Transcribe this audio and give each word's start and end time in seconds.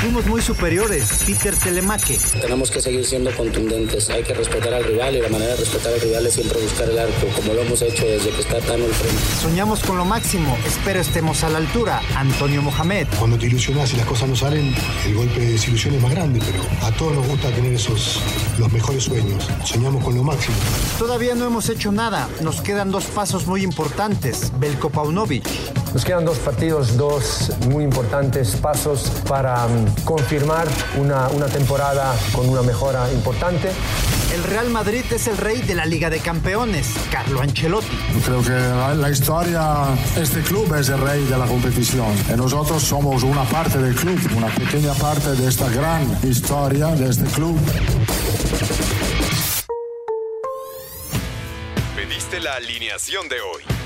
Fuimos 0.00 0.26
muy 0.26 0.42
superiores, 0.42 1.22
Peter 1.26 1.56
Telemaque. 1.56 2.18
Tenemos 2.40 2.70
que 2.70 2.80
seguir 2.82 3.04
siendo 3.04 3.34
contundentes. 3.34 4.10
Hay 4.10 4.22
que 4.22 4.34
respetar 4.34 4.74
al 4.74 4.84
rival 4.84 5.16
y 5.16 5.22
la 5.22 5.28
manera 5.30 5.52
de 5.52 5.56
respetar 5.56 5.92
al 5.94 6.00
rival 6.00 6.26
es 6.26 6.34
siempre 6.34 6.60
buscar 6.60 6.88
el 6.90 6.98
arco, 6.98 7.26
como 7.34 7.54
lo 7.54 7.62
hemos 7.62 7.80
hecho 7.80 8.04
desde 8.04 8.28
que 8.28 8.40
está 8.42 8.60
Tano 8.60 8.84
al 8.84 8.92
frente. 8.92 9.22
Soñamos 9.40 9.80
con 9.80 9.96
lo 9.96 10.04
máximo, 10.04 10.56
espero 10.66 11.00
estemos 11.00 11.42
a 11.44 11.48
la 11.48 11.58
altura. 11.58 12.02
Antonio 12.14 12.60
Mohamed. 12.60 13.06
Cuando 13.18 13.38
te 13.38 13.46
ilusionas 13.46 13.92
y 13.94 13.96
las 13.96 14.06
cosas 14.06 14.28
no 14.28 14.36
salen, 14.36 14.74
el 15.06 15.14
golpe 15.14 15.40
de 15.40 15.52
desilusión 15.52 15.94
es 15.94 16.02
más 16.02 16.10
grande, 16.10 16.40
pero 16.44 16.62
a 16.86 16.92
todos 16.92 17.14
nos 17.14 17.26
gusta 17.26 17.50
tener 17.50 17.72
esos 17.72 18.20
los 18.58 18.70
mejores 18.70 19.04
sueños. 19.04 19.48
Soñamos 19.64 20.04
con 20.04 20.14
lo 20.14 20.22
máximo. 20.22 20.56
Todavía 20.98 21.34
no 21.34 21.46
hemos 21.46 21.70
hecho 21.70 21.90
nada, 21.90 22.28
nos 22.42 22.60
quedan 22.60 22.90
dos 22.90 23.06
pasos 23.06 23.46
muy 23.46 23.62
importantes. 23.62 24.52
Belko 24.60 24.90
Paunovic. 24.90 25.48
Nos 25.94 26.04
quedan 26.04 26.26
dos 26.26 26.36
partidos, 26.38 26.98
dos 26.98 27.50
muy 27.70 27.82
importantes 27.82 28.54
pasos 28.56 29.10
para 29.26 29.64
um, 29.64 29.85
confirmar 30.04 30.68
una, 30.96 31.28
una 31.28 31.46
temporada 31.46 32.14
con 32.32 32.48
una 32.48 32.62
mejora 32.62 33.10
importante. 33.12 33.70
El 34.34 34.42
Real 34.42 34.70
Madrid 34.70 35.04
es 35.10 35.28
el 35.28 35.36
rey 35.36 35.62
de 35.62 35.74
la 35.74 35.86
Liga 35.86 36.10
de 36.10 36.18
Campeones, 36.18 36.88
Carlo 37.10 37.40
Ancelotti. 37.40 37.96
Creo 38.24 38.42
que 38.42 38.50
la, 38.50 38.94
la 38.94 39.10
historia, 39.10 39.86
este 40.16 40.40
club 40.40 40.74
es 40.74 40.88
el 40.88 41.00
rey 41.00 41.24
de 41.24 41.38
la 41.38 41.46
competición. 41.46 42.12
Y 42.32 42.36
nosotros 42.36 42.82
somos 42.82 43.22
una 43.22 43.44
parte 43.44 43.78
del 43.78 43.94
club, 43.94 44.18
una 44.36 44.48
pequeña 44.48 44.94
parte 44.94 45.30
de 45.30 45.48
esta 45.48 45.68
gran 45.70 46.18
historia 46.22 46.88
de 46.88 47.10
este 47.10 47.24
club. 47.26 47.58
Pediste 51.94 52.40
la 52.40 52.54
alineación 52.54 53.28
de 53.28 53.36
hoy. 53.40 53.85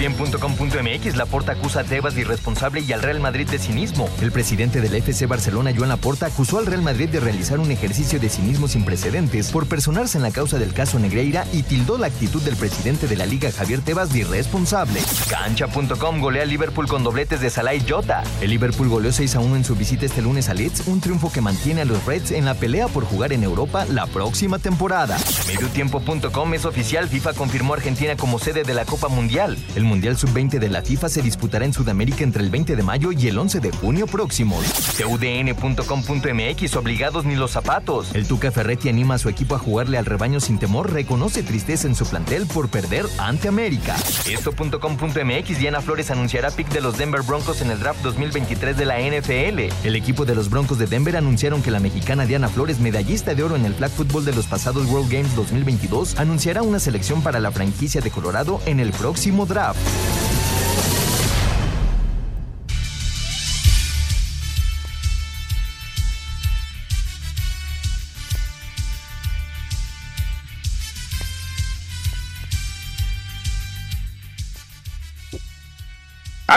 ESPN.com.mx 0.00 1.16
Laporta 1.16 1.52
acusa 1.52 1.80
a 1.80 1.84
Tebas 1.84 2.14
de 2.14 2.22
irresponsable 2.22 2.80
y 2.80 2.92
al 2.92 3.02
Real 3.02 3.20
Madrid 3.20 3.48
de 3.48 3.58
cinismo. 3.58 4.08
El 4.20 4.32
presidente 4.32 4.80
del 4.80 4.94
FC 4.94 5.26
Barcelona, 5.26 5.72
Joan 5.76 5.90
Laporta, 5.90 6.26
acusó 6.26 6.58
al 6.58 6.66
Real 6.66 6.82
Madrid 6.82 7.08
de 7.08 7.20
realizar 7.20 7.60
un 7.60 7.70
ejercicio 7.70 8.18
de 8.18 8.28
cinismo 8.28 8.66
sin 8.66 8.84
precedentes 8.84 9.50
por 9.50 9.66
personarse 9.66 10.16
en 10.16 10.22
la 10.22 10.30
causa 10.30 10.58
del 10.58 10.72
caso 10.72 10.98
Negreira 10.98 11.44
y 11.52 11.62
tildó 11.62 11.98
la 11.98 12.06
actitud 12.06 12.42
del 12.42 12.56
presidente 12.56 13.08
de 13.08 13.16
la 13.16 13.26
Liga, 13.26 13.52
Javier 13.52 13.80
Tebas, 13.82 14.12
de 14.12 14.20
irresponsable. 14.20 15.00
Cancha.com 15.28 16.20
golea 16.20 16.42
al 16.44 16.48
Liverpool 16.48 16.88
con 16.88 17.04
dobletes 17.04 17.40
de 17.40 17.50
Salah 17.50 17.74
y 17.74 17.86
Jota. 17.86 18.22
El 18.40 18.50
Liverpool 18.50 18.88
goleó 18.88 19.12
6 19.12 19.36
a 19.36 19.40
1 19.40 19.56
en 19.56 19.64
su 19.64 19.74
visita 19.74 20.06
este 20.06 20.22
lunes 20.22 20.48
a 20.48 20.54
Leeds, 20.54 20.86
un 20.86 21.00
triunfo 21.00 21.30
que 21.30 21.40
mantiene 21.40 21.82
a 21.82 21.84
los 21.84 22.04
Reds 22.06 22.30
en 22.30 22.46
la 22.46 22.54
pelea 22.54 22.88
por 22.88 23.04
jugar 23.04 23.32
en 23.32 23.44
Europa 23.44 23.84
la 23.90 24.06
próxima 24.06 24.58
temporada. 24.58 25.18
Mediotiempo.com 25.46 26.54
es 26.54 26.64
oficial, 26.64 27.08
FIFA 27.08 27.34
confirmó 27.34 27.74
a 27.74 27.76
Argentina 27.76 28.16
como 28.16 28.38
sede 28.38 28.62
de 28.62 28.74
la 28.74 28.84
Copa 28.86 29.08
Mundial. 29.08 29.58
Mundial 29.90 30.16
Sub-20 30.16 30.60
de 30.60 30.68
la 30.68 30.82
FIFA 30.82 31.08
se 31.08 31.20
disputará 31.20 31.64
en 31.64 31.72
Sudamérica 31.72 32.22
entre 32.22 32.44
el 32.44 32.50
20 32.50 32.76
de 32.76 32.82
mayo 32.84 33.10
y 33.10 33.26
el 33.26 33.36
11 33.36 33.58
de 33.58 33.72
junio 33.72 34.06
próximos. 34.06 34.64
TUDN.com.mx 34.96 36.76
Obligados 36.76 37.24
ni 37.24 37.34
los 37.34 37.50
zapatos. 37.50 38.14
El 38.14 38.28
Tuca 38.28 38.52
Ferretti 38.52 38.88
anima 38.88 39.14
a 39.14 39.18
su 39.18 39.28
equipo 39.28 39.56
a 39.56 39.58
jugarle 39.58 39.98
al 39.98 40.06
rebaño 40.06 40.38
sin 40.38 40.60
temor, 40.60 40.92
reconoce 40.92 41.42
tristeza 41.42 41.88
en 41.88 41.96
su 41.96 42.06
plantel 42.06 42.46
por 42.46 42.68
perder 42.68 43.06
ante 43.18 43.48
América. 43.48 43.96
Esto.com.mx 44.30 45.58
Diana 45.58 45.80
Flores 45.80 46.12
anunciará 46.12 46.52
pick 46.52 46.68
de 46.68 46.80
los 46.80 46.96
Denver 46.96 47.22
Broncos 47.22 47.60
en 47.60 47.72
el 47.72 47.80
draft 47.80 48.00
2023 48.02 48.76
de 48.76 48.86
la 48.86 49.00
NFL. 49.00 49.86
El 49.86 49.96
equipo 49.96 50.24
de 50.24 50.36
los 50.36 50.50
Broncos 50.50 50.78
de 50.78 50.86
Denver 50.86 51.16
anunciaron 51.16 51.62
que 51.62 51.72
la 51.72 51.80
mexicana 51.80 52.26
Diana 52.26 52.48
Flores, 52.48 52.78
medallista 52.78 53.34
de 53.34 53.42
oro 53.42 53.56
en 53.56 53.64
el 53.64 53.74
flag 53.74 53.90
football 53.90 54.24
de 54.24 54.34
los 54.34 54.46
pasados 54.46 54.86
World 54.86 55.10
Games 55.10 55.34
2022, 55.34 56.16
anunciará 56.16 56.62
una 56.62 56.78
selección 56.78 57.22
para 57.22 57.40
la 57.40 57.50
franquicia 57.50 58.00
de 58.00 58.12
Colorado 58.12 58.60
en 58.66 58.78
el 58.78 58.92
próximo 58.92 59.46
draft. 59.46 59.79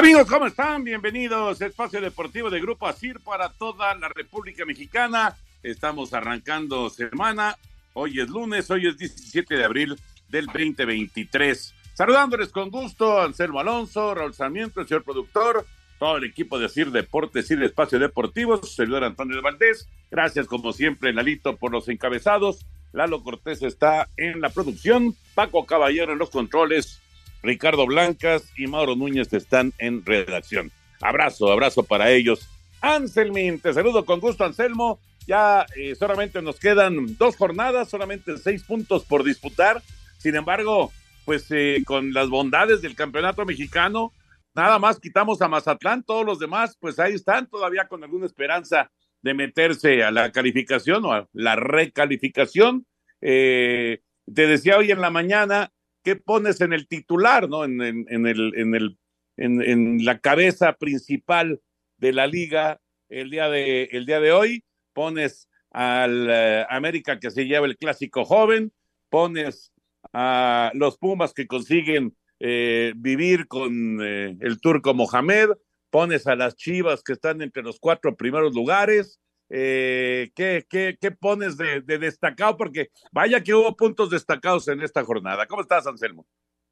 Amigos, 0.03 0.27
¿cómo 0.27 0.47
están? 0.47 0.83
Bienvenidos 0.83 1.61
a 1.61 1.65
Espacio 1.67 2.01
Deportivo 2.01 2.49
de 2.49 2.59
Grupo 2.59 2.87
ASIR 2.87 3.19
para 3.19 3.49
toda 3.49 3.93
la 3.93 4.09
República 4.09 4.65
Mexicana. 4.65 5.37
Estamos 5.61 6.13
arrancando 6.15 6.89
semana. 6.89 7.57
Hoy 7.93 8.19
es 8.19 8.27
lunes, 8.27 8.69
hoy 8.71 8.87
es 8.87 8.97
17 8.97 9.55
de 9.55 9.63
abril 9.63 9.99
del 10.29 10.47
2023. 10.47 11.73
Saludándoles 11.93 12.49
con 12.49 12.71
gusto, 12.71 13.21
Anselmo 13.21 13.59
Alonso, 13.59 14.15
Raúl 14.15 14.33
Sarmiento, 14.33 14.81
el 14.81 14.87
señor 14.87 15.03
productor, 15.03 15.65
todo 15.99 16.17
el 16.17 16.23
equipo 16.23 16.57
de 16.57 16.67
CIR 16.67 16.91
Deportes, 16.91 17.47
CIR 17.47 17.63
Espacio 17.63 17.99
Deportivo, 17.99 18.57
su 18.57 18.67
servidor 18.67 19.03
Antonio 19.03 19.41
Valdés. 19.41 19.87
Gracias, 20.09 20.47
como 20.47 20.73
siempre, 20.73 21.13
Lalito, 21.13 21.55
por 21.55 21.71
los 21.71 21.87
encabezados. 21.89 22.65
Lalo 22.93 23.23
Cortés 23.23 23.61
está 23.61 24.07
en 24.17 24.41
la 24.41 24.49
producción, 24.49 25.15
Paco 25.35 25.65
Caballero 25.65 26.13
en 26.13 26.19
los 26.19 26.29
controles, 26.29 26.99
Ricardo 27.41 27.85
Blancas 27.85 28.51
y 28.57 28.67
Mauro 28.67 28.95
Núñez 28.95 29.33
están 29.33 29.73
en 29.77 30.05
redacción. 30.05 30.71
Abrazo, 31.01 31.51
abrazo 31.51 31.83
para 31.83 32.11
ellos. 32.11 32.47
Anselmin, 32.81 33.59
te 33.59 33.73
saludo 33.73 34.05
con 34.05 34.19
gusto, 34.19 34.45
Anselmo. 34.45 34.99
Ya 35.27 35.65
eh, 35.75 35.95
solamente 35.95 36.41
nos 36.41 36.59
quedan 36.59 37.17
dos 37.17 37.35
jornadas, 37.35 37.89
solamente 37.89 38.37
seis 38.37 38.63
puntos 38.63 39.05
por 39.05 39.23
disputar. 39.23 39.81
Sin 40.17 40.35
embargo, 40.35 40.91
pues 41.25 41.47
eh, 41.51 41.83
con 41.85 42.13
las 42.13 42.29
bondades 42.29 42.81
del 42.81 42.95
campeonato 42.95 43.45
mexicano, 43.45 44.11
nada 44.55 44.79
más 44.79 44.99
quitamos 44.99 45.41
a 45.41 45.47
Mazatlán, 45.47 46.03
todos 46.03 46.25
los 46.25 46.39
demás, 46.39 46.77
pues 46.79 46.99
ahí 46.99 47.13
están 47.13 47.49
todavía 47.49 47.87
con 47.87 48.03
alguna 48.03 48.25
esperanza 48.25 48.91
de 49.21 49.33
meterse 49.33 50.03
a 50.03 50.11
la 50.11 50.31
calificación 50.31 51.05
o 51.05 51.13
a 51.13 51.27
la 51.33 51.55
recalificación. 51.55 52.85
Eh, 53.21 54.01
te 54.33 54.47
decía 54.47 54.77
hoy 54.77 54.91
en 54.91 55.01
la 55.01 55.09
mañana, 55.09 55.71
¿qué 56.03 56.15
pones 56.15 56.61
en 56.61 56.73
el 56.73 56.87
titular, 56.87 57.49
no? 57.49 57.63
En, 57.63 57.81
en, 57.81 58.05
en 58.09 58.27
el, 58.27 58.53
en, 58.55 58.75
el, 58.75 58.97
en, 59.37 59.61
en, 59.61 60.05
la 60.05 60.19
cabeza 60.19 60.73
principal 60.73 61.61
de 61.97 62.13
la 62.13 62.27
liga 62.27 62.79
el 63.09 63.29
día 63.29 63.49
de, 63.49 63.83
el 63.91 64.05
día 64.05 64.19
de 64.19 64.31
hoy. 64.31 64.63
Pones 64.93 65.49
al 65.71 66.27
uh, 66.27 66.65
América 66.69 67.19
que 67.19 67.31
se 67.31 67.45
lleva 67.45 67.65
el 67.65 67.77
clásico 67.77 68.25
joven, 68.25 68.71
pones 69.09 69.72
a 70.11 70.71
los 70.73 70.97
Pumas 70.97 71.33
que 71.33 71.47
consiguen 71.47 72.15
eh, 72.39 72.93
vivir 72.95 73.47
con 73.47 73.99
eh, 74.01 74.35
el 74.41 74.59
turco 74.59 74.93
Mohamed, 74.93 75.51
pones 75.89 76.27
a 76.27 76.35
las 76.35 76.55
Chivas 76.55 77.03
que 77.03 77.13
están 77.13 77.41
entre 77.41 77.63
los 77.63 77.79
cuatro 77.79 78.15
primeros 78.15 78.53
lugares. 78.53 79.19
Eh, 79.49 80.31
¿qué, 80.35 80.65
qué, 80.69 81.11
pones 81.11 81.57
de, 81.57 81.81
de, 81.81 81.99
destacado? 81.99 82.57
Porque 82.57 82.89
vaya 83.11 83.43
que 83.43 83.53
hubo 83.53 83.75
puntos 83.75 84.09
destacados 84.09 84.67
en 84.67 84.81
esta 84.81 85.03
jornada. 85.03 85.45
¿Cómo 85.45 85.61
estás, 85.61 85.85
Anselmo? 85.85 86.25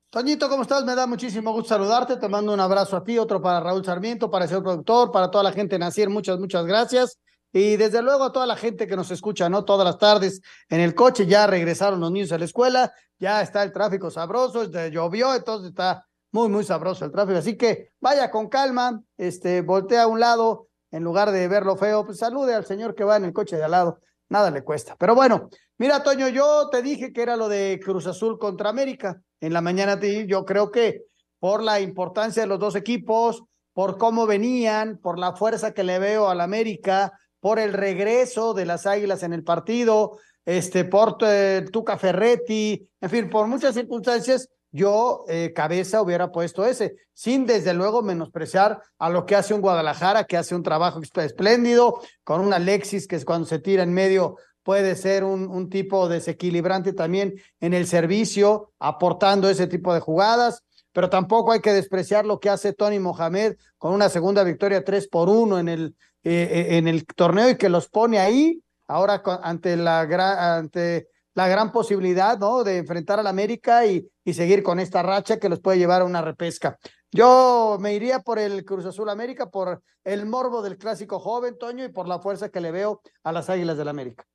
Toñito, 0.09 0.49
¿cómo 0.49 0.63
estás? 0.63 0.83
Me 0.83 0.93
da 0.93 1.07
muchísimo 1.07 1.53
gusto 1.53 1.69
saludarte. 1.69 2.17
Te 2.17 2.27
mando 2.27 2.53
un 2.53 2.59
abrazo 2.59 2.97
a 2.97 3.03
ti, 3.03 3.17
otro 3.17 3.41
para 3.41 3.61
Raúl 3.61 3.85
Sarmiento, 3.85 4.29
para 4.29 4.43
el 4.43 4.49
señor 4.49 4.63
productor, 4.63 5.09
para 5.11 5.31
toda 5.31 5.45
la 5.45 5.53
gente 5.53 5.75
de 5.75 5.79
Nacier. 5.79 6.09
Muchas, 6.09 6.37
muchas 6.37 6.65
gracias. 6.65 7.17
Y 7.53 7.75
desde 7.75 8.01
luego 8.01 8.25
a 8.25 8.31
toda 8.31 8.45
la 8.45 8.55
gente 8.55 8.87
que 8.87 8.95
nos 8.95 9.11
escucha, 9.11 9.49
¿no? 9.49 9.65
Todas 9.65 9.85
las 9.85 9.97
tardes 9.97 10.41
en 10.69 10.79
el 10.79 10.95
coche, 10.95 11.25
ya 11.25 11.47
regresaron 11.47 11.99
los 11.99 12.11
niños 12.11 12.31
a 12.31 12.37
la 12.37 12.45
escuela, 12.45 12.93
ya 13.19 13.41
está 13.41 13.61
el 13.63 13.71
tráfico 13.71 14.09
sabroso, 14.09 14.63
llovió, 14.89 15.35
entonces 15.35 15.69
está 15.69 16.07
muy, 16.31 16.49
muy 16.49 16.63
sabroso 16.63 17.05
el 17.05 17.11
tráfico. 17.11 17.39
Así 17.39 17.57
que 17.57 17.91
vaya 17.99 18.31
con 18.31 18.47
calma, 18.47 19.01
este, 19.17 19.61
voltea 19.61 20.03
a 20.03 20.07
un 20.07 20.19
lado, 20.19 20.67
en 20.91 21.03
lugar 21.03 21.31
de 21.31 21.47
verlo 21.47 21.75
feo, 21.75 22.05
pues 22.05 22.17
salude 22.17 22.53
al 22.53 22.65
señor 22.65 22.95
que 22.95 23.03
va 23.03 23.17
en 23.17 23.25
el 23.25 23.33
coche 23.33 23.57
de 23.57 23.63
al 23.63 23.71
lado, 23.71 23.99
nada 24.29 24.49
le 24.49 24.63
cuesta. 24.63 24.95
Pero 24.97 25.15
bueno, 25.15 25.49
mira, 25.77 26.03
Toño, 26.03 26.29
yo 26.29 26.69
te 26.69 26.81
dije 26.81 27.11
que 27.11 27.21
era 27.21 27.35
lo 27.35 27.49
de 27.49 27.79
Cruz 27.83 28.07
Azul 28.07 28.39
contra 28.39 28.69
América. 28.69 29.21
En 29.39 29.53
la 29.53 29.61
mañana 29.61 29.99
te 29.99 30.25
yo 30.27 30.45
creo 30.45 30.71
que 30.71 31.03
por 31.39 31.63
la 31.63 31.79
importancia 31.79 32.43
de 32.43 32.47
los 32.47 32.59
dos 32.59 32.75
equipos, 32.75 33.43
por 33.73 33.97
cómo 33.97 34.25
venían, 34.25 34.97
por 34.97 35.17
la 35.17 35.33
fuerza 35.33 35.73
que 35.73 35.83
le 35.83 35.97
veo 35.97 36.29
al 36.29 36.41
América, 36.41 37.13
por 37.41 37.59
el 37.59 37.73
regreso 37.73 38.53
de 38.53 38.65
las 38.65 38.85
Águilas 38.85 39.23
en 39.23 39.33
el 39.33 39.43
partido, 39.43 40.17
este, 40.45 40.85
por 40.85 41.17
eh, 41.21 41.65
Tuca 41.71 41.97
Ferretti, 41.97 42.87
en 43.01 43.09
fin, 43.09 43.29
por 43.29 43.47
muchas 43.47 43.73
circunstancias, 43.73 44.47
yo 44.71 45.25
eh, 45.27 45.51
cabeza 45.53 46.01
hubiera 46.01 46.31
puesto 46.31 46.65
ese, 46.65 46.95
sin 47.13 47.45
desde 47.45 47.73
luego 47.73 48.01
menospreciar 48.01 48.81
a 48.97 49.09
lo 49.09 49.25
que 49.25 49.35
hace 49.35 49.53
un 49.53 49.59
Guadalajara, 49.59 50.23
que 50.23 50.37
hace 50.37 50.55
un 50.55 50.63
trabajo 50.63 51.01
espléndido, 51.01 51.99
con 52.23 52.39
un 52.39 52.53
Alexis 52.53 53.07
que 53.07 53.17
es 53.17 53.25
cuando 53.25 53.47
se 53.47 53.59
tira 53.59 53.83
en 53.83 53.91
medio 53.91 54.37
puede 54.63 54.95
ser 54.95 55.23
un, 55.23 55.47
un 55.47 55.69
tipo 55.69 56.07
desequilibrante 56.07 56.93
también 56.93 57.33
en 57.59 57.73
el 57.73 57.87
servicio, 57.87 58.71
aportando 58.79 59.49
ese 59.49 59.65
tipo 59.65 59.93
de 59.93 59.99
jugadas, 59.99 60.63
pero 60.93 61.09
tampoco 61.09 61.51
hay 61.51 61.61
que 61.61 61.73
despreciar 61.73 62.25
lo 62.25 62.39
que 62.39 62.49
hace 62.49 62.73
Tony 62.73 62.99
Mohamed 62.99 63.55
con 63.77 63.93
una 63.93 64.09
segunda 64.09 64.43
victoria 64.43 64.83
3 64.83 65.07
por 65.07 65.29
1 65.29 65.59
en 65.59 65.69
el, 65.69 65.95
eh, 66.23 66.49
eh, 66.51 66.77
en 66.77 66.87
el 66.87 67.05
torneo 67.05 67.49
y 67.49 67.57
que 67.57 67.69
los 67.69 67.89
pone 67.89 68.19
ahí, 68.19 68.61
ahora 68.87 69.21
ante 69.43 69.77
la, 69.77 70.57
ante 70.57 71.07
la 71.33 71.47
gran 71.47 71.71
posibilidad 71.71 72.37
¿no? 72.37 72.63
de 72.63 72.77
enfrentar 72.77 73.19
al 73.19 73.27
América 73.27 73.85
y, 73.85 74.07
y 74.23 74.33
seguir 74.33 74.63
con 74.63 74.79
esta 74.79 75.01
racha 75.01 75.39
que 75.39 75.49
los 75.49 75.61
puede 75.61 75.77
llevar 75.77 76.01
a 76.01 76.05
una 76.05 76.21
repesca. 76.21 76.77
Yo 77.11 77.77
me 77.79 77.93
iría 77.93 78.19
por 78.19 78.39
el 78.39 78.63
Cruz 78.63 78.85
Azul 78.85 79.09
América, 79.09 79.49
por 79.49 79.81
el 80.03 80.25
morbo 80.25 80.61
del 80.61 80.77
clásico 80.77 81.19
joven, 81.19 81.57
Toño, 81.57 81.83
y 81.83 81.89
por 81.89 82.07
la 82.07 82.19
fuerza 82.19 82.49
que 82.49 82.61
le 82.61 82.71
veo 82.71 83.01
a 83.23 83.31
las 83.31 83.49
Águilas 83.49 83.77
del 83.77 83.89
América. 83.89 84.25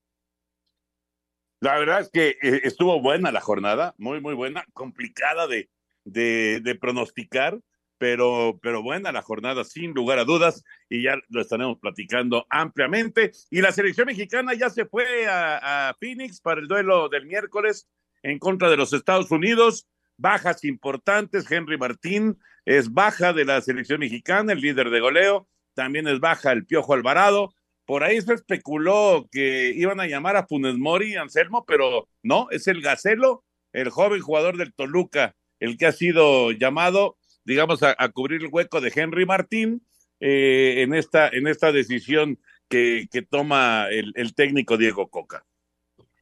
La 1.61 1.79
verdad 1.79 2.00
es 2.00 2.11
que 2.11 2.37
eh, 2.43 2.61
estuvo 2.64 3.00
buena 3.00 3.32
la 3.32 3.41
jornada, 3.41 3.94
muy, 3.97 4.20
muy 4.20 4.35
buena, 4.35 4.64
complicada 4.75 5.47
de, 5.47 5.70
de, 6.06 6.79
pronosticar, 6.81 7.61
pero, 7.99 8.58
pero 8.62 8.82
la 8.82 9.23
jornada, 9.23 9.64
sin 9.64 9.93
lugar 9.93 10.19
a 10.19 10.25
dudas, 10.25 10.64
y 10.88 11.03
ya 11.03 11.17
lo 11.29 11.41
estaremos 11.41 11.79
platicando 11.79 12.47
ampliamente. 12.49 13.32
Y 13.50 13.61
la 13.61 13.73
selección 13.73 14.06
mexicana 14.06 14.55
ya 14.55 14.70
se 14.70 14.87
fue 14.87 15.26
a, 15.26 15.88
a 15.88 15.94
Phoenix 15.94 16.41
para 16.41 16.61
el 16.61 16.69
duelo 16.69 17.08
del 17.08 17.26
miércoles 17.26 17.88
en 18.23 18.38
contra 18.38 18.70
de 18.70 18.76
los 18.76 18.93
Estados 18.93 19.31
Unidos. 19.31 19.87
Bajas 20.17 20.64
importantes, 20.64 21.50
Henry 21.50 21.76
Martín 21.76 22.38
es 22.64 22.93
baja 22.93 23.32
de 23.32 23.44
la 23.44 23.61
selección 23.61 24.00
mexicana, 24.00 24.53
el 24.53 24.61
líder 24.61 24.91
de 24.91 25.00
goleo, 25.00 25.49
también 25.75 26.08
es 26.08 26.20
baja 26.20 26.53
el 26.53 26.67
Piojo 26.67 26.94
Alvarado. 26.94 27.55
Por 27.85 28.03
ahí 28.03 28.20
se 28.20 28.35
especuló 28.35 29.29
que 29.31 29.73
iban 29.76 30.00
a 30.00 30.06
llamar 30.06 30.37
a 30.37 30.47
Funes 30.47 30.76
Mori, 30.76 31.14
Anselmo, 31.14 31.64
pero 31.64 32.08
no, 32.23 32.49
es 32.50 32.67
el 32.67 32.82
Gacelo, 32.82 33.44
el 33.73 33.91
joven 33.91 34.20
jugador 34.20 34.56
del 34.56 34.75
Toluca, 34.75 35.37
el 35.61 35.76
que 35.76 35.87
ha 35.87 35.93
sido 35.93 36.53
llamado 36.53 37.17
digamos, 37.47 37.81
a, 37.82 37.94
cubrir 38.11 38.43
el 38.43 38.50
hueco 38.53 38.81
de 38.81 38.93
Henry 38.94 39.25
Martín 39.25 39.87
eh, 40.19 40.82
en, 40.82 40.93
esta, 40.93 41.29
en 41.29 41.47
esta 41.47 41.70
decisión 41.70 42.38
que, 42.69 43.08
toma 43.31 43.87
el, 43.88 44.12
el, 44.17 44.35
técnico 44.35 44.76
Diego 44.76 45.08
Coca. 45.08 45.47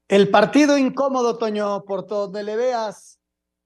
El 0.07 0.29
partido 0.29 0.77
incómodo, 0.77 1.39
Toño, 1.39 1.85
por 1.85 2.07
donde 2.07 2.43
le 2.43 2.57
veas, 2.57 3.19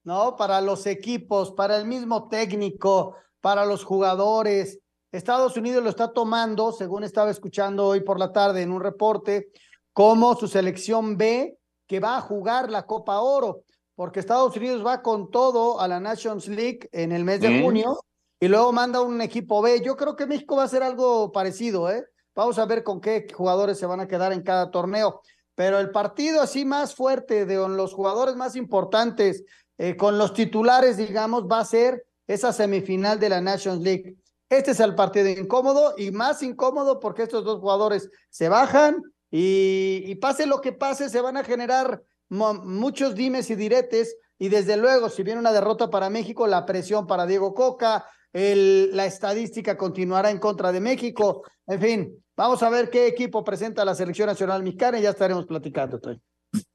¿no? 0.05 0.37
Para 0.37 0.61
los 0.61 0.87
equipos, 0.87 1.50
para 1.50 1.76
el 1.76 1.85
mismo 1.85 2.29
técnico, 2.29 3.17
para 3.41 3.67
los 3.67 3.82
jugadores. 3.82 4.79
Estados 5.11 5.56
Unidos 5.56 5.82
lo 5.82 5.91
está 5.91 6.12
tomando, 6.12 6.70
según 6.70 7.03
estaba 7.03 7.32
escuchando 7.32 7.87
hoy 7.87 8.03
por 8.03 8.20
la 8.20 8.32
tarde 8.32 8.62
en 8.62 8.70
un 8.70 8.81
reporte, 8.81 9.49
como 9.93 10.37
su 10.37 10.47
selección 10.47 11.17
B 11.17 11.59
que 11.88 11.99
va 11.99 12.19
a 12.19 12.20
jugar 12.20 12.70
la 12.70 12.87
Copa 12.87 13.19
Oro 13.19 13.65
porque 13.98 14.20
Estados 14.20 14.56
Unidos 14.56 14.86
va 14.86 15.02
con 15.02 15.28
todo 15.28 15.80
a 15.80 15.88
la 15.88 15.98
Nations 15.98 16.46
League 16.46 16.88
en 16.92 17.10
el 17.10 17.24
mes 17.24 17.40
de 17.40 17.60
junio 17.60 17.98
y 18.38 18.46
luego 18.46 18.70
manda 18.70 19.00
un 19.00 19.20
equipo 19.20 19.60
B. 19.60 19.82
Yo 19.84 19.96
creo 19.96 20.14
que 20.14 20.24
México 20.24 20.54
va 20.54 20.62
a 20.62 20.66
hacer 20.66 20.84
algo 20.84 21.32
parecido, 21.32 21.90
¿eh? 21.90 22.06
Vamos 22.32 22.60
a 22.60 22.66
ver 22.66 22.84
con 22.84 23.00
qué 23.00 23.26
jugadores 23.34 23.76
se 23.76 23.86
van 23.86 23.98
a 23.98 24.06
quedar 24.06 24.32
en 24.32 24.42
cada 24.42 24.70
torneo. 24.70 25.20
Pero 25.56 25.80
el 25.80 25.90
partido 25.90 26.40
así 26.40 26.64
más 26.64 26.94
fuerte, 26.94 27.44
de 27.44 27.56
los 27.56 27.92
jugadores 27.92 28.36
más 28.36 28.54
importantes, 28.54 29.42
eh, 29.78 29.96
con 29.96 30.16
los 30.16 30.32
titulares, 30.32 30.96
digamos, 30.96 31.48
va 31.50 31.58
a 31.58 31.64
ser 31.64 32.06
esa 32.28 32.52
semifinal 32.52 33.18
de 33.18 33.30
la 33.30 33.40
Nations 33.40 33.82
League. 33.82 34.14
Este 34.48 34.70
es 34.70 34.78
el 34.78 34.94
partido 34.94 35.28
incómodo 35.28 35.94
y 35.96 36.12
más 36.12 36.44
incómodo 36.44 37.00
porque 37.00 37.24
estos 37.24 37.44
dos 37.44 37.58
jugadores 37.58 38.08
se 38.30 38.48
bajan 38.48 39.02
y, 39.28 40.04
y 40.06 40.14
pase 40.14 40.46
lo 40.46 40.60
que 40.60 40.70
pase, 40.70 41.08
se 41.08 41.20
van 41.20 41.36
a 41.36 41.42
generar 41.42 42.00
muchos 42.28 43.14
dimes 43.14 43.50
y 43.50 43.54
diretes, 43.54 44.16
y 44.38 44.48
desde 44.48 44.76
luego, 44.76 45.08
si 45.08 45.22
viene 45.22 45.40
una 45.40 45.52
derrota 45.52 45.90
para 45.90 46.10
México, 46.10 46.46
la 46.46 46.64
presión 46.64 47.06
para 47.06 47.26
Diego 47.26 47.54
Coca, 47.54 48.06
el, 48.32 48.94
la 48.94 49.06
estadística 49.06 49.76
continuará 49.76 50.30
en 50.30 50.38
contra 50.38 50.70
de 50.70 50.80
México, 50.80 51.42
en 51.66 51.80
fin, 51.80 52.25
vamos 52.36 52.62
a 52.62 52.70
ver 52.70 52.90
qué 52.90 53.06
equipo 53.06 53.42
presenta 53.42 53.84
la 53.84 53.94
selección 53.94 54.26
nacional 54.26 54.62
mexicana 54.62 54.98
y 54.98 55.02
ya 55.02 55.10
estaremos 55.10 55.46
platicando. 55.46 56.00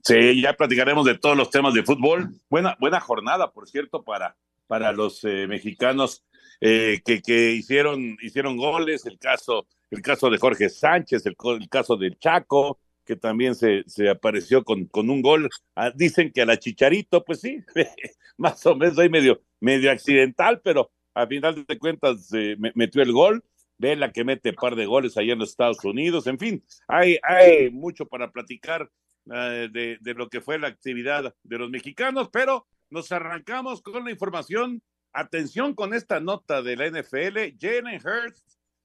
Sí, 0.03 0.41
ya 0.41 0.53
platicaremos 0.53 1.05
de 1.05 1.17
todos 1.17 1.38
los 1.38 1.50
temas 1.50 1.73
de 1.73 1.83
fútbol. 1.83 2.29
Buena, 2.49 2.75
buena 2.79 2.99
jornada, 2.99 3.51
por 3.51 3.67
cierto, 3.67 4.03
para, 4.03 4.35
para 4.67 4.91
los 4.91 5.23
eh, 5.23 5.47
mexicanos 5.47 6.23
eh, 6.61 7.01
que, 7.03 7.21
que 7.21 7.51
hicieron, 7.51 8.17
hicieron 8.21 8.57
goles, 8.57 9.06
el 9.06 9.17
caso, 9.17 9.65
el 9.89 10.01
caso 10.01 10.29
de 10.29 10.38
Jorge 10.38 10.69
Sánchez, 10.69 11.25
el, 11.25 11.35
el 11.59 11.69
caso 11.69 11.95
de 11.95 12.15
Chaco, 12.17 12.79
que 13.05 13.15
también 13.15 13.55
se, 13.55 13.83
se 13.88 14.09
apareció 14.09 14.63
con, 14.63 14.85
con 14.85 15.09
un 15.09 15.21
gol. 15.21 15.50
Ah, 15.75 15.91
dicen 15.94 16.31
que 16.31 16.41
a 16.41 16.45
la 16.45 16.57
Chicharito, 16.57 17.23
pues 17.23 17.41
sí, 17.41 17.63
más 18.38 18.65
o 18.65 18.75
menos 18.75 18.97
ahí 19.00 19.09
medio, 19.09 19.41
medio 19.59 19.91
accidental, 19.91 20.61
pero 20.63 20.91
a 21.13 21.27
final 21.27 21.65
de 21.65 21.79
cuentas 21.79 22.29
eh, 22.33 22.55
metió 22.75 23.01
el 23.01 23.11
gol. 23.11 23.44
Ve 23.77 23.95
la 23.95 24.11
que 24.11 24.23
mete 24.23 24.53
par 24.53 24.75
de 24.75 24.85
goles 24.85 25.17
allá 25.17 25.33
en 25.33 25.39
los 25.39 25.50
Estados 25.50 25.83
Unidos. 25.83 26.27
En 26.27 26.38
fin, 26.38 26.63
hay, 26.88 27.17
hay 27.23 27.71
mucho 27.71 28.05
para 28.05 28.31
platicar 28.31 28.89
eh, 29.33 29.67
de, 29.71 29.97
de 29.99 30.13
lo 30.13 30.29
que 30.29 30.41
fue 30.41 30.59
la 30.59 30.67
actividad 30.67 31.35
de 31.44 31.57
los 31.57 31.69
mexicanos, 31.69 32.29
pero 32.31 32.67
nos 32.89 33.11
arrancamos 33.11 33.81
con 33.81 34.06
la 34.06 34.11
información. 34.11 34.81
Atención 35.11 35.73
con 35.75 35.94
esta 35.94 36.19
nota 36.19 36.61
de 36.61 36.75
la 36.75 36.87
NFL. 36.87 37.57
Jalen 37.59 38.01
Hurts 38.04 38.44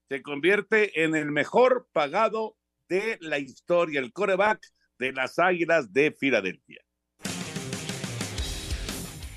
se 0.09 0.21
convierte 0.23 1.03
en 1.03 1.15
el 1.15 1.31
mejor 1.31 1.87
pagado 1.93 2.55
de 2.89 3.17
la 3.21 3.37
historia, 3.37 3.99
el 4.01 4.11
coreback 4.11 4.59
de 4.97 5.13
las 5.13 5.39
Águilas 5.39 5.93
de 5.93 6.11
Filadelfia. 6.11 6.81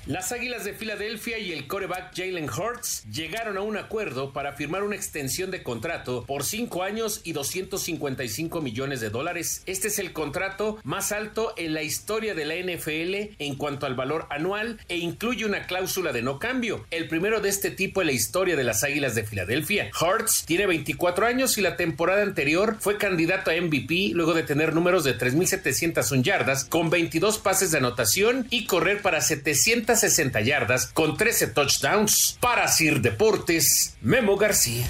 Las 0.05 0.33
Águilas 0.33 0.65
de 0.65 0.73
Filadelfia 0.73 1.37
y 1.37 1.53
el 1.53 1.65
coreback 1.65 2.13
Jalen 2.13 2.49
Hurts 2.49 3.05
llegaron 3.09 3.55
a 3.55 3.61
un 3.61 3.77
acuerdo 3.77 4.33
para 4.33 4.51
firmar 4.51 4.83
una 4.83 4.97
extensión 4.97 5.49
de 5.49 5.63
contrato 5.63 6.25
por 6.25 6.43
5 6.43 6.83
años 6.83 7.21
y 7.23 7.31
255 7.31 8.59
millones 8.59 8.99
de 8.99 9.09
dólares. 9.09 9.63
Este 9.65 9.87
es 9.87 9.99
el 9.99 10.11
contrato 10.11 10.77
más 10.83 11.13
alto 11.13 11.53
en 11.55 11.73
la 11.73 11.83
historia 11.83 12.35
de 12.35 12.43
la 12.43 12.55
NFL 12.55 13.33
en 13.39 13.55
cuanto 13.55 13.85
al 13.85 13.95
valor 13.95 14.27
anual 14.29 14.77
e 14.89 14.97
incluye 14.97 15.45
una 15.45 15.67
cláusula 15.67 16.11
de 16.11 16.21
no 16.21 16.37
cambio, 16.37 16.85
el 16.91 17.07
primero 17.07 17.39
de 17.39 17.47
este 17.47 17.71
tipo 17.71 18.01
en 18.01 18.07
la 18.07 18.13
historia 18.13 18.57
de 18.57 18.65
las 18.65 18.83
Águilas 18.83 19.15
de 19.15 19.23
Filadelfia. 19.23 19.89
Hurts 20.01 20.43
tiene 20.45 20.67
24 20.67 21.25
años 21.25 21.57
y 21.57 21.61
la 21.61 21.77
temporada 21.77 22.23
anterior 22.23 22.75
fue 22.81 22.97
candidato 22.97 23.51
a 23.51 23.55
MVP 23.55 24.09
luego 24.11 24.33
de 24.33 24.43
tener 24.43 24.75
números 24.75 25.05
de 25.05 25.17
3.701 25.17 26.23
yardas 26.23 26.65
con 26.65 26.89
22 26.89 27.37
pases 27.37 27.71
de 27.71 27.77
anotación 27.77 28.47
y 28.49 28.65
correr 28.65 29.01
para 29.01 29.21
700 29.21 29.92
60 29.95 30.41
yardas 30.41 30.87
con 30.87 31.17
13 31.17 31.47
touchdowns. 31.47 32.37
Para 32.39 32.67
Sir 32.67 33.01
Deportes, 33.01 33.97
Memo 34.01 34.37
García. 34.37 34.85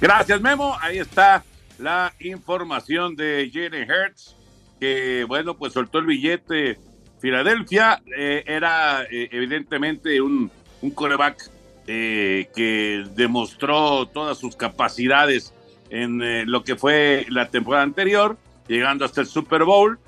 Gracias, 0.00 0.40
Memo. 0.40 0.76
Ahí 0.80 0.98
está 0.98 1.44
la 1.78 2.14
información 2.20 3.16
de 3.16 3.50
Jenny 3.52 3.82
Hertz, 3.82 4.34
que 4.78 5.24
bueno, 5.28 5.56
pues 5.56 5.72
soltó 5.72 5.98
el 5.98 6.06
billete. 6.06 6.78
Filadelfia 7.20 8.02
eh, 8.16 8.42
era 8.46 9.02
eh, 9.02 9.28
evidentemente 9.30 10.20
un, 10.22 10.50
un 10.80 10.90
coreback 10.90 11.50
eh, 11.86 12.48
que 12.54 13.04
demostró 13.14 14.06
todas 14.06 14.38
sus 14.38 14.56
capacidades 14.56 15.52
en 15.90 16.50
lo 16.50 16.62
que 16.62 16.76
fue 16.76 17.26
la 17.30 17.50
temporada 17.50 17.82
anterior, 17.82 18.38
llegando 18.68 19.04
hasta 19.04 19.20
el 19.20 19.26
Super 19.26 19.64
Bowl 19.64 19.98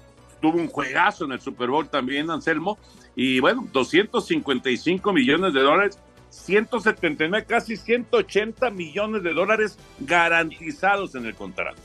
tuvo 0.43 0.59
un 0.59 0.69
juegazo 0.69 1.25
en 1.25 1.33
el 1.33 1.41
Super 1.41 1.71
Bowl 1.71 1.89
también, 1.89 2.31
Anselmo, 2.31 2.77
y 3.17 3.41
bueno, 3.41 3.67
255 3.73 5.13
millones 5.13 5.55
de 5.55 5.61
dólares 5.61 5.99
179, 6.33 7.47
casi 7.47 7.77
180 7.77 8.71
millones 8.71 9.23
de 9.23 9.33
dólares 9.33 9.79
garantizados 10.01 11.15
en 11.15 11.27
el 11.27 11.35
contrato. 11.35 11.81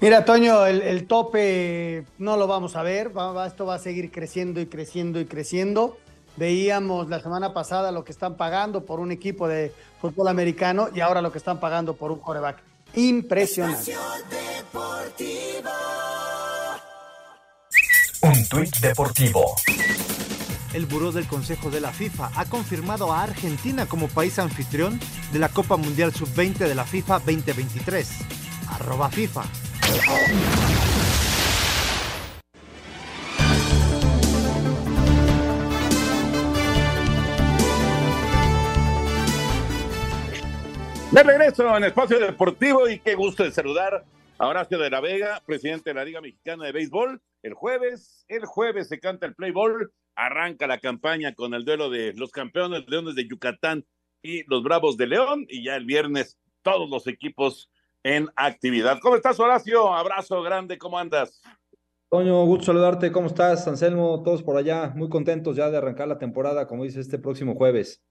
Mira, 0.00 0.24
Toño, 0.24 0.66
el, 0.66 1.06
tope 1.06 2.04
no 2.18 2.36
lo 2.36 2.48
vamos 2.48 2.74
a 2.74 2.82
ver, 2.82 3.12
esto 3.46 3.66
va 3.66 3.74
a 3.74 3.78
seguir 3.78 4.10
creciendo 4.10 4.60
y 4.60 4.66
creciendo 4.66 5.20
y 5.20 5.26
creciendo. 5.26 5.98
Veíamos 6.36 7.08
la 7.08 7.20
semana 7.20 7.52
pasada 7.52 7.92
lo 7.92 8.04
que 8.04 8.10
están 8.10 8.36
pagando 8.36 8.84
por 8.84 8.98
un 9.00 9.12
equipo 9.12 9.46
de 9.46 9.72
fútbol 10.00 10.28
americano 10.28 10.88
y 10.94 11.00
ahora 11.00 11.20
lo 11.20 11.30
que 11.30 11.38
están 11.38 11.60
pagando 11.60 11.94
por 11.94 12.10
un 12.10 12.18
coreback. 12.18 12.62
Impresionante. 12.94 13.94
Un 18.22 18.46
tuit 18.48 18.76
deportivo. 18.78 19.56
El 20.72 20.86
Buró 20.86 21.10
del 21.10 21.26
Consejo 21.26 21.70
de 21.70 21.80
la 21.80 21.90
FIFA 21.90 22.30
ha 22.36 22.44
confirmado 22.44 23.12
a 23.12 23.24
Argentina 23.24 23.86
como 23.86 24.06
país 24.06 24.38
anfitrión 24.38 25.00
de 25.32 25.40
la 25.40 25.48
Copa 25.48 25.76
Mundial 25.76 26.14
Sub-20 26.14 26.58
de 26.58 26.74
la 26.76 26.84
FIFA 26.84 27.18
2023. 27.18 28.08
Arroba 28.68 29.10
FIFA. 29.10 29.42
De 41.10 41.22
regreso 41.24 41.76
en 41.76 41.84
Espacio 41.84 42.20
Deportivo 42.20 42.88
y 42.88 43.00
qué 43.00 43.16
gusto 43.16 43.42
de 43.42 43.50
saludar 43.50 44.04
Horacio 44.38 44.78
de 44.78 44.90
la 44.90 45.00
Vega, 45.00 45.42
presidente 45.46 45.90
de 45.90 45.94
la 45.94 46.04
Liga 46.04 46.20
Mexicana 46.20 46.64
de 46.64 46.72
Béisbol. 46.72 47.20
El 47.42 47.54
jueves, 47.54 48.24
el 48.28 48.44
jueves 48.44 48.88
se 48.88 48.98
canta 48.98 49.26
el 49.26 49.34
Play 49.34 49.52
Ball, 49.52 49.92
arranca 50.14 50.66
la 50.66 50.78
campaña 50.78 51.34
con 51.34 51.54
el 51.54 51.64
duelo 51.64 51.90
de 51.90 52.12
los 52.14 52.32
campeones 52.32 52.88
Leones 52.88 53.14
de 53.14 53.28
Yucatán 53.28 53.84
y 54.22 54.44
los 54.48 54.62
Bravos 54.62 54.96
de 54.96 55.06
León 55.06 55.46
y 55.48 55.64
ya 55.64 55.76
el 55.76 55.84
viernes 55.84 56.38
todos 56.62 56.88
los 56.88 57.06
equipos 57.06 57.70
en 58.02 58.28
actividad. 58.36 58.98
¿Cómo 59.00 59.16
estás, 59.16 59.38
Horacio? 59.38 59.92
Abrazo 59.94 60.42
grande, 60.42 60.78
¿cómo 60.78 60.98
andas? 60.98 61.40
Toño, 62.10 62.44
gusto 62.44 62.66
saludarte. 62.66 63.10
¿Cómo 63.10 63.28
estás, 63.28 63.66
Anselmo? 63.66 64.22
Todos 64.22 64.42
por 64.42 64.56
allá, 64.56 64.92
muy 64.94 65.08
contentos 65.08 65.56
ya 65.56 65.70
de 65.70 65.78
arrancar 65.78 66.08
la 66.08 66.18
temporada, 66.18 66.66
como 66.66 66.84
dice, 66.84 67.00
este 67.00 67.18
próximo 67.18 67.54
jueves. 67.54 68.02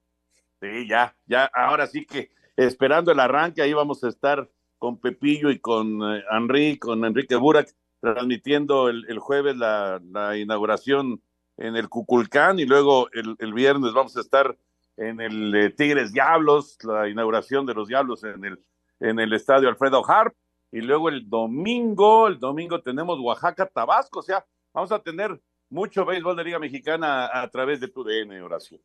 Sí, 0.60 0.88
ya, 0.88 1.14
ya, 1.26 1.50
ahora 1.54 1.86
sí 1.86 2.04
que 2.04 2.30
esperando 2.56 3.12
el 3.12 3.20
arranque, 3.20 3.62
ahí 3.62 3.72
vamos 3.72 4.02
a 4.04 4.08
estar 4.08 4.48
con 4.82 4.96
Pepillo 4.96 5.52
y 5.52 5.60
con 5.60 6.02
eh, 6.02 6.24
Henry, 6.28 6.76
con 6.76 7.04
Enrique 7.04 7.36
Burak, 7.36 7.72
transmitiendo 8.00 8.88
el, 8.88 9.16
jueves 9.20 9.56
la, 9.56 10.00
inauguración 10.36 11.22
en 11.56 11.76
el 11.76 11.88
Cuculcán 11.88 12.58
y 12.58 12.64
luego 12.64 13.08
el, 13.12 13.54
viernes 13.54 13.92
vamos 13.92 14.16
a 14.16 14.20
estar 14.22 14.58
en 14.96 15.20
el 15.20 15.54
eh, 15.54 15.70
Tigres 15.70 16.12
Diablos, 16.12 16.78
la 16.82 17.08
inauguración 17.08 17.64
de 17.64 17.74
los 17.74 17.86
Diablos 17.86 18.24
en 18.24 18.44
el, 18.44 18.58
en 18.98 19.20
el 19.20 19.32
estadio 19.34 19.68
Alfredo 19.68 20.02
Harp 20.04 20.34
y 20.72 20.80
luego 20.80 21.10
el 21.10 21.30
domingo, 21.30 22.26
el 22.26 22.40
domingo 22.40 22.82
tenemos 22.82 23.20
Oaxaca, 23.20 23.66
Tabasco, 23.66 24.18
o 24.18 24.22
sea, 24.22 24.44
vamos 24.74 24.90
a 24.90 24.98
tener 24.98 25.40
mucho 25.70 26.04
béisbol 26.04 26.34
de 26.34 26.42
Liga 26.42 26.58
Mexicana 26.58 27.26
a, 27.26 27.42
a 27.42 27.50
través 27.50 27.78
de 27.78 27.86
tu 27.86 28.02
DN, 28.02 28.42
Horacio. 28.42 28.80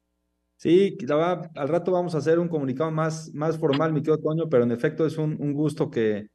Sí, 0.58 0.98
al 1.08 1.68
rato 1.68 1.92
vamos 1.92 2.16
a 2.16 2.18
hacer 2.18 2.40
un 2.40 2.48
comunicado 2.48 2.90
más, 2.90 3.32
más 3.34 3.60
formal, 3.60 3.94
mi 3.94 4.02
querido 4.02 4.18
Toño, 4.18 4.50
pero 4.50 4.64
en 4.64 4.72
efecto 4.72 5.06
es 5.06 5.20
un, 5.20 5.38
un 5.40 5.54
gusto 5.54 5.92
que, 5.92 6.30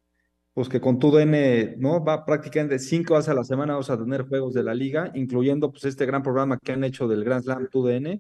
pues 0.55 0.69
que 0.69 0.81
con 0.81 1.01
tu 1.01 1.11
DN, 1.11 1.77
¿no? 1.79 2.05
Va 2.05 2.25
prácticamente 2.25 2.79
cinco 2.79 3.15
veces 3.15 3.31
a 3.31 3.35
la 3.35 3.43
semana 3.43 3.73
vamos 3.73 3.91
a 3.91 3.99
tener 3.99 4.23
juegos 4.29 4.55
de 4.55 4.63
la 4.63 4.75
liga, 4.75 5.11
incluyendo 5.15 5.73
pues 5.73 5.85
este 5.87 6.07
gran 6.07 6.23
programa 6.23 6.57
que 6.59 6.71
han 6.71 6.85
hecho 6.85 7.09
del 7.09 7.25
Grand 7.25 7.43
Slam 7.43 7.69
tu 7.69 7.89
y, 7.89 8.15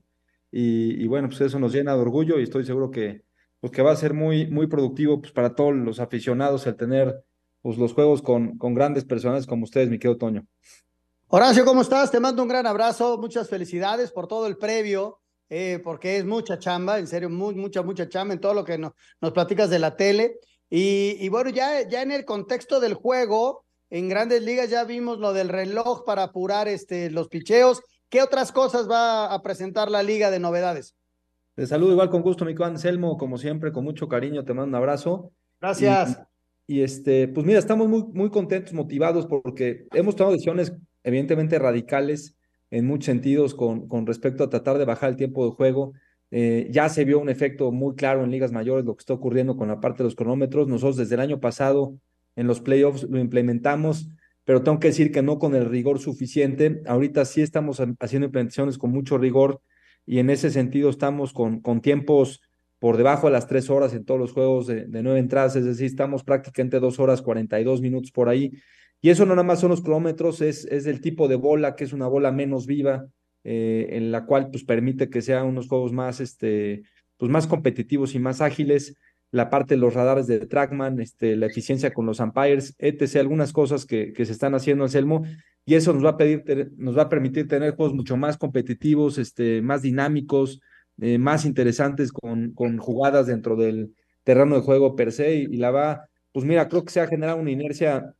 y, 0.50 1.06
bueno, 1.06 1.28
pues 1.28 1.40
eso 1.40 1.58
nos 1.60 1.72
llena 1.72 1.94
de 1.94 2.00
orgullo 2.00 2.38
y 2.38 2.42
estoy 2.42 2.64
seguro 2.64 2.90
que, 2.90 3.22
pues 3.60 3.72
que 3.72 3.80
va 3.80 3.92
a 3.92 3.96
ser 3.96 4.12
muy, 4.12 4.48
muy 4.48 4.66
productivo 4.66 5.20
pues 5.20 5.32
para 5.32 5.54
todos 5.54 5.74
los 5.74 6.00
aficionados 6.00 6.66
el 6.66 6.76
tener 6.76 7.24
pues 7.62 7.78
los 7.78 7.94
juegos 7.94 8.22
con, 8.22 8.58
con 8.58 8.74
grandes 8.74 9.04
personas 9.04 9.46
como 9.46 9.64
ustedes, 9.64 9.88
mi 9.88 10.00
querido 10.00 10.18
Toño. 10.18 10.44
Horacio, 11.28 11.64
¿cómo 11.64 11.80
estás? 11.80 12.10
Te 12.10 12.20
mando 12.20 12.42
un 12.42 12.48
gran 12.48 12.66
abrazo, 12.66 13.18
muchas 13.18 13.48
felicidades 13.48 14.10
por 14.10 14.26
todo 14.26 14.46
el 14.48 14.58
previo 14.58 15.21
eh, 15.54 15.80
porque 15.84 16.16
es 16.16 16.24
mucha 16.24 16.58
chamba, 16.58 16.98
en 16.98 17.06
serio, 17.06 17.28
mucha, 17.28 17.82
mucha 17.82 18.08
chamba 18.08 18.32
en 18.32 18.40
todo 18.40 18.54
lo 18.54 18.64
que 18.64 18.78
nos 18.78 19.32
platicas 19.34 19.68
de 19.68 19.78
la 19.78 19.96
tele. 19.96 20.38
Y, 20.70 21.28
bueno, 21.28 21.50
ya, 21.50 21.86
ya 21.86 22.00
en 22.00 22.10
el 22.10 22.24
contexto 22.24 22.80
del 22.80 22.94
juego, 22.94 23.66
en 23.90 24.08
grandes 24.08 24.42
ligas 24.42 24.70
ya 24.70 24.84
vimos 24.84 25.18
lo 25.18 25.34
del 25.34 25.50
reloj 25.50 26.06
para 26.06 26.22
apurar 26.22 26.68
este, 26.68 27.10
los 27.10 27.28
picheos. 27.28 27.82
¿Qué 28.08 28.22
otras 28.22 28.50
cosas 28.50 28.90
va 28.90 29.26
a 29.26 29.42
presentar 29.42 29.90
la 29.90 30.02
liga 30.02 30.30
de 30.30 30.40
novedades? 30.40 30.96
Te 31.54 31.66
saludo 31.66 31.92
igual 31.92 32.08
con 32.08 32.22
gusto, 32.22 32.46
mi 32.46 32.54
Anselmo, 32.58 33.18
como 33.18 33.36
siempre, 33.36 33.72
con 33.72 33.84
mucho 33.84 34.08
cariño, 34.08 34.46
te 34.46 34.54
mando 34.54 34.70
un 34.70 34.74
abrazo. 34.76 35.32
Gracias. 35.60 36.18
Y, 36.66 36.78
y, 36.78 36.82
este, 36.82 37.28
pues 37.28 37.44
mira, 37.44 37.58
estamos 37.58 37.90
muy, 37.90 38.04
muy 38.04 38.30
contentos, 38.30 38.72
motivados, 38.72 39.26
porque 39.26 39.86
hemos 39.92 40.16
tomado 40.16 40.32
decisiones 40.32 40.72
evidentemente 41.04 41.58
radicales 41.58 42.38
en 42.72 42.86
muchos 42.86 43.04
sentidos 43.04 43.54
con, 43.54 43.86
con 43.86 44.06
respecto 44.06 44.42
a 44.42 44.48
tratar 44.48 44.78
de 44.78 44.86
bajar 44.86 45.10
el 45.10 45.16
tiempo 45.16 45.44
de 45.44 45.52
juego. 45.52 45.92
Eh, 46.30 46.68
ya 46.70 46.88
se 46.88 47.04
vio 47.04 47.20
un 47.20 47.28
efecto 47.28 47.70
muy 47.70 47.94
claro 47.94 48.24
en 48.24 48.30
ligas 48.30 48.50
mayores 48.50 48.86
lo 48.86 48.96
que 48.96 49.02
está 49.02 49.12
ocurriendo 49.12 49.56
con 49.56 49.68
la 49.68 49.78
parte 49.78 49.98
de 49.98 50.04
los 50.04 50.16
cronómetros. 50.16 50.66
Nosotros 50.66 50.96
desde 50.96 51.14
el 51.14 51.20
año 51.20 51.38
pasado 51.38 51.94
en 52.34 52.46
los 52.46 52.60
playoffs 52.60 53.02
lo 53.04 53.18
implementamos, 53.18 54.08
pero 54.44 54.62
tengo 54.62 54.80
que 54.80 54.88
decir 54.88 55.12
que 55.12 55.20
no 55.20 55.38
con 55.38 55.54
el 55.54 55.66
rigor 55.66 55.98
suficiente. 55.98 56.80
Ahorita 56.86 57.26
sí 57.26 57.42
estamos 57.42 57.82
haciendo 58.00 58.26
implementaciones 58.26 58.78
con 58.78 58.90
mucho 58.90 59.18
rigor 59.18 59.60
y 60.06 60.18
en 60.18 60.30
ese 60.30 60.50
sentido 60.50 60.88
estamos 60.88 61.34
con, 61.34 61.60
con 61.60 61.82
tiempos 61.82 62.40
por 62.78 62.96
debajo 62.96 63.26
de 63.26 63.34
las 63.34 63.46
tres 63.46 63.68
horas 63.68 63.92
en 63.92 64.06
todos 64.06 64.18
los 64.18 64.32
juegos 64.32 64.66
de, 64.66 64.86
de 64.86 65.02
nueve 65.02 65.20
entradas, 65.20 65.54
es 65.54 65.64
decir, 65.64 65.86
estamos 65.86 66.24
prácticamente 66.24 66.80
dos 66.80 66.98
horas 66.98 67.22
cuarenta 67.22 67.60
y 67.60 67.64
dos 67.64 67.80
minutos 67.80 68.10
por 68.10 68.28
ahí. 68.28 68.50
Y 69.04 69.10
eso 69.10 69.26
no 69.26 69.34
nada 69.34 69.42
más 69.42 69.58
son 69.58 69.70
los 69.70 69.82
cronómetros, 69.82 70.40
es, 70.40 70.64
es 70.66 70.84
del 70.84 71.00
tipo 71.00 71.26
de 71.26 71.34
bola, 71.34 71.74
que 71.74 71.82
es 71.82 71.92
una 71.92 72.06
bola 72.06 72.30
menos 72.30 72.66
viva, 72.66 73.08
eh, 73.42 73.88
en 73.90 74.12
la 74.12 74.24
cual 74.24 74.48
pues 74.50 74.62
permite 74.62 75.10
que 75.10 75.22
sean 75.22 75.46
unos 75.46 75.66
juegos 75.66 75.92
más, 75.92 76.20
este, 76.20 76.84
pues 77.16 77.28
más 77.28 77.48
competitivos 77.48 78.14
y 78.14 78.20
más 78.20 78.40
ágiles, 78.40 78.96
la 79.32 79.50
parte 79.50 79.74
de 79.74 79.80
los 79.80 79.94
radares 79.94 80.28
de 80.28 80.46
Trackman, 80.46 81.00
este, 81.00 81.34
la 81.34 81.46
eficiencia 81.46 81.92
con 81.92 82.06
los 82.06 82.20
umpires, 82.20 82.76
etc., 82.78 83.16
algunas 83.16 83.52
cosas 83.52 83.86
que, 83.86 84.12
que 84.12 84.24
se 84.24 84.32
están 84.32 84.54
haciendo 84.54 84.84
en 84.84 84.90
Selmo, 84.90 85.24
y 85.64 85.74
eso 85.74 85.92
nos 85.92 86.04
va 86.04 86.10
a 86.10 86.16
pedir, 86.16 86.70
nos 86.76 86.96
va 86.96 87.02
a 87.02 87.08
permitir 87.08 87.48
tener 87.48 87.74
juegos 87.74 87.94
mucho 87.94 88.16
más 88.16 88.38
competitivos, 88.38 89.18
este, 89.18 89.62
más 89.62 89.82
dinámicos, 89.82 90.60
eh, 91.00 91.18
más 91.18 91.44
interesantes 91.44 92.12
con, 92.12 92.52
con 92.52 92.78
jugadas 92.78 93.26
dentro 93.26 93.56
del 93.56 93.96
terreno 94.22 94.54
de 94.54 94.62
juego 94.62 94.94
per 94.94 95.10
se, 95.10 95.34
y, 95.34 95.40
y 95.50 95.56
la 95.56 95.72
va, 95.72 96.08
pues 96.30 96.44
mira, 96.44 96.68
creo 96.68 96.84
que 96.84 96.92
se 96.92 97.00
ha 97.00 97.08
generado 97.08 97.40
una 97.40 97.50
inercia 97.50 98.14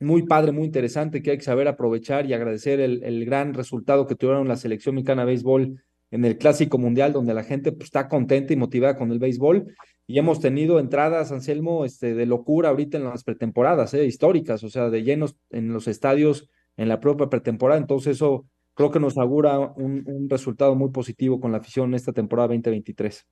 muy 0.00 0.26
padre, 0.26 0.52
muy 0.52 0.64
interesante, 0.64 1.22
que 1.22 1.32
hay 1.32 1.38
que 1.38 1.44
saber 1.44 1.68
aprovechar 1.68 2.26
y 2.26 2.34
agradecer 2.34 2.80
el, 2.80 3.02
el 3.02 3.24
gran 3.24 3.54
resultado 3.54 4.06
que 4.06 4.14
tuvieron 4.14 4.48
la 4.48 4.56
selección 4.56 4.94
mexicana 4.94 5.22
de 5.22 5.26
béisbol 5.26 5.82
en 6.10 6.24
el 6.24 6.38
Clásico 6.38 6.78
Mundial, 6.78 7.12
donde 7.12 7.34
la 7.34 7.42
gente 7.42 7.72
pues, 7.72 7.86
está 7.86 8.08
contenta 8.08 8.52
y 8.52 8.56
motivada 8.56 8.96
con 8.96 9.10
el 9.10 9.18
béisbol. 9.18 9.74
Y 10.06 10.18
hemos 10.18 10.40
tenido 10.40 10.78
entradas, 10.78 11.32
Anselmo, 11.32 11.84
este, 11.84 12.14
de 12.14 12.26
locura 12.26 12.68
ahorita 12.68 12.96
en 12.96 13.04
las 13.04 13.24
pretemporadas, 13.24 13.92
eh, 13.94 14.04
históricas, 14.04 14.62
o 14.62 14.68
sea, 14.68 14.88
de 14.88 15.02
llenos 15.02 15.36
en 15.50 15.72
los 15.72 15.88
estadios 15.88 16.48
en 16.76 16.88
la 16.88 17.00
propia 17.00 17.28
pretemporada. 17.28 17.80
Entonces, 17.80 18.16
eso 18.16 18.46
creo 18.74 18.90
que 18.90 19.00
nos 19.00 19.18
augura 19.18 19.58
un, 19.58 20.04
un 20.06 20.28
resultado 20.28 20.74
muy 20.76 20.90
positivo 20.90 21.40
con 21.40 21.50
la 21.50 21.58
afición 21.58 21.88
en 21.90 21.94
esta 21.94 22.12
temporada 22.12 22.48
2023. 22.48 23.26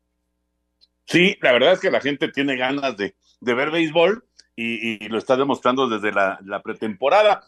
Sí, 1.05 1.37
la 1.43 1.53
verdad 1.53 1.75
es 1.75 1.81
que 1.81 1.91
la 1.91 2.01
gente 2.01 2.29
tiene 2.29 2.57
ganas 2.57 2.97
de, 2.97 3.15
de 3.41 3.55
ver 3.55 3.71
béisbol 3.71 4.25
y, 4.57 5.09
lo 5.09 5.19
está 5.19 5.37
demostrando 5.37 5.89
desde 5.89 6.13
la, 6.13 6.63
pretemporada. 6.63 7.43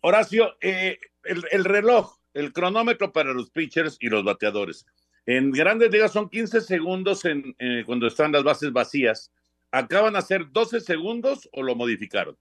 Horacio, 0.00 0.54
eh, 0.60 0.98
el, 1.24 1.64
reloj, 1.64 2.18
el 2.34 2.52
cronómetro 2.52 3.12
para 3.12 3.32
los 3.32 3.50
pitchers 3.50 3.96
y 4.00 4.08
los 4.08 4.24
bateadores. 4.24 4.86
En 5.26 5.50
grandes 5.50 5.90
ligas 5.90 6.12
son 6.12 6.28
15 6.28 6.60
segundos 6.60 7.22
eh, 7.24 7.82
cuando 7.86 8.06
están 8.06 8.32
las 8.32 8.44
bases 8.44 8.72
vacías. 8.72 9.32
¿Acaban 9.70 10.16
a 10.16 10.22
ser 10.22 10.52
12 10.52 10.80
segundos 10.80 11.48
o 11.52 11.62
lo 11.62 11.74
modificaron? 11.74 12.36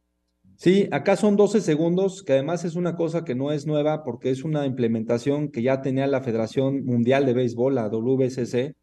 Sí, 0.58 0.88
acá 0.92 1.16
son 1.16 1.36
12 1.36 1.62
segundos, 1.62 2.24
que 2.24 2.34
además 2.34 2.64
es 2.64 2.76
una 2.76 2.96
cosa 2.96 3.26
que 3.26 3.34
no 3.34 3.52
es 3.52 3.66
nueva 3.66 4.04
porque 4.04 4.30
es 4.30 4.44
una 4.44 4.66
implementación 4.66 5.50
que 5.50 5.64
ya 5.64 5.82
tenía 5.82 6.06
la 6.06 6.22
Federación 6.22 6.86
Mundial 6.86 7.26
de 7.26 7.34
Béisbol, 7.34 7.76
la 7.76 7.88
WBCC, 7.88 8.76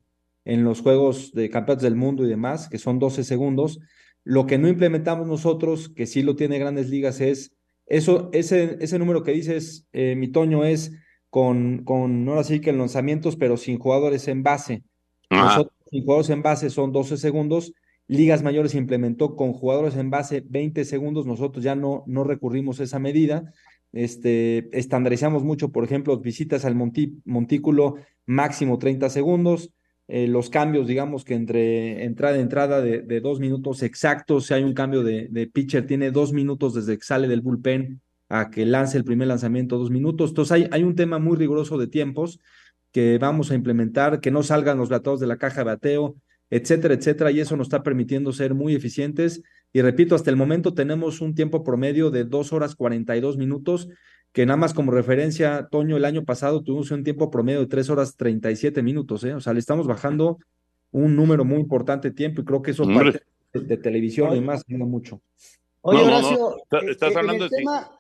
en 0.45 0.65
los 0.65 0.81
Juegos 0.81 1.33
de 1.33 1.49
Campeonatos 1.49 1.85
del 1.85 1.95
Mundo 1.95 2.25
y 2.25 2.29
demás, 2.29 2.69
que 2.69 2.79
son 2.79 2.99
12 2.99 3.25
segundos. 3.25 3.79
Lo 4.25 4.47
que 4.47 4.59
no 4.59 4.69
implementamos 4.69 5.27
nosotros, 5.27 5.89
que 5.89 6.07
sí 6.07 6.23
lo 6.23 6.37
tiene 6.37 6.59
grandes 6.59 6.91
ligas, 6.91 7.21
es 7.21 7.53
eso, 7.87 8.31
ese, 8.33 8.77
ese 8.81 8.99
número 8.99 9.23
que 9.23 9.33
dices, 9.33 9.87
eh, 9.93 10.15
mi 10.17 10.29
Toño, 10.29 10.65
es 10.65 10.93
con, 11.29 11.85
con, 11.85 12.29
ahora 12.29 12.45
sí 12.45 12.61
que 12.61 12.73
lanzamientos, 12.73 13.37
pero 13.37 13.57
sin 13.57 13.79
jugadores 13.79 14.29
en 14.29 14.43
base. 14.43 14.85
Nosotros, 15.29 15.75
sin 15.91 16.05
jugadores 16.05 16.31
en 16.31 16.43
base 16.43 16.71
son 16.71 16.93
12 16.93 17.17
segundos. 17.17 17.73
Ligas 18.07 18.43
mayores 18.43 18.75
implementó 18.75 19.37
con 19.37 19.53
jugadores 19.53 19.97
en 19.97 20.11
base 20.11 20.43
20 20.47 20.85
segundos. 20.85 21.27
Nosotros 21.27 21.65
ya 21.65 21.75
no, 21.75 22.05
no 22.07 22.25
recurrimos 22.25 22.81
a 22.81 22.85
esa 22.85 22.99
medida. 22.99 23.53
Este, 23.93 24.69
estandarizamos 24.77 25.43
mucho, 25.43 25.73
por 25.73 25.85
ejemplo, 25.85 26.17
visitas 26.19 26.65
al 26.65 26.77
montículo 26.77 27.97
máximo 28.27 28.79
30 28.79 29.11
segundos 29.11 29.73
eh, 30.11 30.27
los 30.27 30.51
cambios, 30.51 30.87
digamos 30.87 31.25
que 31.25 31.35
entre 31.35 32.05
entrada 32.05 32.37
y 32.37 32.41
entrada 32.41 32.81
de, 32.81 33.21
dos 33.21 33.39
minutos 33.39 33.83
exactos, 33.83 34.47
si 34.47 34.55
hay 34.55 34.65
un 34.65 34.75
cambio 34.75 35.03
de, 35.03 35.29
de, 35.31 35.47
pitcher, 35.47 35.87
tiene 35.87 36.11
dos 36.11 36.33
minutos 36.33 36.75
desde 36.75 36.99
que 36.99 37.05
sale 37.05 37.29
del 37.29 37.41
bullpen 37.43 38.01
a 38.29 38.51
que 38.51 38.67
lance 38.67 38.99
el 38.99 39.05
primer 39.05 39.29
lanzamiento, 39.29 39.79
dos 39.79 39.91
minutos. 39.91 40.31
Entonces 40.31 40.53
hay, 40.53 40.69
hay 40.73 40.83
un 40.83 40.95
tema 40.95 41.19
muy 41.19 41.37
riguroso 41.37 41.79
de 41.79 41.87
tiempos 41.87 42.41
que 42.93 43.19
vamos 43.19 43.51
a 43.51 43.55
implementar, 43.55 44.21
que 44.21 44.31
no 44.31 44.43
salgan 44.43 44.79
los 44.79 44.89
bateos 44.89 45.21
de 45.21 45.27
la 45.27 45.37
caja 45.37 45.61
de 45.61 45.65
bateo, 45.65 46.17
etcétera, 46.51 46.95
etcétera, 46.95 47.31
y 47.31 47.41
eso 47.41 47.57
nos 47.57 47.69
está 47.69 47.83
permitiendo 47.83 48.33
ser 48.33 48.55
muy 48.55 48.75
eficientes. 48.75 49.43
Y 49.73 49.83
repito, 49.83 50.17
hasta 50.17 50.31
el 50.31 50.37
momento 50.37 50.75
tenemos 50.75 51.21
un 51.21 51.35
tiempo 51.35 51.63
promedio 51.63 52.11
de 52.11 52.25
dos 52.25 52.53
horas 52.53 52.75
cuarenta 52.75 53.17
y 53.17 53.21
dos 53.21 53.37
minutos, 53.37 53.89
que 54.33 54.47
nada 54.47 54.57
más 54.57 54.75
como 54.75 54.93
referencia, 54.93 55.69
Toño, 55.71 55.97
el 55.97 56.05
año 56.05 56.25
pasado 56.25 56.63
tuvimos 56.63 56.91
un 56.91 57.03
tiempo 57.03 57.31
promedio 57.31 57.61
de 57.61 57.67
tres 57.67 57.91
horas 57.91 58.17
treinta 58.17 58.51
y 58.51 58.57
siete 58.57 58.83
minutos, 58.83 59.25
¿eh? 59.25 59.35
O 59.35 59.41
sea, 59.41 59.53
le 59.53 59.61
estamos 59.61 59.87
bajando 59.87 60.39
un 60.93 61.17
número 61.17 61.45
muy 61.45 61.59
importante 61.59 62.11
de 62.11 62.15
tiempo 62.15 62.41
y 62.41 62.45
creo 62.45 62.63
que 62.63 62.71
eso 62.73 62.85
parte 62.85 63.23
de, 63.53 63.61
de, 63.61 63.77
televisión 63.77 64.33
y 64.33 64.37
demás 64.37 64.63
ayuda 64.69 64.85
mucho. 64.85 65.21
Oye, 65.83 66.03
Horacio, 66.03 66.57
no, 66.71 66.83
no. 66.83 66.91
estás 66.91 67.17
hablando 67.17 67.45
de... 67.45 67.51
Tema, 67.51 67.91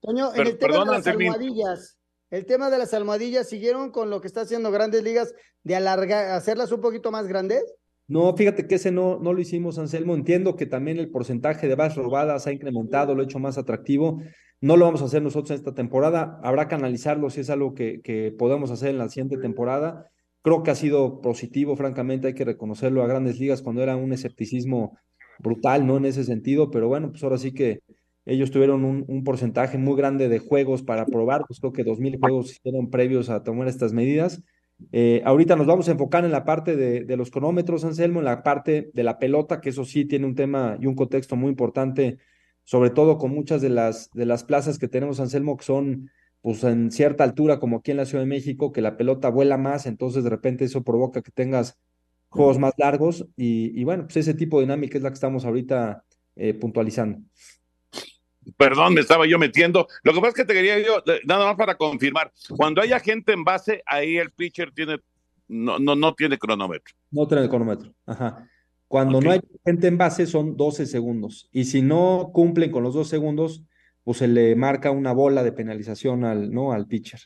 Toño, 0.00 0.34
en 0.34 0.46
el 0.46 0.58
tema 0.58 0.72
perdón, 0.72 0.88
de 0.88 0.94
las 0.94 1.06
almohadillas, 1.06 1.98
el 2.30 2.46
tema 2.46 2.70
de 2.70 2.78
las 2.78 2.94
almohadillas, 2.94 3.48
¿siguieron 3.48 3.90
con 3.90 4.10
lo 4.10 4.20
que 4.20 4.26
está 4.26 4.42
haciendo 4.42 4.70
Grandes 4.70 5.02
Ligas 5.02 5.34
de 5.64 5.76
alargar, 5.76 6.30
hacerlas 6.32 6.70
un 6.72 6.80
poquito 6.80 7.10
más 7.10 7.26
grandes? 7.26 7.64
No, 8.06 8.34
fíjate 8.34 8.66
que 8.66 8.76
ese 8.76 8.90
no, 8.90 9.18
no 9.18 9.32
lo 9.32 9.40
hicimos, 9.40 9.78
Anselmo. 9.78 10.14
Entiendo 10.14 10.56
que 10.56 10.66
también 10.66 10.98
el 10.98 11.10
porcentaje 11.10 11.68
de 11.68 11.74
bases 11.74 11.98
robadas 11.98 12.46
ha 12.46 12.52
incrementado, 12.52 13.14
lo 13.14 13.20
ha 13.20 13.24
hecho 13.24 13.38
más 13.38 13.58
atractivo. 13.58 14.22
No 14.60 14.76
lo 14.76 14.86
vamos 14.86 15.02
a 15.02 15.04
hacer 15.04 15.22
nosotros 15.22 15.50
en 15.50 15.56
esta 15.56 15.74
temporada. 15.74 16.40
Habrá 16.42 16.66
que 16.66 16.74
analizarlo 16.74 17.30
si 17.30 17.40
es 17.40 17.50
algo 17.50 17.74
que, 17.74 18.00
que 18.02 18.34
podemos 18.36 18.70
hacer 18.70 18.90
en 18.90 18.98
la 18.98 19.08
siguiente 19.08 19.38
temporada. 19.38 20.10
Creo 20.42 20.62
que 20.62 20.70
ha 20.70 20.74
sido 20.74 21.20
positivo, 21.20 21.76
francamente, 21.76 22.28
hay 22.28 22.34
que 22.34 22.44
reconocerlo 22.44 23.02
a 23.02 23.06
grandes 23.06 23.38
ligas 23.38 23.62
cuando 23.62 23.82
era 23.82 23.96
un 23.96 24.12
escepticismo 24.12 24.98
brutal, 25.38 25.86
¿no? 25.86 25.96
En 25.96 26.06
ese 26.06 26.24
sentido, 26.24 26.70
pero 26.70 26.88
bueno, 26.88 27.10
pues 27.10 27.22
ahora 27.22 27.38
sí 27.38 27.52
que 27.52 27.80
ellos 28.26 28.50
tuvieron 28.50 28.84
un, 28.84 29.24
porcentaje 29.24 29.78
muy 29.78 29.96
grande 29.96 30.28
de 30.28 30.38
juegos 30.38 30.82
para 30.82 31.06
probar, 31.06 31.44
pues 31.46 31.60
creo 31.60 31.72
que 31.72 31.84
dos 31.84 31.98
mil 31.98 32.18
juegos 32.18 32.52
hicieron 32.52 32.90
previos 32.90 33.30
a 33.30 33.42
tomar 33.42 33.68
estas 33.68 33.92
medidas. 33.92 34.42
Eh, 34.92 35.22
ahorita 35.24 35.56
nos 35.56 35.66
vamos 35.66 35.88
a 35.88 35.92
enfocar 35.92 36.24
en 36.24 36.30
la 36.30 36.44
parte 36.44 36.76
de, 36.76 37.04
de, 37.04 37.16
los 37.16 37.30
cronómetros, 37.30 37.84
Anselmo, 37.84 38.18
en 38.18 38.26
la 38.26 38.42
parte 38.42 38.90
de 38.92 39.02
la 39.02 39.18
pelota, 39.18 39.60
que 39.60 39.70
eso 39.70 39.84
sí 39.84 40.04
tiene 40.04 40.26
un 40.26 40.34
tema 40.34 40.76
y 40.80 40.86
un 40.86 40.94
contexto 40.94 41.36
muy 41.36 41.50
importante 41.50 42.18
sobre 42.68 42.90
todo 42.90 43.16
con 43.16 43.30
muchas 43.30 43.62
de 43.62 43.70
las, 43.70 44.10
de 44.12 44.26
las 44.26 44.44
plazas 44.44 44.78
que 44.78 44.88
tenemos, 44.88 45.20
Anselmo, 45.20 45.56
que 45.56 45.64
son 45.64 46.10
pues 46.42 46.62
en 46.64 46.90
cierta 46.90 47.24
altura, 47.24 47.60
como 47.60 47.78
aquí 47.78 47.92
en 47.92 47.96
la 47.96 48.04
Ciudad 48.04 48.22
de 48.22 48.28
México, 48.28 48.72
que 48.72 48.82
la 48.82 48.98
pelota 48.98 49.30
vuela 49.30 49.56
más, 49.56 49.86
entonces 49.86 50.22
de 50.22 50.28
repente 50.28 50.66
eso 50.66 50.84
provoca 50.84 51.22
que 51.22 51.30
tengas 51.30 51.78
juegos 52.28 52.58
más 52.58 52.74
largos 52.76 53.26
y, 53.38 53.72
y 53.74 53.84
bueno, 53.84 54.04
pues 54.04 54.18
ese 54.18 54.34
tipo 54.34 54.58
de 54.58 54.66
dinámica 54.66 54.98
es 54.98 55.02
la 55.02 55.08
que 55.08 55.14
estamos 55.14 55.46
ahorita 55.46 56.04
eh, 56.36 56.52
puntualizando. 56.52 57.20
Perdón, 58.58 58.92
me 58.92 59.00
estaba 59.00 59.26
yo 59.26 59.38
metiendo. 59.38 59.88
Lo 60.02 60.12
que 60.12 60.20
pasa 60.20 60.28
es 60.28 60.34
que 60.34 60.44
te 60.44 60.52
quería 60.52 60.78
yo, 60.78 61.02
nada 61.24 61.46
más 61.46 61.56
para 61.56 61.74
confirmar, 61.74 62.30
cuando 62.54 62.82
haya 62.82 63.00
gente 63.00 63.32
en 63.32 63.44
base, 63.44 63.82
ahí 63.86 64.18
el 64.18 64.30
pitcher 64.30 64.72
tiene, 64.72 64.98
no, 65.48 65.78
no, 65.78 65.96
no 65.96 66.14
tiene 66.14 66.36
cronómetro. 66.36 66.94
No 67.10 67.26
tiene 67.26 67.48
cronómetro, 67.48 67.94
ajá. 68.04 68.46
Cuando 68.88 69.18
okay. 69.18 69.28
no 69.28 69.32
hay 69.34 69.40
gente 69.64 69.86
en 69.86 69.98
base 69.98 70.26
son 70.26 70.56
12 70.56 70.86
segundos. 70.86 71.48
Y 71.52 71.64
si 71.64 71.82
no 71.82 72.30
cumplen 72.32 72.70
con 72.70 72.82
los 72.82 72.94
dos 72.94 73.08
segundos, 73.08 73.62
pues 74.02 74.18
se 74.18 74.28
le 74.28 74.56
marca 74.56 74.90
una 74.90 75.12
bola 75.12 75.42
de 75.42 75.52
penalización 75.52 76.24
al, 76.24 76.50
¿no? 76.50 76.72
al 76.72 76.86
pitcher. 76.86 77.20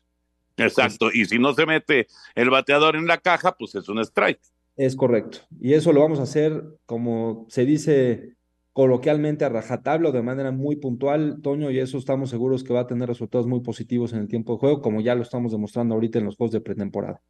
Exacto. 0.57 1.11
Y 1.13 1.25
si 1.27 1.39
no 1.39 1.55
se 1.55 1.65
mete 1.65 2.09
el 2.35 2.51
bateador 2.51 2.97
en 2.97 3.07
la 3.07 3.19
caja, 3.19 3.57
pues 3.57 3.75
es 3.77 3.89
un 3.89 4.01
strike. 4.01 4.41
Es 4.77 4.97
correcto. 4.97 5.39
Y 5.61 5.75
eso 5.75 5.93
lo 5.93 6.01
vamos 6.01 6.19
a 6.19 6.25
hacer, 6.25 6.63
como 6.87 7.47
se 7.49 7.65
dice 7.65 8.35
coloquialmente, 8.73 9.45
a 9.45 9.51
rajatabla 9.51 10.09
o 10.09 10.13
de 10.13 10.23
manera 10.23 10.51
muy 10.51 10.77
puntual, 10.77 11.41
Toño, 11.43 11.71
y 11.71 11.79
eso 11.79 11.99
estamos 11.99 12.31
seguros 12.31 12.65
que 12.65 12.73
va 12.73 12.81
a 12.81 12.87
tener 12.87 13.07
resultados 13.07 13.47
muy 13.47 13.61
positivos 13.61 14.13
en 14.13 14.21
el 14.21 14.29
tiempo 14.29 14.55
de 14.55 14.61
juego, 14.61 14.81
como 14.81 15.01
ya 15.03 15.15
lo 15.15 15.23
estamos 15.23 15.53
demostrando 15.53 15.95
ahorita 15.95 16.19
en 16.19 16.25
los 16.25 16.37
juegos 16.37 16.53
de 16.53 16.63
pretemporada. 16.63 17.21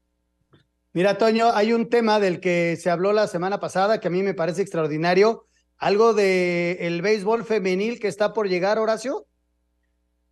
Mira, 0.94 1.16
Toño, 1.16 1.46
hay 1.54 1.72
un 1.72 1.88
tema 1.88 2.20
del 2.20 2.38
que 2.38 2.76
se 2.76 2.90
habló 2.90 3.14
la 3.14 3.26
semana 3.26 3.60
pasada 3.60 3.98
que 3.98 4.08
a 4.08 4.10
mí 4.10 4.22
me 4.22 4.34
parece 4.34 4.60
extraordinario. 4.60 5.46
Algo 5.78 6.12
de 6.12 6.76
el 6.80 7.00
béisbol 7.00 7.44
femenil 7.44 7.98
que 7.98 8.08
está 8.08 8.34
por 8.34 8.48
llegar, 8.48 8.78
Horacio. 8.78 9.26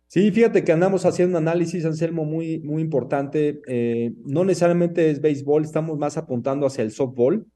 Sí, 0.05 0.29
fíjate 0.31 0.63
que 0.63 0.71
andamos 0.71 1.05
haciendo 1.05 1.39
un 1.39 1.47
análisis, 1.47 1.83
Anselmo, 1.83 2.25
muy, 2.25 2.59
muy 2.59 2.81
importante. 2.81 3.61
Eh, 3.67 4.13
no 4.23 4.43
necesariamente 4.43 5.09
es 5.09 5.19
béisbol, 5.19 5.63
estamos 5.63 5.97
más 5.97 6.17
apuntando 6.17 6.67
hacia 6.67 6.83
el 6.83 6.91
softball. 6.91 7.47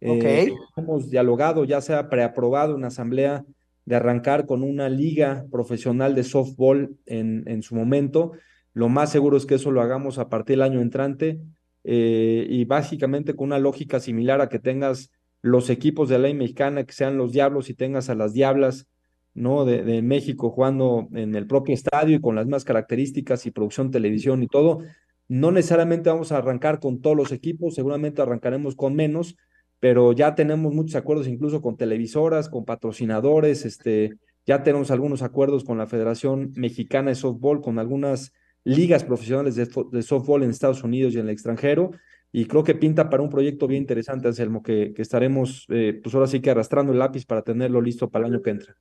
Eh, 0.00 0.52
ok. 0.52 0.56
Hemos 0.76 1.10
dialogado, 1.10 1.64
ya 1.64 1.80
sea 1.80 2.08
preaprobado 2.08 2.76
en 2.76 2.84
asamblea, 2.84 3.44
de 3.84 3.96
arrancar 3.96 4.46
con 4.46 4.62
una 4.62 4.88
liga 4.88 5.44
profesional 5.50 6.14
de 6.14 6.22
softball 6.22 6.96
en, 7.06 7.42
en 7.48 7.62
su 7.62 7.74
momento. 7.74 8.32
Lo 8.72 8.88
más 8.88 9.10
seguro 9.10 9.36
es 9.36 9.46
que 9.46 9.56
eso 9.56 9.72
lo 9.72 9.82
hagamos 9.82 10.18
a 10.18 10.28
partir 10.28 10.54
del 10.54 10.62
año 10.62 10.80
entrante 10.80 11.40
eh, 11.84 12.46
y 12.48 12.64
básicamente 12.64 13.34
con 13.34 13.46
una 13.48 13.58
lógica 13.58 14.00
similar 14.00 14.40
a 14.40 14.48
que 14.48 14.58
tengas 14.58 15.10
los 15.42 15.70
equipos 15.70 16.08
de 16.08 16.18
la 16.18 16.22
ley 16.24 16.34
mexicana, 16.34 16.84
que 16.84 16.92
sean 16.92 17.16
los 17.16 17.32
diablos 17.32 17.68
y 17.68 17.74
tengas 17.74 18.08
a 18.08 18.14
las 18.14 18.32
diablas, 18.32 18.86
¿no? 19.34 19.64
De, 19.64 20.02
México 20.02 20.50
jugando 20.50 21.08
en 21.12 21.34
el 21.34 21.46
propio 21.46 21.74
estadio 21.74 22.16
y 22.16 22.20
con 22.20 22.36
las 22.36 22.46
mismas 22.46 22.64
características 22.64 23.46
y 23.46 23.50
producción 23.50 23.90
televisión 23.90 24.42
y 24.42 24.46
todo. 24.46 24.80
No 25.28 25.50
necesariamente 25.50 26.10
vamos 26.10 26.30
a 26.32 26.38
arrancar 26.38 26.78
con 26.78 27.00
todos 27.00 27.16
los 27.16 27.32
equipos, 27.32 27.74
seguramente 27.74 28.22
arrancaremos 28.22 28.76
con 28.76 28.94
menos, 28.94 29.36
pero 29.80 30.12
ya 30.12 30.34
tenemos 30.34 30.72
muchos 30.72 30.94
acuerdos 30.94 31.26
incluso 31.26 31.60
con 31.62 31.76
televisoras, 31.76 32.48
con 32.48 32.64
patrocinadores, 32.64 33.64
este, 33.64 34.12
ya 34.46 34.62
tenemos 34.62 34.90
algunos 34.90 35.22
acuerdos 35.22 35.64
con 35.64 35.78
la 35.78 35.86
Federación 35.86 36.52
Mexicana 36.54 37.10
de 37.10 37.14
Softball, 37.16 37.60
con 37.60 37.78
algunas 37.78 38.32
ligas 38.64 39.04
profesionales 39.04 39.56
de, 39.56 39.68
de, 39.90 40.02
softball 40.02 40.42
en 40.42 40.50
Estados 40.50 40.82
Unidos 40.84 41.14
y 41.14 41.18
en 41.18 41.26
el 41.26 41.30
extranjero. 41.30 41.92
Y 42.30 42.46
creo 42.46 42.64
que 42.64 42.74
pinta 42.74 43.10
para 43.10 43.22
un 43.22 43.28
proyecto 43.28 43.66
bien 43.66 43.82
interesante, 43.82 44.28
Anselmo, 44.28 44.62
que, 44.62 44.92
que 44.94 45.02
estaremos, 45.02 45.66
eh, 45.68 46.00
pues 46.02 46.14
ahora 46.14 46.26
sí 46.26 46.40
que 46.40 46.50
arrastrando 46.50 46.92
el 46.92 46.98
lápiz 46.98 47.26
para 47.26 47.42
tenerlo 47.42 47.80
listo 47.80 48.08
para 48.08 48.26
el 48.26 48.32
año 48.32 48.42
que 48.42 48.50
entra. 48.50 48.74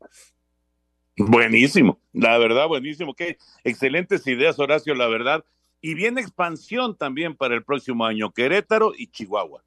Buenísimo, 1.17 1.99
la 2.13 2.37
verdad, 2.37 2.67
buenísimo. 2.67 3.13
Qué 3.13 3.37
excelentes 3.65 4.25
ideas, 4.25 4.57
Horacio, 4.57 4.95
la 4.95 5.07
verdad. 5.07 5.43
Y 5.81 5.95
viene 5.95 6.21
expansión 6.21 6.97
también 6.97 7.35
para 7.35 7.55
el 7.55 7.63
próximo 7.63 8.05
año, 8.05 8.31
Querétaro 8.31 8.93
y 8.97 9.07
Chihuahua. 9.07 9.63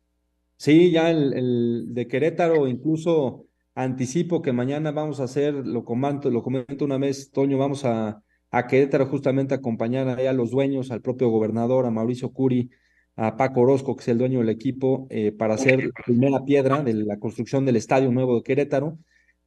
Sí, 0.57 0.91
ya 0.91 1.11
el, 1.11 1.35
el 1.35 1.85
de 1.89 2.07
Querétaro, 2.07 2.67
incluso 2.69 3.47
anticipo 3.75 4.41
que 4.41 4.53
mañana 4.53 4.93
vamos 4.93 5.21
a 5.21 5.25
hacer, 5.25 5.55
lo 5.55 5.85
comento, 5.85 6.31
lo 6.31 6.43
comento 6.43 6.85
una 6.85 6.97
vez, 6.97 7.31
Toño, 7.33 7.59
vamos 7.59 7.85
a, 7.85 8.23
a 8.57 8.67
Querétaro 8.69 9.07
justamente 9.07 9.55
acompañar 9.55 10.09
a 10.09 10.33
los 10.33 10.51
dueños, 10.51 10.93
al 10.93 11.01
propio 11.01 11.29
gobernador, 11.29 11.87
a 11.87 11.91
Mauricio 11.91 12.33
Curi, 12.33 12.71
a 13.17 13.37
Paco 13.37 13.63
Orozco, 13.63 13.97
que 13.97 14.03
es 14.03 14.09
el 14.09 14.19
dueño 14.19 14.39
del 14.39 14.49
equipo, 14.49 15.09
eh, 15.11 15.33
para 15.33 15.55
hacer 15.55 15.85
la 15.85 16.05
primera 16.05 16.45
piedra 16.45 16.83
de 16.83 16.95
la 16.95 17.19
construcción 17.19 17.65
del 17.65 17.77
estadio 17.77 18.13
nuevo 18.13 18.37
de 18.37 18.43
Querétaro. 18.43 18.99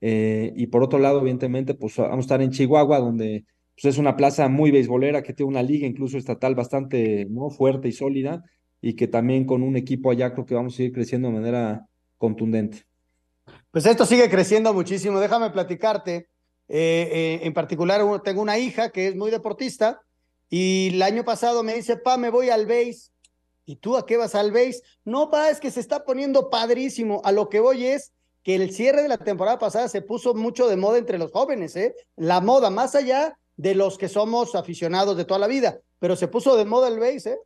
Eh, 0.02 0.52
y 0.58 0.68
por 0.68 0.84
otro 0.84 1.00
lado, 1.00 1.22
evidentemente, 1.22 1.74
pues 1.74 1.96
vamos 1.98 2.18
a 2.18 2.20
estar 2.20 2.42
en 2.42 2.52
Chihuahua, 2.52 3.00
donde 3.00 3.46
pues, 3.76 3.94
es 3.94 3.98
una 3.98 4.18
plaza 4.18 4.50
muy 4.50 4.72
beisbolera, 4.72 5.24
que 5.24 5.34
tiene 5.34 5.52
una 5.52 5.64
liga 5.64 5.88
incluso 5.88 6.18
estatal 6.18 6.54
bastante 6.54 7.28
fuerte 7.58 7.88
y 7.88 7.94
sólida, 7.94 8.44
y 8.82 8.94
que 8.94 9.08
también 9.08 9.46
con 9.46 9.64
un 9.64 9.78
equipo 9.78 10.12
allá 10.12 10.34
creo 10.34 10.46
que 10.46 10.56
vamos 10.56 10.78
a 10.78 10.84
ir 10.84 10.92
creciendo 10.92 11.30
de 11.30 11.36
manera 11.36 11.86
contundente. 12.18 12.84
Pues 13.72 13.86
esto 13.86 14.06
sigue 14.06 14.30
creciendo 14.30 14.74
muchísimo. 14.74 15.20
Déjame 15.20 15.50
platicarte 15.50 16.28
eh, 16.70 17.10
eh, 17.12 17.40
en 17.44 17.54
particular, 17.54 18.02
tengo 18.24 18.42
una 18.42 18.58
hija 18.58 18.90
que 18.90 19.08
es 19.08 19.16
muy 19.16 19.32
deportista 19.32 20.02
y 20.50 20.90
el 20.94 21.02
año 21.02 21.24
pasado 21.24 21.64
me 21.64 21.76
dice, 21.76 21.98
pa, 21.98 22.18
me 22.18 22.30
voy 22.30 22.50
al 22.50 22.66
base. 22.66 23.12
¿Y 23.66 23.76
tú 23.78 23.98
a 23.98 24.06
qué 24.06 24.16
vas 24.16 24.34
al 24.36 24.52
base? 24.52 24.82
No, 25.04 25.30
pa, 25.30 25.50
es 25.50 25.60
que 25.60 25.72
se 25.72 25.82
está 25.82 26.06
poniendo 26.06 26.50
padrísimo. 26.50 27.22
A 27.26 27.32
lo 27.32 27.50
que 27.50 27.60
voy 27.60 27.86
es 27.86 28.14
que 28.44 28.56
el 28.56 28.72
cierre 28.72 29.02
de 29.02 29.10
la 29.10 29.18
temporada 29.18 29.60
pasada 29.60 29.90
se 29.90 30.02
puso 30.02 30.34
mucho 30.34 30.70
de 30.70 30.78
moda 30.78 30.98
entre 30.98 31.18
los 31.18 31.32
jóvenes, 31.32 31.76
¿eh? 31.76 31.94
La 32.16 32.40
moda, 32.40 32.70
más 32.70 32.96
allá 32.96 33.38
de 33.58 33.76
los 33.76 33.98
que 33.98 34.08
somos 34.08 34.56
aficionados 34.56 35.18
de 35.18 35.26
toda 35.26 35.40
la 35.40 35.48
vida, 35.48 35.82
pero 36.00 36.16
se 36.16 36.30
puso 36.30 36.56
de 36.56 36.64
moda 36.64 36.88
el 36.88 37.00
base, 37.00 37.32
¿eh? 37.32 37.40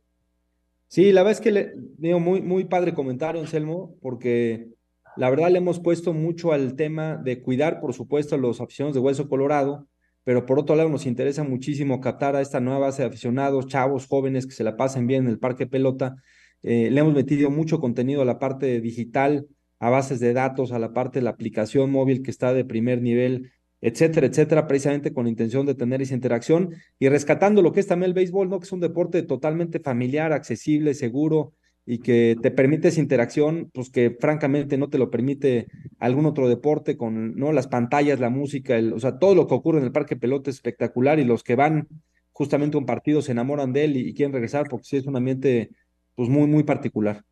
Sí, 0.86 1.10
la 1.10 1.22
verdad 1.22 1.38
es 1.38 1.40
que 1.40 1.50
le 1.50 1.72
digo 1.74 2.20
muy, 2.20 2.40
muy 2.42 2.64
padre 2.66 2.94
comentario, 2.94 3.40
Anselmo, 3.40 3.96
porque 4.00 4.68
la 5.16 5.30
verdad 5.30 5.50
le 5.50 5.58
hemos 5.58 5.80
puesto 5.80 6.12
mucho 6.12 6.52
al 6.52 6.74
tema 6.74 7.16
de 7.16 7.42
cuidar, 7.42 7.80
por 7.80 7.94
supuesto, 7.94 8.34
a 8.34 8.38
los 8.38 8.60
aficionados 8.60 8.94
de 8.94 9.00
Hueso 9.00 9.28
Colorado, 9.28 9.88
pero 10.24 10.46
por 10.46 10.58
otro 10.58 10.76
lado 10.76 10.88
nos 10.88 11.06
interesa 11.06 11.44
muchísimo 11.44 12.00
captar 12.00 12.36
a 12.36 12.40
esta 12.40 12.60
nueva 12.60 12.80
base 12.80 13.02
de 13.02 13.08
aficionados, 13.08 13.66
chavos, 13.66 14.06
jóvenes 14.06 14.46
que 14.46 14.52
se 14.52 14.64
la 14.64 14.76
pasen 14.76 15.06
bien 15.06 15.24
en 15.24 15.30
el 15.30 15.38
parque 15.38 15.66
pelota. 15.66 16.16
Eh, 16.62 16.90
le 16.90 17.00
hemos 17.00 17.14
metido 17.14 17.50
mucho 17.50 17.80
contenido 17.80 18.22
a 18.22 18.24
la 18.24 18.38
parte 18.38 18.80
digital, 18.80 19.46
a 19.80 19.90
bases 19.90 20.20
de 20.20 20.32
datos, 20.32 20.72
a 20.72 20.78
la 20.78 20.92
parte 20.92 21.18
de 21.18 21.24
la 21.24 21.30
aplicación 21.30 21.90
móvil 21.90 22.22
que 22.22 22.30
está 22.30 22.54
de 22.54 22.64
primer 22.64 23.02
nivel, 23.02 23.50
etcétera, 23.80 24.28
etcétera, 24.28 24.68
precisamente 24.68 25.12
con 25.12 25.24
la 25.24 25.30
intención 25.30 25.66
de 25.66 25.74
tener 25.74 26.00
esa 26.00 26.14
interacción 26.14 26.70
y 27.00 27.08
rescatando 27.08 27.62
lo 27.62 27.72
que 27.72 27.80
es 27.80 27.88
también 27.88 28.10
el 28.10 28.14
béisbol, 28.14 28.48
¿no? 28.48 28.60
Que 28.60 28.64
es 28.64 28.72
un 28.72 28.78
deporte 28.78 29.22
totalmente 29.24 29.80
familiar, 29.80 30.32
accesible, 30.32 30.94
seguro, 30.94 31.54
y 31.84 31.98
que 31.98 32.36
te 32.40 32.50
permite 32.50 32.88
esa 32.88 33.00
interacción, 33.00 33.70
pues 33.74 33.90
que 33.90 34.16
francamente 34.20 34.78
no 34.78 34.88
te 34.88 34.98
lo 34.98 35.10
permite 35.10 35.66
algún 35.98 36.26
otro 36.26 36.48
deporte 36.48 36.96
con 36.96 37.36
¿no? 37.36 37.52
las 37.52 37.66
pantallas, 37.66 38.20
la 38.20 38.30
música, 38.30 38.76
el, 38.76 38.92
o 38.92 39.00
sea, 39.00 39.18
todo 39.18 39.34
lo 39.34 39.46
que 39.46 39.54
ocurre 39.54 39.78
en 39.78 39.84
el 39.84 39.92
parque 39.92 40.16
pelota 40.16 40.50
es 40.50 40.56
espectacular 40.56 41.18
y 41.18 41.24
los 41.24 41.42
que 41.42 41.56
van 41.56 41.88
justamente 42.30 42.76
a 42.76 42.80
un 42.80 42.86
partido 42.86 43.20
se 43.20 43.32
enamoran 43.32 43.72
de 43.72 43.84
él 43.84 43.96
y, 43.96 44.08
y 44.08 44.14
quieren 44.14 44.32
regresar 44.32 44.68
porque 44.68 44.84
sí 44.84 44.96
es 44.96 45.06
un 45.06 45.16
ambiente 45.16 45.70
pues 46.14 46.28
muy, 46.28 46.46
muy 46.46 46.62
particular. 46.62 47.24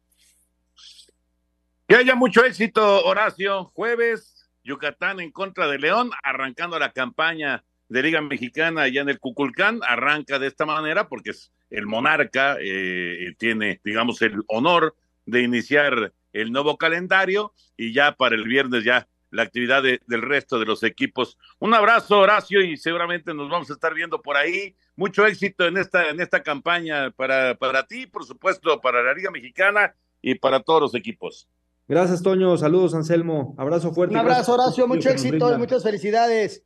Que 1.86 1.96
haya 1.96 2.14
mucho 2.14 2.44
éxito, 2.44 3.04
Horacio. 3.04 3.64
Jueves, 3.74 4.48
Yucatán 4.64 5.20
en 5.20 5.32
contra 5.32 5.68
de 5.68 5.78
León, 5.78 6.10
arrancando 6.22 6.78
la 6.78 6.92
campaña 6.92 7.64
de 7.90 8.03
Liga 8.03 8.22
Mexicana 8.22 8.83
allá 8.83 9.03
en 9.03 9.11
el 9.11 9.18
Cuculcán. 9.18 9.81
Arranca 9.87 10.38
de 10.38 10.46
esta 10.46 10.64
manera 10.64 11.09
porque 11.09 11.31
es 11.31 11.53
el 11.68 11.87
monarca, 11.87 12.57
eh, 12.61 13.35
tiene, 13.37 13.81
digamos, 13.85 14.22
el 14.22 14.42
honor 14.46 14.94
de 15.26 15.42
iniciar 15.42 16.12
el 16.33 16.53
nuevo 16.53 16.79
calendario 16.79 17.53
y 17.76 17.92
ya 17.92 18.12
para 18.12 18.37
el 18.37 18.44
viernes 18.44 18.85
ya 18.85 19.07
la 19.31 19.42
actividad 19.42 19.83
de, 19.83 20.00
del 20.07 20.22
resto 20.22 20.59
de 20.59 20.66
los 20.66 20.83
equipos. 20.83 21.37
Un 21.59 21.74
abrazo, 21.74 22.18
Horacio, 22.18 22.62
y 22.62 22.76
seguramente 22.76 23.35
nos 23.35 23.48
vamos 23.48 23.70
a 23.70 23.74
estar 23.74 23.94
viendo 23.94 24.20
por 24.22 24.37
ahí. 24.37 24.74
Mucho 24.96 25.26
éxito 25.26 25.66
en 25.66 25.76
esta, 25.76 26.09
en 26.11 26.20
esta 26.20 26.42
campaña 26.42 27.11
para, 27.11 27.55
para 27.55 27.87
ti, 27.87 28.07
por 28.07 28.24
supuesto, 28.24 28.81
para 28.81 29.03
la 29.03 29.14
Liga 29.14 29.31
Mexicana 29.31 29.94
y 30.20 30.35
para 30.35 30.61
todos 30.61 30.81
los 30.81 30.94
equipos. 30.94 31.48
Gracias, 31.88 32.22
Toño. 32.22 32.57
Saludos, 32.57 32.94
Anselmo. 32.94 33.55
Abrazo 33.59 33.92
fuerte. 33.92 34.14
Un 34.14 34.20
abrazo, 34.20 34.55
Horacio. 34.55 34.87
Mucho 34.87 35.11
éxito 35.11 35.53
y 35.53 35.59
muchas 35.59 35.83
felicidades. 35.83 36.64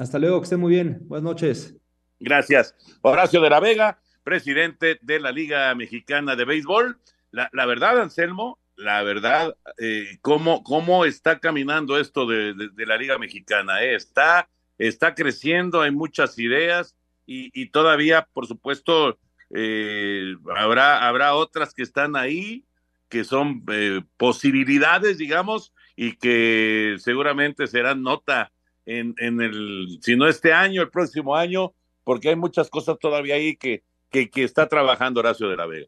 Hasta 0.00 0.18
luego, 0.18 0.40
que 0.40 0.44
estén 0.44 0.60
muy 0.60 0.72
bien. 0.72 0.96
Buenas 1.08 1.24
noches. 1.24 1.76
Gracias. 2.20 2.74
Horacio 3.02 3.42
de 3.42 3.50
la 3.50 3.60
Vega, 3.60 4.00
presidente 4.24 4.98
de 5.02 5.20
la 5.20 5.30
Liga 5.30 5.74
Mexicana 5.74 6.36
de 6.36 6.46
Béisbol. 6.46 6.98
La, 7.32 7.66
verdad, 7.66 8.00
Anselmo, 8.00 8.58
la 8.76 9.02
verdad, 9.02 9.54
eh, 9.76 10.16
cómo, 10.22 10.64
cómo 10.64 11.04
está 11.04 11.38
caminando 11.38 11.98
esto 11.98 12.24
de, 12.24 12.54
la 12.78 12.96
Liga 12.96 13.18
Mexicana. 13.18 13.84
Eh? 13.84 13.94
Está, 13.94 14.48
está 14.78 15.14
creciendo, 15.14 15.82
hay 15.82 15.90
muchas 15.90 16.38
ideas 16.38 16.96
y, 17.26 17.50
y 17.52 17.66
todavía, 17.66 18.26
por 18.32 18.46
supuesto, 18.46 19.18
eh, 19.50 20.34
habrá, 20.56 21.06
habrá 21.06 21.34
otras 21.34 21.74
que 21.74 21.82
están 21.82 22.16
ahí, 22.16 22.64
que 23.10 23.22
son 23.22 23.64
eh, 23.70 24.00
posibilidades, 24.16 25.18
digamos, 25.18 25.74
y 25.94 26.16
que 26.16 26.96
seguramente 27.00 27.66
serán 27.66 28.02
nota 28.02 28.50
en, 28.86 29.14
en 29.18 29.40
el, 29.40 29.98
si 30.02 30.16
no 30.16 30.28
este 30.28 30.52
año, 30.52 30.82
el 30.82 30.90
próximo 30.90 31.36
año, 31.36 31.72
porque 32.04 32.30
hay 32.30 32.36
muchas 32.36 32.70
cosas 32.70 32.98
todavía 32.98 33.36
ahí 33.36 33.56
que, 33.56 33.82
que, 34.10 34.30
está 34.34 34.68
trabajando 34.68 35.20
Horacio 35.20 35.48
de 35.48 35.56
la 35.56 35.66
Vega. 35.66 35.86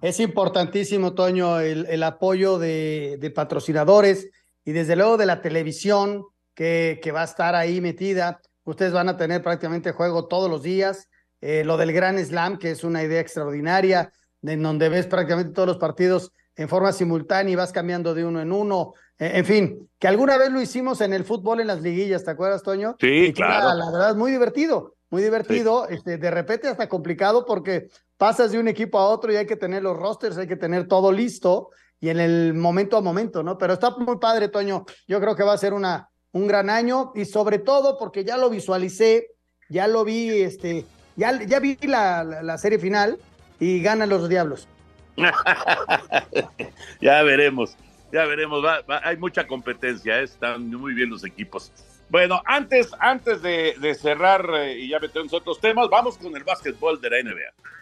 Es 0.00 0.20
importantísimo, 0.20 1.14
Toño, 1.14 1.60
el, 1.60 1.86
el 1.86 2.02
apoyo 2.02 2.58
de, 2.58 3.16
de, 3.20 3.30
patrocinadores 3.30 4.30
y 4.64 4.72
desde 4.72 4.96
luego 4.96 5.16
de 5.16 5.26
la 5.26 5.40
televisión 5.40 6.24
que, 6.54 7.00
que, 7.02 7.12
va 7.12 7.22
a 7.22 7.24
estar 7.24 7.54
ahí 7.54 7.80
metida. 7.80 8.40
Ustedes 8.64 8.92
van 8.92 9.08
a 9.08 9.16
tener 9.16 9.42
prácticamente 9.42 9.92
juego 9.92 10.26
todos 10.26 10.50
los 10.50 10.62
días. 10.62 11.08
Eh, 11.40 11.64
lo 11.64 11.76
del 11.76 11.92
Gran 11.92 12.18
Slam, 12.24 12.58
que 12.58 12.70
es 12.70 12.84
una 12.84 13.02
idea 13.02 13.20
extraordinaria, 13.20 14.12
en 14.42 14.62
donde 14.62 14.88
ves 14.88 15.06
prácticamente 15.06 15.52
todos 15.52 15.68
los 15.68 15.78
partidos 15.78 16.32
en 16.56 16.68
forma 16.68 16.92
simultánea 16.92 17.52
y 17.52 17.56
vas 17.56 17.72
cambiando 17.72 18.14
de 18.14 18.24
uno 18.24 18.40
en 18.40 18.52
uno. 18.52 18.94
Eh, 19.18 19.32
en 19.34 19.44
fin, 19.44 19.90
que 19.98 20.08
alguna 20.08 20.36
vez 20.36 20.50
lo 20.50 20.60
hicimos 20.60 21.00
en 21.00 21.12
el 21.12 21.24
fútbol 21.24 21.60
en 21.60 21.68
las 21.68 21.82
liguillas, 21.82 22.24
¿te 22.24 22.30
acuerdas, 22.30 22.62
Toño? 22.62 22.96
Sí, 23.00 23.26
y 23.26 23.32
claro. 23.32 23.66
Era, 23.66 23.74
la 23.74 23.90
verdad, 23.90 24.10
es 24.10 24.16
muy 24.16 24.32
divertido, 24.32 24.94
muy 25.10 25.22
divertido. 25.22 25.86
Sí. 25.88 25.94
Este, 25.94 26.18
de 26.18 26.30
repente 26.30 26.68
hasta 26.68 26.88
complicado 26.88 27.44
porque 27.46 27.88
pasas 28.16 28.52
de 28.52 28.58
un 28.58 28.68
equipo 28.68 28.98
a 28.98 29.08
otro 29.08 29.32
y 29.32 29.36
hay 29.36 29.46
que 29.46 29.56
tener 29.56 29.82
los 29.82 29.96
rosters, 29.96 30.36
hay 30.36 30.48
que 30.48 30.56
tener 30.56 30.88
todo 30.88 31.12
listo 31.12 31.70
y 32.00 32.08
en 32.10 32.20
el 32.20 32.54
momento 32.54 32.96
a 32.96 33.00
momento, 33.00 33.42
¿no? 33.42 33.56
Pero 33.56 33.74
está 33.74 33.90
muy 33.90 34.18
padre, 34.18 34.48
Toño. 34.48 34.84
Yo 35.06 35.20
creo 35.20 35.36
que 35.36 35.42
va 35.42 35.54
a 35.54 35.58
ser 35.58 35.72
una, 35.72 36.10
un 36.32 36.46
gran 36.46 36.68
año 36.68 37.12
y 37.14 37.24
sobre 37.24 37.58
todo 37.58 37.96
porque 37.96 38.24
ya 38.24 38.36
lo 38.36 38.50
visualicé, 38.50 39.28
ya 39.70 39.86
lo 39.86 40.04
vi, 40.04 40.28
este, 40.42 40.84
ya, 41.16 41.42
ya 41.44 41.60
vi 41.60 41.78
la, 41.82 42.24
la, 42.24 42.42
la 42.42 42.58
serie 42.58 42.78
final 42.78 43.18
y 43.58 43.80
ganan 43.80 44.08
los 44.08 44.28
Diablos. 44.28 44.68
ya 47.00 47.22
veremos, 47.22 47.76
ya 48.14 48.24
veremos. 48.26 48.64
Hay 49.02 49.16
mucha 49.16 49.44
competencia, 49.44 50.20
¿eh? 50.20 50.22
están 50.22 50.68
muy 50.68 50.94
bien 50.94 51.10
los 51.10 51.24
equipos. 51.24 51.72
Bueno, 52.08 52.40
antes, 52.46 52.92
antes 53.00 53.42
de, 53.42 53.94
cerrar 54.00 54.48
eh, 54.54 54.78
y 54.78 54.88
ya 54.90 55.00
meternos 55.00 55.32
otros 55.32 55.60
temas, 55.60 55.88
vamos 55.90 56.16
con 56.16 56.34
el 56.36 56.44
básquetbol 56.44 57.00
de 57.00 57.10
la 57.10 57.22
NBA. 57.22 57.74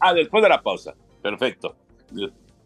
Ah, 0.00 0.12
después 0.12 0.42
de 0.42 0.50
la 0.50 0.60
pausa. 0.60 0.94
Perfecto. 1.22 1.74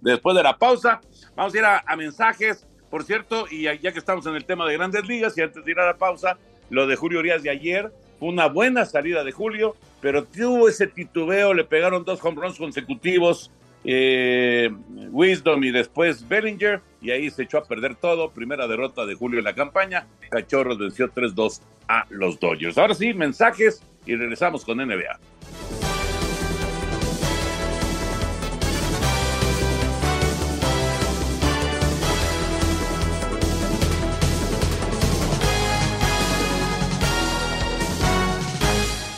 Después 0.00 0.37
de 0.37 0.42
la 0.42 0.58
pausa, 0.58 1.00
vamos 1.37 1.54
a 1.54 1.58
ir 1.58 1.64
a, 1.64 1.84
a 1.87 1.94
mensajes. 1.94 2.66
Por 2.90 3.04
cierto, 3.04 3.46
y 3.48 3.62
ya 3.62 3.92
que 3.92 3.98
estamos 3.98 4.26
en 4.26 4.34
el 4.34 4.44
tema 4.44 4.66
de 4.66 4.76
grandes 4.76 5.06
ligas, 5.06 5.38
y 5.38 5.42
antes 5.42 5.64
de 5.64 5.70
ir 5.70 5.78
a 5.78 5.87
la 5.87 5.96
pausa, 5.96 6.37
lo 6.68 6.88
de 6.88 6.96
Julio 6.96 7.20
Urias 7.20 7.44
de 7.44 7.50
ayer 7.50 7.92
fue 8.18 8.28
una 8.28 8.48
buena 8.48 8.84
salida 8.87 9.22
de 9.22 9.30
Julio, 9.30 9.76
pero 10.00 10.24
tuvo 10.24 10.68
ese 10.68 10.88
titubeo, 10.88 11.54
le 11.54 11.62
pegaron 11.62 12.04
dos 12.04 12.18
home 12.24 12.40
runs 12.40 12.58
consecutivos, 12.58 13.52
eh, 13.84 14.70
Wisdom 15.10 15.64
y 15.64 15.70
después 15.70 16.26
Bellinger, 16.26 16.80
y 17.00 17.10
ahí 17.10 17.30
se 17.30 17.44
echó 17.44 17.58
a 17.58 17.64
perder 17.64 17.94
todo. 17.94 18.30
Primera 18.30 18.66
derrota 18.66 19.06
de 19.06 19.14
Julio 19.14 19.38
en 19.38 19.44
la 19.44 19.54
campaña. 19.54 20.06
Cachorros 20.30 20.78
venció 20.78 21.12
3-2 21.12 21.60
a 21.88 22.06
los 22.10 22.38
Dodgers. 22.38 22.78
Ahora 22.78 22.94
sí, 22.94 23.14
mensajes 23.14 23.82
y 24.06 24.16
regresamos 24.16 24.64
con 24.64 24.78
NBA. 24.78 25.18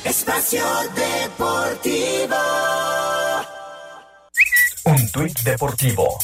Espacio 0.04 0.64
Deportivo. 0.94 2.36
Tuit 5.12 5.40
deportivo. 5.40 6.18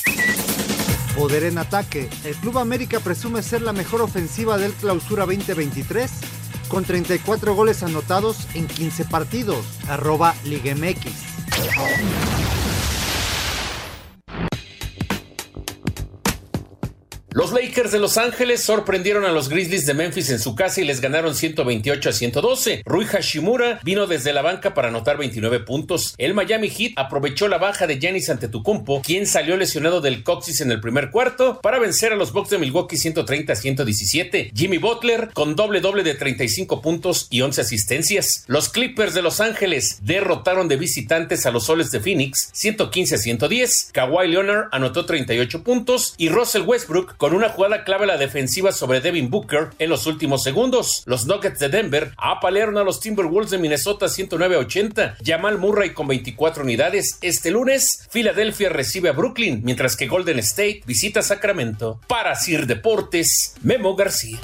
Poder 1.17 1.45
en 1.45 1.59
ataque. 1.59 2.09
El 2.25 2.37
Club 2.37 2.59
América 2.59 3.01
presume 3.01 3.43
ser 3.43 3.63
la 3.63 3.73
mejor 3.73 4.01
ofensiva 4.01 4.59
del 4.59 4.73
Clausura 4.73 5.27
2023 5.27 6.11
con 6.69 6.85
34 6.85 7.55
goles 7.55 7.83
anotados 7.83 8.47
en 8.55 8.67
15 8.69 9.07
partidos. 9.07 9.65
Arroba 9.89 10.35
Liga 10.45 10.75
MX. 10.75 12.66
Los 17.37 17.53
Lakers 17.53 17.93
de 17.93 17.99
Los 17.99 18.17
Ángeles 18.17 18.63
sorprendieron 18.63 19.27
a 19.27 19.31
los 19.31 19.51
Grizzlies 19.51 19.85
de 19.85 19.93
Memphis 19.93 20.31
en 20.31 20.39
su 20.39 20.55
casa 20.55 20.81
y 20.81 20.85
les 20.85 21.03
ganaron 21.03 21.35
128 21.35 22.09
a 22.09 22.13
112. 22.13 22.83
Rui 22.87 23.05
Hashimura 23.05 23.79
vino 23.85 24.07
desde 24.07 24.33
la 24.33 24.41
banca 24.41 24.73
para 24.73 24.89
anotar 24.89 25.19
29 25.19 25.61
puntos. 25.61 26.15
El 26.17 26.33
Miami 26.33 26.71
Heat 26.71 26.93
aprovechó 26.97 27.47
la 27.49 27.59
baja 27.59 27.87
de 27.87 27.99
Giannis 27.99 28.31
Antetokounmpo, 28.31 29.03
quien 29.03 29.27
salió 29.27 29.59
lesionado 29.59 30.01
del 30.01 30.23
coxis 30.23 30.63
en 30.63 30.73
el 30.73 30.81
primer 30.81 31.11
cuarto, 31.11 31.61
para 31.61 31.79
vencer 31.79 32.11
a 32.11 32.17
los 32.17 32.33
Bucks 32.33 32.49
de 32.49 32.57
Milwaukee 32.57 32.97
130 32.97 33.53
a 33.53 33.57
117. 33.57 34.53
Jimmy 34.55 34.79
Butler 34.79 35.29
con 35.35 35.57
doble 35.57 35.83
doble 35.83 36.05
de 36.05 36.15
35 36.15 36.81
puntos 36.81 37.27
y 37.29 37.43
11 37.43 37.61
asistencias. 37.61 38.45
Los 38.47 38.71
Clippers 38.71 39.13
de 39.13 39.21
Los 39.21 39.43
Ángeles 39.43 39.99
derrotaron 40.01 40.69
de 40.69 40.77
visitantes 40.77 41.45
a 41.45 41.51
los 41.51 41.67
Soles 41.67 41.91
de 41.91 42.01
Phoenix 42.01 42.49
115 42.55 43.15
a 43.15 43.19
110. 43.19 43.91
Kawhi 43.93 44.27
Leonard 44.27 44.69
anotó 44.73 45.05
38 45.05 45.63
puntos 45.63 46.15
y 46.17 46.31
Russell 46.31 46.63
Westbrook 46.63 47.19
con 47.26 47.26
una 47.35 47.49
jugada 47.49 47.85
clave 47.85 48.05
a 48.05 48.09
la 48.09 48.17
defensiva 48.17 48.73
sobre 48.73 49.01
Devin 49.01 49.31
Booker 49.31 49.71
en 49.79 49.91
los 49.91 50.07
últimos 50.07 50.43
segundos. 50.43 51.03
Los 51.07 51.27
Nuggets 51.27 51.59
de 51.59 51.69
Denver 51.69 52.13
apalearon 52.17 52.79
a 52.79 52.85
los 52.85 53.01
Timberwolves 53.01 53.51
de 53.51 53.59
Minnesota 53.59 54.09
109 54.09 54.57
a 54.57 54.59
80. 54.59 55.17
Jamal 55.25 55.59
Murray 55.59 55.95
con 55.95 56.07
24 56.09 56.63
unidades. 56.63 57.19
Este 57.23 57.51
lunes, 57.51 58.07
Filadelfia 58.11 58.69
recibe 58.69 59.09
a 59.09 59.13
Brooklyn, 59.13 59.63
mientras 59.65 59.97
que 59.97 60.07
Golden 60.07 60.39
State 60.41 60.83
visita 60.87 61.23
Sacramento. 61.23 62.01
Para 62.07 62.35
Sir 62.35 62.67
Deportes, 62.67 63.55
Memo 63.63 63.97
García. 63.97 64.39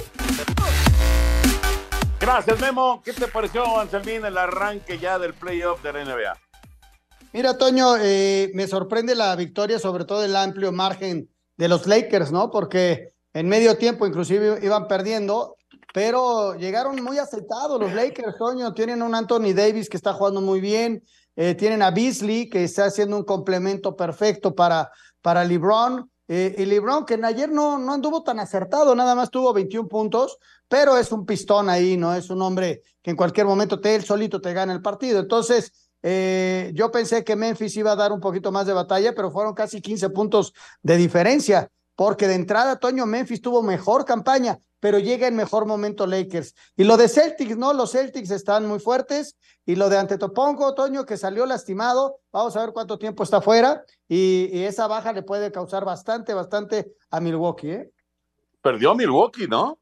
Gracias, 2.19 2.59
Memo. 2.59 3.01
¿Qué 3.03 3.13
te 3.13 3.27
pareció, 3.27 3.79
Anselmín, 3.79 4.23
el 4.23 4.37
arranque 4.37 4.97
ya 4.97 5.19
del 5.19 5.33
playoff 5.33 5.83
de 5.83 5.93
la 5.93 6.05
NBA? 6.05 6.37
Mira, 7.33 7.57
Toño, 7.57 7.97
eh, 7.99 8.51
me 8.53 8.67
sorprende 8.67 9.15
la 9.15 9.35
victoria, 9.35 9.79
sobre 9.79 10.05
todo 10.05 10.23
el 10.23 10.35
amplio 10.35 10.71
margen 10.71 11.32
de 11.57 11.67
los 11.67 11.87
Lakers, 11.87 12.31
¿no? 12.31 12.49
Porque 12.51 13.13
en 13.33 13.47
medio 13.47 13.77
tiempo 13.77 14.05
inclusive 14.05 14.59
iban 14.61 14.87
perdiendo, 14.87 15.57
pero 15.93 16.55
llegaron 16.55 17.01
muy 17.03 17.17
aceitados 17.17 17.79
los 17.79 17.93
Lakers, 17.93 18.37
Toño. 18.37 18.73
Tienen 18.73 19.01
un 19.01 19.15
Anthony 19.15 19.53
Davis 19.55 19.89
que 19.89 19.97
está 19.97 20.13
jugando 20.13 20.41
muy 20.41 20.61
bien, 20.61 21.03
eh, 21.35 21.55
tienen 21.55 21.81
a 21.81 21.91
Beasley 21.91 22.49
que 22.49 22.63
está 22.63 22.85
haciendo 22.85 23.17
un 23.17 23.23
complemento 23.23 23.95
perfecto 23.95 24.53
para, 24.53 24.91
para 25.21 25.43
LeBron. 25.43 26.09
Eh, 26.27 26.55
y 26.57 26.65
LeBron, 26.65 27.05
que 27.05 27.19
ayer 27.23 27.51
no, 27.51 27.77
no 27.77 27.93
anduvo 27.93 28.23
tan 28.23 28.39
acertado, 28.39 28.95
nada 28.95 29.13
más 29.13 29.29
tuvo 29.29 29.51
21 29.51 29.89
puntos, 29.89 30.37
pero 30.67 30.97
es 30.97 31.11
un 31.11 31.25
pistón 31.25 31.69
ahí, 31.69 31.97
¿no? 31.97 32.15
Es 32.15 32.29
un 32.29 32.41
hombre 32.41 32.81
que 33.01 33.11
en 33.11 33.17
cualquier 33.17 33.45
momento 33.45 33.81
te, 33.81 33.93
él 33.95 34.03
solito 34.03 34.39
te 34.39 34.53
gana 34.53 34.73
el 34.73 34.81
partido. 34.81 35.19
Entonces, 35.19 35.82
eh, 36.03 36.71
yo 36.75 36.91
pensé 36.91 37.23
que 37.23 37.35
Memphis 37.35 37.75
iba 37.77 37.93
a 37.93 37.95
dar 37.95 38.11
un 38.11 38.19
poquito 38.19 38.51
más 38.51 38.67
de 38.67 38.73
batalla, 38.73 39.15
pero 39.15 39.31
fueron 39.31 39.53
casi 39.53 39.81
15 39.81 40.09
puntos 40.09 40.53
de 40.81 40.97
diferencia, 40.97 41.69
porque 41.95 42.27
de 42.27 42.35
entrada, 42.35 42.77
Toño, 42.77 43.05
Memphis 43.05 43.41
tuvo 43.41 43.63
mejor 43.63 44.03
campaña, 44.03 44.59
pero 44.79 44.99
llega 44.99 45.27
en 45.27 45.35
mejor 45.35 45.65
momento 45.65 46.05
Lakers. 46.05 46.53
Y 46.75 46.83
lo 46.83 46.97
de 46.97 47.07
Celtics, 47.07 47.55
¿no? 47.55 47.71
Los 47.71 47.93
Celtics 47.93 48.31
están 48.31 48.67
muy 48.67 48.79
fuertes. 48.79 49.37
Y 49.65 49.75
lo 49.75 49.87
de 49.87 49.97
Antetopongo, 49.97 50.75
Toño, 50.75 51.05
que 51.05 51.15
salió 51.15 51.45
lastimado, 51.45 52.17
vamos 52.33 52.57
a 52.57 52.65
ver 52.65 52.73
cuánto 52.73 52.97
tiempo 52.97 53.23
está 53.23 53.39
fuera. 53.39 53.85
Y, 54.09 54.49
y 54.51 54.63
esa 54.63 54.87
baja 54.87 55.13
le 55.13 55.23
puede 55.23 55.53
causar 55.53 55.85
bastante, 55.85 56.33
bastante 56.33 56.91
a 57.11 57.21
Milwaukee, 57.21 57.71
¿eh? 57.71 57.91
Perdió 58.61 58.93
Milwaukee, 58.93 59.47
¿no? 59.47 59.79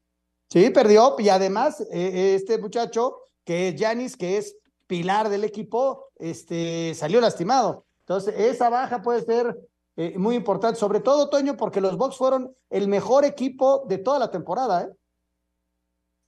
Sí, 0.48 0.70
perdió. 0.70 1.16
Y 1.18 1.30
además, 1.30 1.80
eh, 1.90 2.34
este 2.34 2.58
muchacho, 2.58 3.16
que 3.44 3.68
es 3.68 3.76
Yanis, 3.76 4.16
que 4.16 4.36
es 4.36 4.56
pilar 4.86 5.28
del 5.28 5.44
equipo, 5.44 6.08
este, 6.16 6.94
salió 6.94 7.20
lastimado. 7.20 7.84
Entonces, 8.00 8.34
esa 8.38 8.68
baja 8.68 9.02
puede 9.02 9.22
ser 9.22 9.56
eh, 9.96 10.18
muy 10.18 10.34
importante, 10.34 10.78
sobre 10.78 11.00
todo, 11.00 11.28
Toño, 11.28 11.56
porque 11.56 11.80
los 11.80 11.96
Bucks 11.96 12.16
fueron 12.16 12.54
el 12.70 12.88
mejor 12.88 13.24
equipo 13.24 13.84
de 13.86 13.98
toda 13.98 14.18
la 14.18 14.30
temporada, 14.30 14.82
¿eh? 14.82 14.88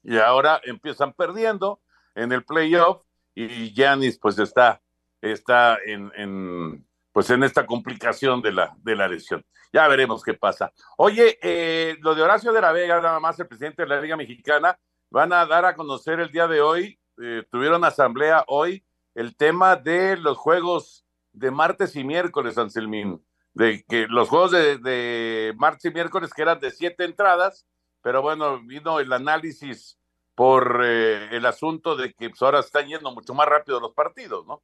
Y 0.02 0.18
ahora 0.18 0.60
empiezan 0.64 1.14
perdiendo 1.14 1.80
en 2.14 2.30
el 2.30 2.44
playoff 2.44 3.02
y 3.34 3.72
Yanis 3.72 4.18
pues 4.18 4.38
está, 4.38 4.82
está 5.20 5.78
en, 5.84 6.12
en, 6.14 6.86
pues 7.10 7.30
en 7.30 7.42
esta 7.42 7.66
complicación 7.66 8.42
de 8.42 8.52
la, 8.52 8.76
de 8.82 8.96
la 8.96 9.08
lesión. 9.08 9.44
Ya 9.72 9.88
veremos 9.88 10.22
qué 10.22 10.34
pasa. 10.34 10.72
Oye, 10.98 11.38
eh, 11.42 11.96
lo 12.00 12.14
de 12.14 12.22
Horacio 12.22 12.52
de 12.52 12.60
la 12.60 12.70
Vega, 12.70 13.00
nada 13.00 13.18
más 13.18 13.40
el 13.40 13.48
presidente 13.48 13.82
de 13.82 13.88
la 13.88 14.00
Liga 14.00 14.16
Mexicana, 14.16 14.78
van 15.10 15.32
a 15.32 15.46
dar 15.46 15.64
a 15.64 15.74
conocer 15.74 16.20
el 16.20 16.30
día 16.30 16.46
de 16.46 16.60
hoy, 16.60 16.98
eh, 17.22 17.44
tuvieron 17.50 17.84
asamblea 17.84 18.44
hoy, 18.48 18.84
el 19.14 19.36
tema 19.36 19.76
de 19.76 20.16
los 20.16 20.36
juegos 20.36 21.04
de 21.32 21.50
martes 21.50 21.96
y 21.96 22.04
miércoles, 22.04 22.58
Anselmín, 22.58 23.24
de 23.52 23.84
que 23.84 24.06
los 24.08 24.28
juegos 24.28 24.50
de, 24.50 24.78
de 24.78 25.54
martes 25.56 25.84
y 25.84 25.94
miércoles 25.94 26.32
que 26.32 26.42
eran 26.42 26.60
de 26.60 26.70
siete 26.70 27.04
entradas, 27.04 27.66
pero 28.02 28.22
bueno, 28.22 28.60
vino 28.60 29.00
el 29.00 29.12
análisis 29.12 29.98
por 30.34 30.82
eh, 30.84 31.28
el 31.32 31.46
asunto 31.46 31.96
de 31.96 32.12
que 32.12 32.30
pues, 32.30 32.42
ahora 32.42 32.60
están 32.60 32.86
yendo 32.86 33.12
mucho 33.12 33.34
más 33.34 33.46
rápido 33.46 33.80
los 33.80 33.94
partidos, 33.94 34.46
¿no? 34.46 34.62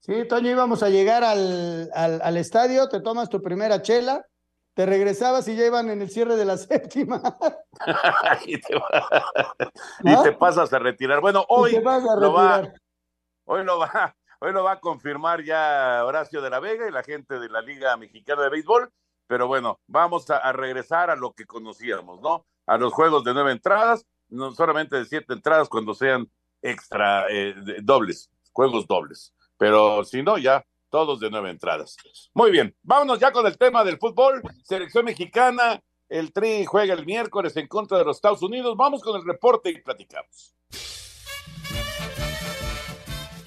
Sí, 0.00 0.26
Toño, 0.26 0.50
íbamos 0.50 0.82
a 0.82 0.88
llegar 0.88 1.24
al, 1.24 1.90
al, 1.92 2.22
al, 2.22 2.36
estadio, 2.38 2.88
te 2.88 3.00
tomas 3.00 3.28
tu 3.28 3.42
primera 3.42 3.82
chela, 3.82 4.24
te 4.74 4.86
regresabas 4.86 5.46
y 5.48 5.56
ya 5.56 5.66
iban 5.66 5.90
en 5.90 6.02
el 6.02 6.10
cierre 6.10 6.36
de 6.36 6.44
la 6.44 6.56
séptima. 6.56 7.22
y, 8.46 8.60
te 8.60 8.74
¿No? 10.04 10.20
y, 10.20 10.22
te 10.22 10.32
pasas 10.32 10.72
a 10.72 10.78
retirar. 10.78 11.20
Bueno, 11.20 11.44
hoy 11.48 11.72
lo 11.72 11.82
va, 12.32 12.72
hoy 13.44 13.64
lo 13.64 13.78
va, 13.78 14.14
hoy 14.40 14.52
lo 14.52 14.64
va 14.64 14.72
a 14.72 14.80
confirmar 14.80 15.42
ya 15.44 16.04
Horacio 16.04 16.40
de 16.42 16.50
la 16.50 16.60
Vega 16.60 16.88
y 16.88 16.92
la 16.92 17.02
gente 17.02 17.38
de 17.38 17.48
la 17.48 17.60
Liga 17.60 17.96
Mexicana 17.96 18.42
de 18.42 18.50
Béisbol, 18.50 18.90
pero 19.26 19.46
bueno, 19.46 19.80
vamos 19.86 20.30
a, 20.30 20.38
a 20.38 20.52
regresar 20.52 21.10
a 21.10 21.16
lo 21.16 21.32
que 21.32 21.46
conocíamos, 21.46 22.20
¿no? 22.20 22.46
A 22.66 22.76
los 22.78 22.92
juegos 22.92 23.24
de 23.24 23.34
nueve 23.34 23.52
entradas, 23.52 24.06
no 24.28 24.52
solamente 24.52 24.96
de 24.96 25.04
siete 25.04 25.34
entradas 25.34 25.68
cuando 25.68 25.94
sean 25.94 26.30
extra 26.62 27.26
eh, 27.28 27.54
dobles, 27.82 28.30
juegos 28.52 28.86
dobles. 28.86 29.34
Pero 29.58 30.04
si 30.04 30.22
no, 30.22 30.38
ya 30.38 30.64
todos 30.90 31.20
de 31.20 31.30
nueve 31.30 31.50
entradas. 31.50 31.96
Muy 32.34 32.50
bien, 32.50 32.76
vámonos 32.82 33.18
ya 33.18 33.32
con 33.32 33.46
el 33.46 33.56
tema 33.56 33.84
del 33.84 33.98
fútbol. 33.98 34.42
Selección 34.62 35.04
mexicana, 35.04 35.80
el 36.08 36.32
Tri 36.32 36.64
juega 36.64 36.94
el 36.94 37.06
miércoles 37.06 37.56
en 37.56 37.68
contra 37.68 37.98
de 37.98 38.04
los 38.04 38.16
Estados 38.16 38.42
Unidos. 38.42 38.76
Vamos 38.76 39.02
con 39.02 39.16
el 39.16 39.24
reporte 39.24 39.70
y 39.70 39.80
platicamos. 39.80 40.54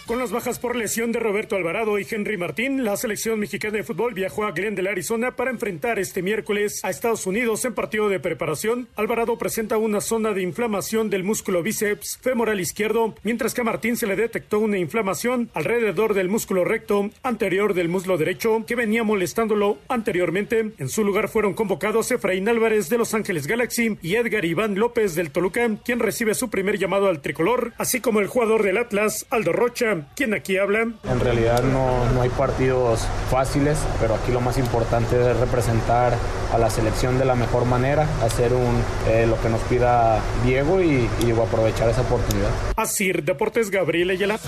Con 0.05 0.19
las 0.19 0.31
bajas 0.33 0.59
por 0.59 0.75
lesión 0.75 1.13
de 1.13 1.19
Roberto 1.19 1.55
Alvarado 1.55 1.97
y 1.97 2.05
Henry 2.09 2.35
Martín, 2.35 2.83
la 2.83 2.97
selección 2.97 3.39
mexicana 3.39 3.77
de 3.77 3.83
fútbol 3.85 4.13
viajó 4.13 4.43
a 4.43 4.51
Glendale, 4.51 4.89
Arizona 4.89 5.37
para 5.37 5.49
enfrentar 5.49 5.97
este 5.97 6.21
miércoles 6.21 6.83
a 6.83 6.89
Estados 6.89 7.25
Unidos 7.25 7.63
en 7.63 7.73
partido 7.73 8.09
de 8.09 8.19
preparación. 8.19 8.89
Alvarado 8.97 9.37
presenta 9.37 9.77
una 9.77 10.01
zona 10.01 10.33
de 10.33 10.41
inflamación 10.41 11.09
del 11.09 11.23
músculo 11.23 11.63
bíceps 11.63 12.19
femoral 12.21 12.59
izquierdo, 12.59 13.15
mientras 13.23 13.53
que 13.53 13.61
a 13.61 13.63
Martín 13.63 13.95
se 13.95 14.05
le 14.05 14.17
detectó 14.17 14.59
una 14.59 14.77
inflamación 14.77 15.49
alrededor 15.53 16.13
del 16.15 16.27
músculo 16.27 16.65
recto 16.65 17.09
anterior 17.23 17.73
del 17.73 17.87
muslo 17.87 18.17
derecho 18.17 18.65
que 18.67 18.75
venía 18.75 19.05
molestándolo 19.05 19.77
anteriormente. 19.87 20.73
En 20.79 20.89
su 20.89 21.05
lugar 21.05 21.29
fueron 21.29 21.53
convocados 21.53 22.11
Efraín 22.11 22.49
Álvarez 22.49 22.89
de 22.89 22.97
Los 22.97 23.13
Ángeles 23.13 23.47
Galaxy 23.47 23.97
y 24.01 24.15
Edgar 24.15 24.43
Iván 24.43 24.75
López 24.75 25.15
del 25.15 25.31
Toluca, 25.31 25.65
quien 25.85 26.01
recibe 26.01 26.35
su 26.35 26.49
primer 26.49 26.77
llamado 26.77 27.07
al 27.07 27.21
tricolor, 27.21 27.71
así 27.77 28.01
como 28.01 28.19
el 28.19 28.27
jugador 28.27 28.63
del 28.63 28.77
Atlas, 28.77 29.25
Aldo 29.29 29.53
Rocha. 29.53 29.92
¿Quién 30.15 30.33
aquí 30.33 30.57
habla? 30.57 30.81
En 31.03 31.19
realidad 31.19 31.63
no, 31.63 32.09
no, 32.11 32.21
hay 32.21 32.29
partidos 32.29 33.07
fáciles, 33.29 33.79
pero 33.99 34.15
aquí 34.15 34.31
lo 34.31 34.41
más 34.41 34.57
importante 34.57 35.15
es 35.15 35.37
representar 35.37 36.13
a 36.51 36.57
la 36.57 36.69
selección 36.69 37.17
de 37.17 37.25
la 37.25 37.35
mejor 37.35 37.65
manera, 37.65 38.07
hacer 38.23 38.53
un, 38.53 38.81
eh, 39.07 39.25
lo 39.27 39.41
que 39.41 39.49
nos 39.49 39.61
pida 39.61 40.21
Diego 40.45 40.81
y, 40.81 41.09
y 41.25 41.31
aprovechar 41.31 41.89
esa 41.89 42.01
oportunidad. 42.01 42.49
Así, 42.75 43.11
Deportes 43.11 43.69
Gabriel 43.69 44.11
Ayala. 44.11 44.39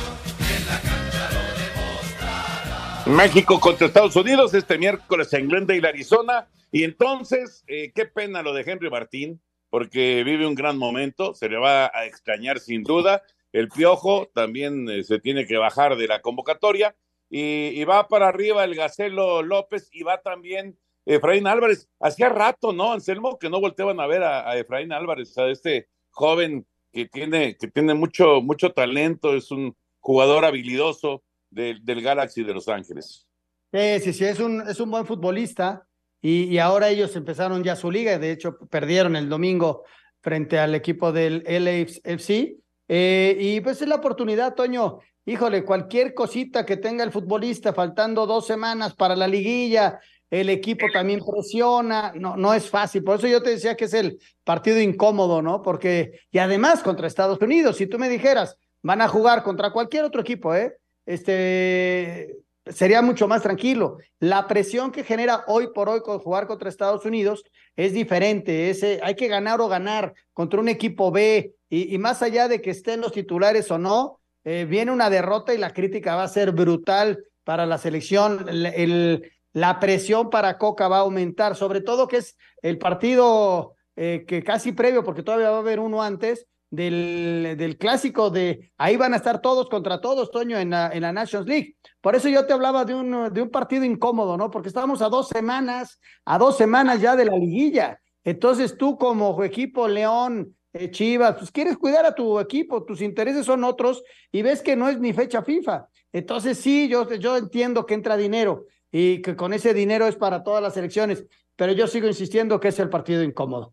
México 3.06 3.60
contra 3.60 3.86
Estados 3.86 4.16
Unidos 4.16 4.56
este 4.56 4.80
miércoles 4.80 5.32
en 5.34 5.48
Glendale, 5.48 5.88
Arizona. 5.88 6.48
Y 6.72 6.84
entonces, 6.84 7.64
eh, 7.68 7.92
qué 7.94 8.06
pena 8.06 8.42
lo 8.42 8.52
de 8.54 8.64
Henry 8.66 8.90
Martín, 8.90 9.42
porque 9.70 10.24
vive 10.24 10.48
un 10.48 10.56
gran 10.56 10.78
momento, 10.78 11.34
se 11.36 11.48
le 11.48 11.58
va 11.58 11.92
a 11.94 12.06
extrañar 12.06 12.60
sin 12.60 12.84
duda. 12.84 13.22
El 13.56 13.70
Piojo 13.70 14.30
también 14.34 14.90
eh, 14.90 15.06
se 15.06 15.18
tiene 15.18 15.48
que 15.48 15.56
bajar 15.56 15.96
de 15.96 16.08
la 16.08 16.22
convocatoria 16.22 16.94
y, 17.30 17.82
va 17.86 18.10
para 18.10 18.28
arriba 18.28 18.66
el 18.66 18.76
Gacelo 18.76 19.44
López 19.44 19.88
y 19.94 20.04
va 20.04 20.22
también 20.22 20.78
Efraín 21.06 21.48
Álvarez. 21.48 21.88
Hacía 22.02 22.28
rato, 22.28 22.74
¿no, 22.74 22.92
Anselmo? 22.92 23.40
Que 23.40 23.50
no 23.50 23.62
volteaban 23.62 24.02
a 24.02 24.08
ver 24.08 24.24
a, 24.24 24.50
a, 24.50 24.58
Efraín 24.58 24.92
Álvarez, 24.92 25.38
a 25.38 25.48
este 25.48 25.88
joven 26.12 26.68
que 26.92 27.06
tiene, 27.06 27.56
que 27.56 27.70
tiene 27.70 27.94
mucho, 27.94 28.42
mucho 28.42 28.74
talento, 28.74 29.34
es 29.34 29.50
un 29.52 29.74
jugador 30.02 30.44
habilidoso 30.44 31.24
de, 31.50 31.78
del 31.82 32.02
Galaxy 32.02 32.44
de 32.44 32.54
Los 32.54 32.68
Ángeles. 32.68 33.26
Sí, 33.72 34.00
sí, 34.02 34.12
sí, 34.12 34.26
es 34.26 34.42
un, 34.42 34.68
es 34.68 34.82
un 34.82 34.92
buen 34.92 35.06
futbolista 35.06 35.88
y, 36.22 36.44
y 36.44 36.60
ahora 36.60 36.90
ellos 36.90 37.16
empezaron 37.16 37.64
ya 37.64 37.78
su 37.78 37.90
liga, 37.90 38.20
de 38.20 38.32
hecho 38.32 38.58
perdieron 38.70 39.16
el 39.16 39.30
domingo 39.30 39.86
frente 40.20 40.60
al 40.60 40.76
equipo 40.76 41.14
del 41.14 41.42
LAFC 41.48 42.65
eh, 42.88 43.36
y 43.40 43.62
pues 43.62 43.82
es 43.82 43.88
la 43.88 43.96
oportunidad, 43.96 44.56
Toño. 44.56 45.00
Híjole, 45.26 45.64
cualquier 45.64 46.14
cosita 46.14 46.66
que 46.66 46.78
tenga 46.78 47.04
el 47.04 47.12
futbolista, 47.12 47.74
faltando 47.74 48.28
dos 48.28 48.46
semanas 48.46 48.94
para 48.94 49.16
la 49.16 49.28
liguilla, 49.28 50.00
el 50.30 50.50
equipo 50.50 50.86
también 50.92 51.22
presiona, 51.26 52.12
no, 52.16 52.36
no 52.36 52.54
es 52.54 52.70
fácil. 52.70 53.04
Por 53.04 53.18
eso 53.18 53.28
yo 53.28 53.42
te 53.42 53.52
decía 53.52 53.76
que 53.76 53.86
es 53.86 53.94
el 53.94 54.20
partido 54.44 54.80
incómodo, 54.80 55.42
¿no? 55.42 55.62
Porque, 55.62 56.20
y 56.32 56.38
además 56.40 56.84
contra 56.84 57.08
Estados 57.08 57.40
Unidos, 57.42 57.78
si 57.78 57.88
tú 57.88 57.98
me 57.98 58.10
dijeras, 58.10 58.58
van 58.82 59.02
a 59.02 59.08
jugar 59.08 59.44
contra 59.44 59.72
cualquier 59.72 60.04
otro 60.04 60.22
equipo, 60.22 60.54
¿eh? 60.54 60.78
Este, 61.06 62.36
sería 62.66 63.02
mucho 63.02 63.28
más 63.28 63.42
tranquilo. 63.42 63.98
La 64.20 64.48
presión 64.48 64.92
que 64.92 65.04
genera 65.04 65.44
hoy 65.48 65.70
por 65.74 65.90
hoy 65.90 66.02
con 66.02 66.20
jugar 66.20 66.48
contra 66.48 66.70
Estados 66.70 67.06
Unidos 67.06 67.44
es 67.76 67.94
diferente. 67.94 68.72
Hay 69.04 69.16
que 69.16 69.28
ganar 69.28 69.62
o 69.62 69.68
ganar 69.68 70.14
contra 70.34 70.60
un 70.60 70.70
equipo 70.70 71.12
B, 71.12 71.54
y, 71.84 71.98
más 71.98 72.22
allá 72.22 72.48
de 72.48 72.62
que 72.62 72.72
estén 72.72 73.02
los 73.02 73.12
titulares 73.12 73.70
o 73.72 73.78
no, 73.78 74.20
eh, 74.44 74.66
viene 74.70 74.92
una 74.92 75.10
derrota 75.10 75.54
y 75.54 75.58
la 75.58 75.74
crítica 75.74 76.16
va 76.16 76.24
a 76.24 76.28
ser 76.28 76.52
brutal 76.52 77.24
para 77.44 77.66
la 77.66 77.78
selección. 77.78 78.48
El, 78.48 78.66
el, 78.66 79.32
la 79.54 79.80
presión 79.80 80.30
para 80.30 80.58
Coca 80.58 80.88
va 80.88 80.98
a 80.98 81.02
aumentar, 81.02 81.56
sobre 81.56 81.82
todo 81.82 82.08
que 82.08 82.18
es 82.18 82.38
el 82.62 82.78
partido 82.78 83.76
eh, 83.96 84.26
que 84.28 84.44
casi 84.44 84.74
previo, 84.74 85.04
porque 85.04 85.24
todavía 85.24 85.50
va 85.50 85.58
a 85.58 85.62
haber 85.62 85.80
uno 85.80 86.04
antes, 86.04 86.48
del, 86.70 87.56
del, 87.58 87.78
clásico 87.78 88.30
de 88.30 88.74
ahí 88.78 88.98
van 88.98 89.14
a 89.14 89.18
estar 89.18 89.40
todos 89.40 89.70
contra 89.70 90.02
todos, 90.02 90.32
Toño, 90.32 90.58
en 90.58 90.72
la, 90.72 90.90
en 90.92 91.04
la 91.04 91.14
Nations 91.14 91.48
League. 91.48 91.78
Por 92.02 92.16
eso 92.16 92.28
yo 92.28 92.46
te 92.46 92.54
hablaba 92.54 92.84
de 92.84 92.94
un, 92.94 93.34
de 93.34 93.42
un 93.42 93.50
partido 93.50 93.86
incómodo, 93.86 94.36
¿no? 94.36 94.52
Porque 94.52 94.68
estábamos 94.68 95.02
a 95.02 95.10
dos 95.10 95.30
semanas, 95.30 96.00
a 96.26 96.38
dos 96.38 96.58
semanas 96.58 97.00
ya 97.00 97.16
de 97.16 97.26
la 97.26 97.38
liguilla. 97.38 98.02
Entonces 98.24 98.78
tú 98.78 98.98
como 98.98 99.42
equipo 99.44 99.88
León, 99.88 100.56
eh, 100.78 100.92
Chivas, 100.92 101.38
pues 101.38 101.52
quieres 101.52 101.78
cuidar 101.78 102.06
a 102.06 102.14
tu 102.14 102.38
equipo, 102.38 102.84
tus 102.84 103.02
intereses 103.02 103.46
son 103.46 103.64
otros 103.64 104.04
y 104.30 104.42
ves 104.42 104.62
que 104.62 104.76
no 104.76 104.90
es 104.90 105.00
ni 105.00 105.14
fecha 105.14 105.42
FIFA. 105.42 105.88
Entonces 106.12 106.58
sí, 106.58 106.90
yo, 106.90 107.10
yo 107.14 107.38
entiendo 107.38 107.86
que 107.86 107.94
entra 107.94 108.18
dinero 108.18 108.66
y 108.92 109.22
que 109.22 109.38
con 109.38 109.54
ese 109.54 109.74
dinero 109.74 110.06
es 110.06 110.18
para 110.18 110.44
todas 110.44 110.62
las 110.62 110.76
elecciones, 110.76 111.26
pero 111.56 111.72
yo 111.72 111.88
sigo 111.88 112.08
insistiendo 112.08 112.60
que 112.60 112.68
es 112.68 112.80
el 112.80 112.90
partido 112.90 113.24
incómodo. 113.24 113.72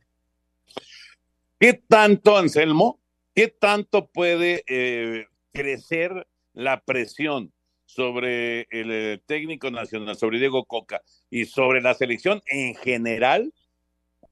¿Qué 1.58 1.74
tanto, 1.74 2.36
Anselmo, 2.36 3.00
qué 3.34 3.48
tanto 3.48 4.06
puede 4.06 4.62
eh, 4.68 5.26
crecer 5.52 6.28
la 6.52 6.84
presión 6.84 7.52
sobre 7.84 8.68
el 8.70 8.90
eh, 8.92 9.20
técnico 9.26 9.72
nacional, 9.72 10.16
sobre 10.16 10.38
Diego 10.38 10.64
Coca 10.66 11.02
y 11.30 11.46
sobre 11.46 11.80
la 11.80 11.94
selección 11.94 12.42
en 12.46 12.76
general? 12.76 13.52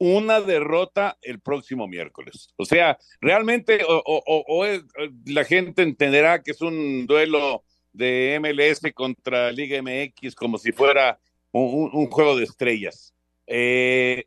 Una 0.01 0.41
derrota 0.41 1.19
el 1.21 1.41
próximo 1.41 1.87
miércoles. 1.87 2.49
O 2.57 2.65
sea, 2.65 2.99
realmente 3.21 3.85
o, 3.87 4.03
o, 4.07 4.67
la 5.27 5.45
gente 5.45 5.83
entenderá 5.83 6.43
que 6.43 6.53
es 6.53 6.63
un 6.63 7.07
duelo 7.07 7.65
de 7.93 8.39
MLS 8.41 8.81
contra 8.95 9.53
Liga 9.53 9.81
MX 9.83 10.35
como 10.35 10.57
si 10.57 10.73
fuera 10.73 11.21
un, 11.53 12.11
juego 12.11 12.35
de 12.35 12.45
estrellas. 12.45 13.15
Eh, 13.47 14.25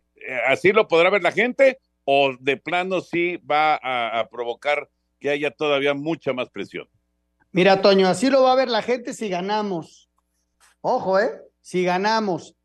¿Así 0.48 0.72
lo 0.72 0.88
podrá 0.88 1.10
ver 1.10 1.24
la 1.24 1.32
gente 1.32 1.80
o 2.06 2.36
de 2.40 2.58
plano 2.58 3.02
sí 3.02 3.38
va 3.38 3.74
a, 3.82 4.20
a 4.20 4.30
provocar 4.30 4.88
que 5.20 5.32
haya 5.32 5.50
todavía 5.50 5.96
mucha 5.96 6.34
más 6.34 6.52
presión? 6.52 6.88
Mira, 7.52 7.82
Toño, 7.82 8.08
así 8.08 8.30
lo 8.30 8.44
va 8.44 8.52
a 8.52 8.58
ver 8.58 8.70
la 8.70 8.84
gente 8.84 9.16
si 9.16 9.28
ganamos. 9.28 10.08
Ojo, 10.82 11.20
¿eh? 11.20 11.32
Si 11.62 11.84
ganamos. 11.84 12.56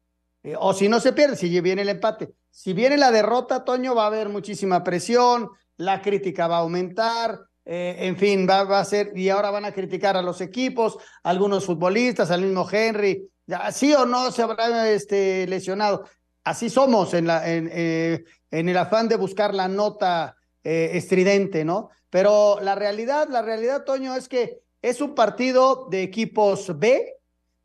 Eh, 0.42 0.54
o 0.58 0.74
si 0.74 0.90
no 0.90 1.00
se 1.00 1.14
pierde, 1.14 1.36
si 1.36 1.60
viene 1.60 1.82
el 1.82 1.88
empate. 1.88 2.34
Si 2.50 2.72
viene 2.72 2.96
la 2.96 3.10
derrota, 3.10 3.64
Toño, 3.64 3.94
va 3.94 4.04
a 4.04 4.08
haber 4.08 4.28
muchísima 4.28 4.82
presión, 4.82 5.50
la 5.76 6.02
crítica 6.02 6.48
va 6.48 6.56
a 6.56 6.60
aumentar, 6.60 7.48
eh, 7.64 7.96
en 8.00 8.16
fin, 8.16 8.46
va, 8.48 8.64
va, 8.64 8.80
a 8.80 8.84
ser, 8.84 9.12
y 9.14 9.28
ahora 9.28 9.50
van 9.50 9.66
a 9.66 9.72
criticar 9.72 10.16
a 10.16 10.22
los 10.22 10.40
equipos, 10.40 10.96
a 11.22 11.28
algunos 11.28 11.66
futbolistas, 11.66 12.30
al 12.30 12.40
mismo 12.40 12.66
Henry, 12.70 13.28
ya, 13.46 13.70
sí 13.72 13.92
o 13.92 14.06
no 14.06 14.30
se 14.32 14.42
habrá 14.42 14.90
este, 14.90 15.46
lesionado. 15.46 16.04
Así 16.44 16.70
somos 16.70 17.12
en, 17.12 17.26
la, 17.26 17.46
en, 17.48 17.68
eh, 17.70 18.24
el 18.50 18.76
afán 18.76 19.06
de 19.06 19.16
buscar 19.16 19.54
la 19.54 19.68
nota 19.68 20.36
eh, 20.64 20.92
estridente, 20.94 21.64
¿no? 21.64 21.90
Pero 22.08 22.58
la 22.62 22.74
realidad, 22.74 23.28
la 23.28 23.42
realidad, 23.42 23.84
Toño, 23.84 24.14
es 24.16 24.28
que 24.28 24.60
es 24.80 25.02
un 25.02 25.14
partido 25.14 25.88
de 25.90 26.02
equipos 26.02 26.78
B, 26.78 27.16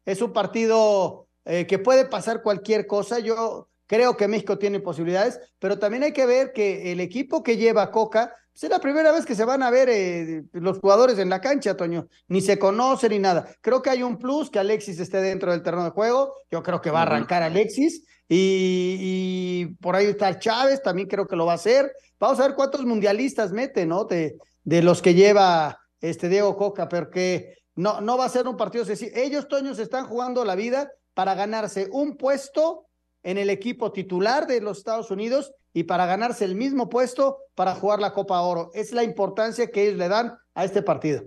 es 0.05 0.21
un 0.21 0.33
partido 0.33 1.27
que 1.45 1.77
puede 1.77 2.05
pasar 2.05 2.41
cualquier 2.41 2.87
cosa. 2.87 3.19
Yo 3.19 3.67
creo 3.87 4.17
que 4.17 4.27
México 4.27 4.57
tiene 4.57 4.79
posibilidades, 4.79 5.39
pero 5.59 5.79
también 5.79 6.03
hay 6.03 6.13
que 6.13 6.25
ver 6.25 6.53
que 6.53 6.91
el 6.91 6.99
equipo 6.99 7.43
que 7.43 7.57
lleva 7.57 7.91
Coca, 7.91 8.33
pues 8.51 8.63
es 8.65 8.69
la 8.69 8.79
primera 8.79 9.11
vez 9.11 9.25
que 9.25 9.35
se 9.35 9.45
van 9.45 9.63
a 9.63 9.71
ver 9.71 9.89
eh, 9.89 10.43
los 10.53 10.79
jugadores 10.79 11.17
en 11.17 11.29
la 11.29 11.41
cancha, 11.41 11.75
Toño. 11.75 12.07
Ni 12.27 12.41
se 12.41 12.59
conocen 12.59 13.11
ni 13.11 13.19
nada. 13.19 13.47
Creo 13.61 13.81
que 13.81 13.89
hay 13.89 14.03
un 14.03 14.17
plus 14.17 14.51
que 14.51 14.59
Alexis 14.59 14.99
esté 14.99 15.17
dentro 15.21 15.51
del 15.51 15.63
terreno 15.63 15.85
de 15.85 15.89
juego. 15.89 16.35
Yo 16.51 16.61
creo 16.61 16.79
que 16.79 16.91
va 16.91 16.99
a 16.99 17.03
arrancar 17.03 17.41
Alexis. 17.41 18.05
Y, 18.29 18.97
y, 18.99 19.65
por 19.81 19.95
ahí 19.95 20.05
está 20.05 20.37
Chávez, 20.37 20.81
también 20.81 21.07
creo 21.07 21.27
que 21.27 21.35
lo 21.35 21.45
va 21.45 21.53
a 21.53 21.55
hacer. 21.55 21.91
Vamos 22.19 22.39
a 22.39 22.47
ver 22.47 22.55
cuántos 22.55 22.85
mundialistas 22.85 23.51
mete, 23.51 23.85
¿no? 23.85 24.05
De, 24.05 24.37
de 24.63 24.81
los 24.81 25.01
que 25.01 25.13
lleva 25.13 25.79
este 25.99 26.29
Diego 26.29 26.55
Coca, 26.55 26.87
porque 26.87 27.57
no, 27.75 28.01
no 28.01 28.17
va 28.17 28.25
a 28.25 28.29
ser 28.29 28.47
un 28.47 28.57
partido 28.57 28.85
sencillo. 28.85 29.11
Ellos, 29.15 29.47
Toño, 29.47 29.73
se 29.73 29.83
están 29.83 30.05
jugando 30.05 30.45
la 30.45 30.55
vida 30.55 30.91
para 31.13 31.33
ganarse 31.33 31.89
un 31.91 32.17
puesto 32.17 32.85
en 33.23 33.38
el 33.38 33.49
equipo 33.49 33.91
titular 33.91 34.47
de 34.47 34.62
los 34.62 34.77
Estados 34.77 35.09
Unidos 35.12 35.53
y 35.73 35.83
para 35.83 36.05
ganarse 36.05 36.45
el 36.45 36.55
mismo 36.55 36.89
puesto 36.89 37.39
para 37.55 37.73
jugar 37.73 37.99
la 37.99 38.13
Copa 38.13 38.41
Oro. 38.41 38.69
Es 38.73 38.91
la 38.91 39.03
importancia 39.03 39.71
que 39.71 39.83
ellos 39.83 39.97
le 39.97 40.07
dan 40.07 40.38
a 40.53 40.65
este 40.65 40.81
partido. 40.81 41.23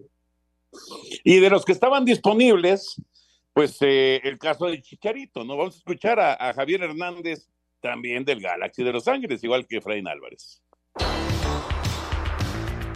Y 1.25 1.41
de 1.41 1.51
los 1.51 1.65
que 1.65 1.73
estaban 1.73 2.05
disponibles, 2.05 3.01
pues 3.53 3.79
eh, 3.81 4.21
el 4.23 4.39
caso 4.39 4.67
de 4.67 4.81
Chicharito, 4.81 5.45
¿no? 5.45 5.57
Vamos 5.57 5.75
a 5.75 5.79
escuchar 5.79 6.21
a, 6.21 6.53
Javier 6.55 6.83
Hernández, 6.83 7.49
también 7.81 8.25
del 8.25 8.41
Galaxy 8.41 8.85
de 8.85 8.93
Los 8.93 9.09
Ángeles, 9.09 9.43
igual 9.43 9.67
que 9.67 9.79
Efraín 9.79 10.07
Álvarez. 10.07 10.63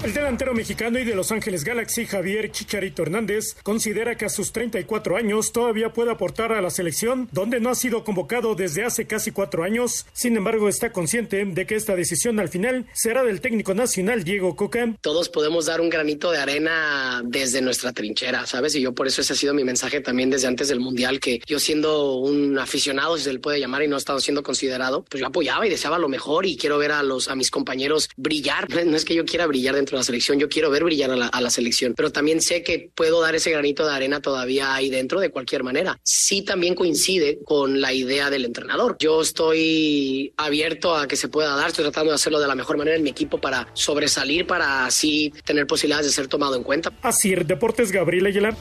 El 0.02 0.14
delantero 0.14 0.54
mexicano 0.54 0.98
y 0.98 1.04
de 1.04 1.14
Los 1.14 1.30
Ángeles 1.30 1.62
Galaxy, 1.62 2.06
Javier 2.06 2.50
Chicharito 2.50 3.02
Hernández, 3.02 3.54
considera 3.62 4.16
que 4.16 4.24
a 4.24 4.30
sus 4.30 4.50
34 4.50 5.18
años 5.18 5.52
todavía 5.52 5.92
puede 5.92 6.10
aportar 6.10 6.54
a 6.54 6.62
la 6.62 6.70
selección, 6.70 7.28
donde 7.32 7.60
no 7.60 7.68
ha 7.68 7.74
sido 7.74 8.02
convocado 8.02 8.54
desde 8.54 8.82
hace 8.82 9.06
casi 9.06 9.30
cuatro 9.30 9.62
años. 9.62 10.06
Sin 10.14 10.38
embargo, 10.38 10.70
está 10.70 10.90
consciente 10.90 11.44
de 11.44 11.66
que 11.66 11.74
esta 11.74 11.96
decisión 11.96 12.40
al 12.40 12.48
final 12.48 12.86
será 12.94 13.24
del 13.24 13.42
técnico 13.42 13.74
nacional 13.74 14.24
Diego 14.24 14.56
Coca. 14.56 14.96
Todos 15.02 15.28
podemos 15.28 15.66
dar 15.66 15.82
un 15.82 15.90
granito 15.90 16.30
de 16.30 16.38
arena 16.38 17.20
desde 17.22 17.60
nuestra 17.60 17.92
trinchera, 17.92 18.46
¿sabes? 18.46 18.74
Y 18.76 18.80
yo 18.80 18.94
por 18.94 19.06
eso 19.06 19.20
ese 19.20 19.34
ha 19.34 19.36
sido 19.36 19.52
mi 19.52 19.64
mensaje 19.64 20.00
también 20.00 20.30
desde 20.30 20.48
antes 20.48 20.68
del 20.68 20.80
Mundial, 20.80 21.20
que 21.20 21.42
yo 21.46 21.58
siendo 21.60 22.14
un 22.14 22.58
aficionado, 22.58 23.18
si 23.18 23.24
se 23.24 23.34
le 23.34 23.38
puede 23.38 23.60
llamar, 23.60 23.82
y 23.82 23.88
no 23.88 23.96
he 23.96 23.98
estado 23.98 24.18
siendo 24.20 24.42
considerado, 24.42 25.04
pues 25.10 25.20
yo 25.20 25.26
apoyaba 25.26 25.66
y 25.66 25.70
deseaba 25.70 25.98
lo 25.98 26.08
mejor 26.08 26.46
y 26.46 26.56
quiero 26.56 26.78
ver 26.78 26.92
a, 26.92 27.02
los, 27.02 27.28
a 27.28 27.34
mis 27.34 27.50
compañeros 27.50 28.08
brillar. 28.16 28.66
No 28.90 28.96
es 28.96 29.04
que 29.04 29.14
yo 29.14 29.26
quiera 29.26 29.46
brillar 29.46 29.74
dentro 29.74 29.89
de 29.96 30.00
la 30.00 30.05
selección, 30.05 30.38
yo 30.38 30.48
quiero 30.48 30.70
ver 30.70 30.85
brillar 30.85 31.11
a 31.11 31.16
la, 31.16 31.26
a 31.26 31.40
la, 31.40 31.50
selección, 31.50 31.94
pero 31.96 32.11
también 32.11 32.40
sé 32.40 32.62
que 32.62 32.90
puedo 32.94 33.20
dar 33.20 33.35
ese 33.35 33.50
granito 33.50 33.87
de 33.87 33.94
arena 33.94 34.20
todavía 34.20 34.74
ahí 34.74 34.90
dentro 34.90 35.20
de 35.20 35.31
cualquier 35.31 35.62
manera. 35.62 35.98
Sí 36.03 36.42
también 36.42 36.74
coincide 36.74 37.38
con 37.44 37.81
la 37.81 37.92
idea 37.92 38.31
del 38.31 38.44
entrenador. 38.44 38.96
Yo 38.98 39.20
estoy 39.22 40.33
abierto 40.37 40.96
a 40.96 41.07
que 41.07 41.16
se 41.16 41.29
pueda 41.29 41.57
dar, 41.57 41.68
estoy 41.68 41.85
tratando 41.85 42.11
de 42.11 42.16
hacerlo 42.16 42.40
de 42.40 42.48
la 42.48 42.55
mejor 42.55 42.76
manera 42.76 42.96
en 42.96 43.03
mi 43.03 43.11
equipo 43.11 43.38
para 43.38 43.68
sobresalir, 43.74 44.46
para 44.46 44.87
así 44.87 45.33
tener 45.44 45.66
posibilidades 45.66 46.07
de 46.07 46.12
ser 46.12 46.29
tomado 46.29 46.57
en 46.57 46.62
cuenta. 46.62 46.92
Así, 47.03 47.35
Deportes 47.35 47.92
Gabriel 47.92 48.26
Aguilar. 48.26 48.57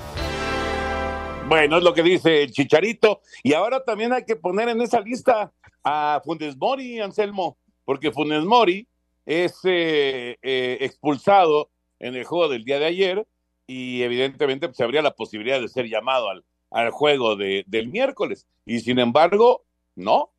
Bueno, 1.47 1.77
es 1.77 1.83
lo 1.83 1.93
que 1.93 2.03
dice 2.03 2.43
el 2.43 2.51
Chicharito. 2.51 3.21
Y 3.43 3.53
ahora 3.53 3.83
también 3.83 4.13
hay 4.13 4.23
que 4.23 4.35
poner 4.35 4.69
en 4.69 4.81
esa 4.81 4.99
lista 5.01 5.51
a 5.83 6.21
Funes 6.23 6.55
Mori, 6.57 6.99
Anselmo, 6.99 7.57
porque 7.85 8.11
Funes 8.11 8.43
Mori 8.43 8.87
es 9.29 9.59
eh, 9.63 10.37
expulsado 10.81 11.69
en 11.99 12.15
el 12.15 12.23
juego 12.23 12.49
del 12.49 12.65
día 12.65 12.79
de 12.79 12.87
ayer 12.87 13.27
y 13.67 14.01
evidentemente 14.01 14.67
pues, 14.67 14.79
habría 14.79 15.03
la 15.03 15.13
posibilidad 15.13 15.61
de 15.61 15.67
ser 15.67 15.85
llamado 15.87 16.29
al, 16.29 16.43
al 16.71 16.89
juego 16.89 17.35
de, 17.35 17.63
del 17.67 17.89
miércoles. 17.89 18.47
Y 18.65 18.79
sin 18.79 18.97
embargo, 18.97 19.65
no, 19.95 20.31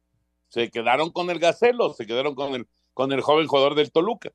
se 0.48 0.70
quedaron 0.70 1.12
con 1.12 1.30
el 1.30 1.38
Gacelo, 1.38 1.94
se 1.94 2.04
quedaron 2.04 2.34
con 2.34 2.56
el, 2.56 2.66
con 2.92 3.12
el 3.12 3.20
joven 3.20 3.46
jugador 3.46 3.76
del 3.76 3.92
Toluca. 3.92 4.32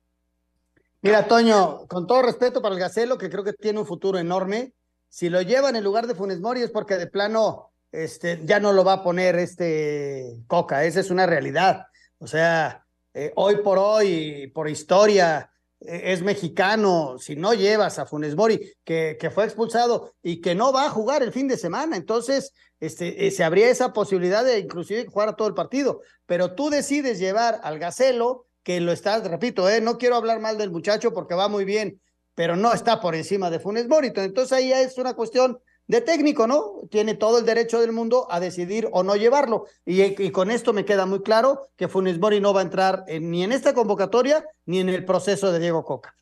Mira, 1.02 1.28
Toño, 1.28 1.86
con 1.86 2.06
todo 2.06 2.22
respeto 2.22 2.62
para 2.62 2.74
el 2.74 2.80
Gacelo, 2.80 3.18
que 3.18 3.28
creo 3.28 3.44
que 3.44 3.52
tiene 3.52 3.78
un 3.80 3.86
futuro 3.86 4.18
enorme, 4.18 4.72
si 5.10 5.28
lo 5.28 5.42
llevan 5.42 5.76
en 5.76 5.84
lugar 5.84 6.06
de 6.06 6.14
Funes 6.14 6.40
Mori 6.40 6.62
es 6.62 6.70
porque 6.70 6.96
de 6.96 7.08
plano 7.08 7.72
este, 7.92 8.40
ya 8.44 8.58
no 8.58 8.72
lo 8.72 8.84
va 8.84 8.94
a 8.94 9.02
poner 9.02 9.36
este 9.36 10.38
Coca, 10.46 10.84
esa 10.84 11.00
es 11.00 11.10
una 11.10 11.26
realidad. 11.26 11.88
O 12.18 12.26
sea, 12.26 12.85
eh, 13.16 13.32
hoy 13.34 13.56
por 13.56 13.78
hoy, 13.78 14.50
por 14.54 14.68
historia, 14.68 15.50
eh, 15.80 16.12
es 16.12 16.22
mexicano. 16.22 17.16
Si 17.18 17.36
no 17.36 17.54
llevas 17.54 17.98
a 17.98 18.06
Funes 18.06 18.36
Mori, 18.36 18.74
que, 18.84 19.16
que, 19.18 19.30
fue 19.30 19.44
expulsado 19.44 20.14
y 20.22 20.40
que 20.40 20.54
no 20.54 20.72
va 20.72 20.86
a 20.86 20.90
jugar 20.90 21.22
el 21.22 21.32
fin 21.32 21.48
de 21.48 21.56
semana, 21.56 21.96
entonces 21.96 22.52
este, 22.78 23.26
eh, 23.26 23.30
se 23.30 23.44
habría 23.44 23.70
esa 23.70 23.92
posibilidad 23.92 24.44
de 24.44 24.58
inclusive 24.58 25.06
jugar 25.06 25.30
a 25.30 25.36
todo 25.36 25.48
el 25.48 25.54
partido. 25.54 26.00
Pero 26.26 26.54
tú 26.54 26.70
decides 26.70 27.18
llevar 27.18 27.60
al 27.62 27.78
Gacelo, 27.78 28.46
que 28.62 28.80
lo 28.80 28.92
estás, 28.92 29.26
repito, 29.28 29.68
eh, 29.68 29.80
no 29.80 29.96
quiero 29.96 30.16
hablar 30.16 30.40
mal 30.40 30.58
del 30.58 30.70
muchacho 30.70 31.12
porque 31.14 31.34
va 31.34 31.48
muy 31.48 31.64
bien, 31.64 32.00
pero 32.34 32.56
no 32.56 32.72
está 32.72 33.00
por 33.00 33.14
encima 33.14 33.50
de 33.50 33.60
Funes 33.60 33.88
Mori. 33.88 34.12
Entonces 34.14 34.52
ahí 34.52 34.72
es 34.72 34.98
una 34.98 35.14
cuestión 35.14 35.58
de 35.88 36.00
técnico, 36.00 36.46
¿no? 36.46 36.80
Tiene 36.90 37.14
todo 37.14 37.38
el 37.38 37.46
derecho 37.46 37.80
del 37.80 37.92
mundo 37.92 38.26
a 38.30 38.40
decidir 38.40 38.88
o 38.92 39.02
no 39.02 39.16
llevarlo. 39.16 39.66
Y, 39.84 40.30
con 40.30 40.50
esto 40.50 40.72
me 40.72 40.84
queda 40.84 41.06
muy 41.06 41.22
claro 41.22 41.68
que 41.76 41.88
Funes 41.88 42.18
Mori 42.18 42.40
no 42.40 42.52
va 42.52 42.60
a 42.60 42.64
entrar 42.64 43.04
en, 43.06 43.30
ni 43.30 43.44
en 43.44 43.52
esta 43.52 43.74
convocatoria 43.74 44.44
ni 44.66 44.80
en 44.80 44.88
el 44.88 45.04
proceso 45.04 45.52
de 45.52 45.60
Diego 45.60 45.84
Coca. 45.84 46.16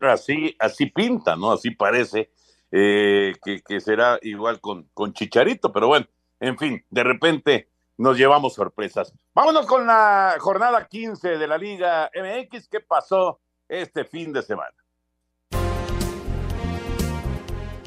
Así, 0.00 0.56
así 0.58 0.86
pinta, 0.86 1.36
¿no? 1.36 1.52
Así 1.52 1.70
parece 1.70 2.30
eh, 2.70 3.34
que, 3.44 3.62
que, 3.62 3.80
será 3.80 4.18
igual 4.22 4.60
con, 4.60 4.88
con 4.94 5.12
Chicharito, 5.12 5.72
pero 5.72 5.88
bueno, 5.88 6.06
en 6.38 6.56
fin, 6.56 6.84
de 6.90 7.04
repente 7.04 7.68
nos 7.98 8.16
llevamos 8.16 8.54
sorpresas. 8.54 9.12
Vámonos 9.34 9.66
con 9.66 9.86
la 9.86 10.36
jornada 10.40 10.86
15 10.86 11.36
de 11.36 11.46
la 11.46 11.58
Liga 11.58 12.10
MX. 12.14 12.68
¿Qué 12.68 12.80
pasó 12.80 13.40
este 13.68 14.04
fin 14.04 14.32
de 14.32 14.42
semana? 14.42 14.74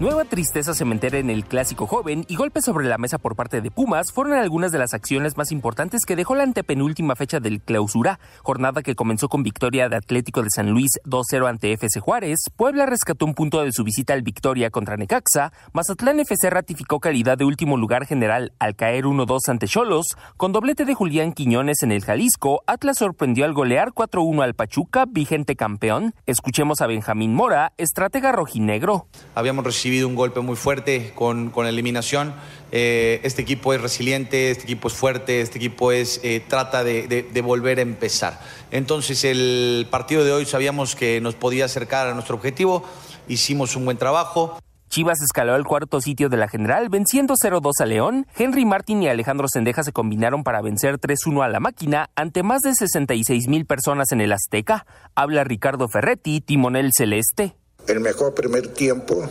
Nueva 0.04 0.26
tristeza 0.26 0.74
cementera 0.74 1.18
en 1.18 1.30
el 1.30 1.46
clásico 1.46 1.88
joven 1.88 2.26
y 2.28 2.36
golpes 2.36 2.66
sobre 2.66 2.90
la 2.90 2.98
mesa 2.98 3.20
por 3.20 3.38
parte 3.38 3.62
de 3.62 3.72
Pumas 3.72 4.12
fueron 4.12 4.34
algunas 4.34 4.74
de 4.74 4.78
las 4.78 4.94
acciones 4.94 5.38
más 5.38 5.50
importantes 5.54 6.06
que 6.06 6.18
dejó 6.18 6.36
la 6.36 6.44
antepenúltima 6.44 7.16
fecha 7.16 7.40
del 7.40 7.62
clausura, 7.62 8.20
jornada 8.42 8.82
que 8.82 8.96
comenzó 8.96 9.30
con 9.30 9.44
victoria 9.44 9.88
de 9.88 9.96
Atlético 9.96 10.44
de 10.44 10.50
San 10.50 10.72
Luis 10.72 11.00
2-0 11.06 11.48
ante 11.48 11.72
FC 11.72 12.02
Juárez, 12.02 12.40
Puebla 12.58 12.86
rescató 12.86 13.24
un 13.26 13.34
punto 13.34 13.64
de 13.64 13.72
su 13.72 13.86
visita 13.86 14.14
al 14.14 14.24
Victoria 14.24 14.72
contra 14.72 14.98
Necaxa, 14.98 15.54
Mazatlán 15.72 16.20
FC 16.20 16.50
ratificó 16.50 17.00
calidad 17.00 17.38
de 17.38 17.46
último 17.46 17.78
lugar 17.78 18.06
general 18.06 18.52
al 18.60 18.76
caer 18.76 19.06
1-2 19.06 19.40
ante 19.48 19.68
Cholos, 19.68 20.08
con 20.36 20.52
doblete 20.52 20.84
de 20.84 20.96
Julián 20.96 21.32
Quiñones 21.32 21.82
en 21.82 21.94
el 21.94 22.04
Jalisco, 22.04 22.62
Atlas 22.68 22.98
sorprendió 22.98 23.46
al 23.46 23.54
golear 23.54 23.94
4-1 23.94 24.44
al 24.44 24.54
Pachuca, 24.54 25.06
vigente 25.08 25.56
campeón. 25.56 26.14
Escuchemos 26.26 26.82
a 26.82 26.88
Benjamín 26.88 27.34
Mora, 27.34 27.72
estratega 27.78 28.34
rojinegro. 28.34 29.08
Habíamos 29.34 29.64
recibido 29.64 29.93
un 30.02 30.16
golpe 30.16 30.40
muy 30.40 30.56
fuerte 30.56 31.12
con, 31.14 31.52
con 31.52 31.66
la 31.66 31.70
eliminación. 31.70 32.34
Eh, 32.72 33.20
este 33.24 33.44
equipo 33.44 33.74
es 33.74 33.82
resiliente, 33.82 34.50
este 34.50 34.64
equipo 34.64 34.88
es 34.88 34.96
fuerte, 34.96 35.42
este 35.42 35.60
equipo 35.60 35.92
es, 35.92 36.20
eh, 36.24 36.44
trata 36.48 36.84
de, 36.84 37.08
de, 37.08 37.22
de, 37.22 37.42
volver 37.42 37.78
a 37.78 37.84
empezar. 37.84 38.40
Entonces 38.72 39.24
el 39.24 39.88
partido 39.92 40.26
de 40.26 40.32
hoy 40.32 40.46
sabíamos 40.46 40.96
que 40.96 41.22
nos 41.22 41.36
podía 41.36 41.66
acercar 41.66 42.08
a 42.08 42.14
nuestro 42.16 42.36
objetivo, 42.36 42.84
hicimos 43.28 43.76
un 43.76 43.86
buen 43.86 43.98
trabajo. 43.98 44.58
Chivas 44.94 45.22
escaló 45.24 45.56
al 45.56 45.66
cuarto 45.66 46.02
sitio 46.02 46.30
de 46.30 46.38
la 46.38 46.48
general, 46.48 46.90
venciendo 46.90 47.34
0-2 47.34 47.72
a 47.80 47.86
León. 47.88 48.28
Henry 48.38 48.64
Martín 48.64 49.02
y 49.02 49.08
Alejandro 49.08 49.48
Sendeja 49.48 49.82
se 49.82 49.92
combinaron 49.92 50.44
para 50.44 50.62
vencer 50.62 51.00
3-1 51.00 51.44
a 51.44 51.50
la 51.50 51.60
máquina 51.60 52.12
ante 52.16 52.44
más 52.44 52.62
de 52.62 52.76
66 52.76 53.48
mil 53.48 53.66
personas 53.66 54.12
en 54.12 54.22
el 54.22 54.32
Azteca. 54.32 54.86
Habla 55.16 55.46
Ricardo 55.46 55.88
Ferretti, 55.88 56.42
timonel 56.42 56.92
celeste. 56.96 57.56
El 57.88 58.02
mejor 58.02 58.36
primer 58.36 58.68
tiempo 58.68 59.28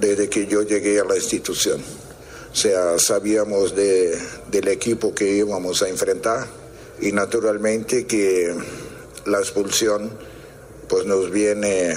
desde 0.00 0.28
que 0.28 0.46
yo 0.46 0.62
llegué 0.62 1.00
a 1.00 1.04
la 1.04 1.16
institución. 1.16 1.80
O 2.52 2.54
sea, 2.54 2.98
sabíamos 2.98 3.76
de, 3.76 4.18
del 4.50 4.68
equipo 4.68 5.14
que 5.14 5.36
íbamos 5.36 5.82
a 5.82 5.88
enfrentar 5.88 6.46
y 7.00 7.12
naturalmente 7.12 8.06
que 8.06 8.54
la 9.26 9.38
expulsión 9.38 10.10
pues 10.88 11.06
nos 11.06 11.30
viene 11.30 11.94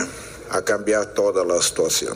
a 0.51 0.62
cambiar 0.62 1.14
toda 1.14 1.43
la 1.43 1.60
situación. 1.62 2.16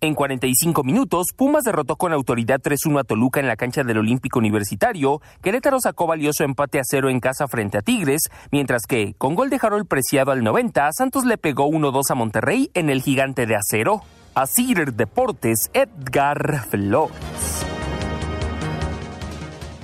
En 0.00 0.14
45 0.16 0.82
minutos, 0.82 1.28
Pumas 1.36 1.62
derrotó 1.62 1.94
con 1.94 2.12
autoridad 2.12 2.60
3-1 2.60 3.00
a 3.00 3.04
Toluca 3.04 3.38
en 3.38 3.46
la 3.46 3.54
cancha 3.54 3.84
del 3.84 3.98
Olímpico 3.98 4.40
Universitario. 4.40 5.20
Querétaro 5.42 5.78
sacó 5.80 6.08
valioso 6.08 6.42
empate 6.42 6.80
a 6.80 6.82
cero 6.84 7.08
en 7.08 7.20
casa 7.20 7.46
frente 7.46 7.78
a 7.78 7.82
Tigres, 7.82 8.22
mientras 8.50 8.82
que, 8.88 9.14
con 9.16 9.36
gol 9.36 9.48
de 9.48 9.60
Harold 9.62 9.86
Preciado 9.86 10.32
al 10.32 10.42
90, 10.42 10.90
Santos 10.92 11.24
le 11.24 11.38
pegó 11.38 11.68
1-2 11.68 12.02
a 12.10 12.14
Monterrey 12.16 12.68
en 12.74 12.90
el 12.90 13.00
Gigante 13.00 13.46
de 13.46 13.54
Acero. 13.54 14.02
A 14.34 14.46
Cider 14.46 14.94
Deportes, 14.94 15.70
Edgar 15.74 16.64
Flores. 16.70 17.14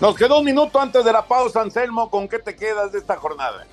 Nos 0.01 0.17
quedó 0.17 0.39
un 0.39 0.47
minuto 0.47 0.81
antes 0.81 1.05
de 1.05 1.13
la 1.13 1.27
pausa, 1.27 1.61
Anselmo. 1.61 2.09
¿Con 2.09 2.29
qué 2.29 2.39
te 2.39 2.57
quedas 2.57 2.93
de 2.93 2.99
esta 2.99 3.17
jornada? 3.17 3.67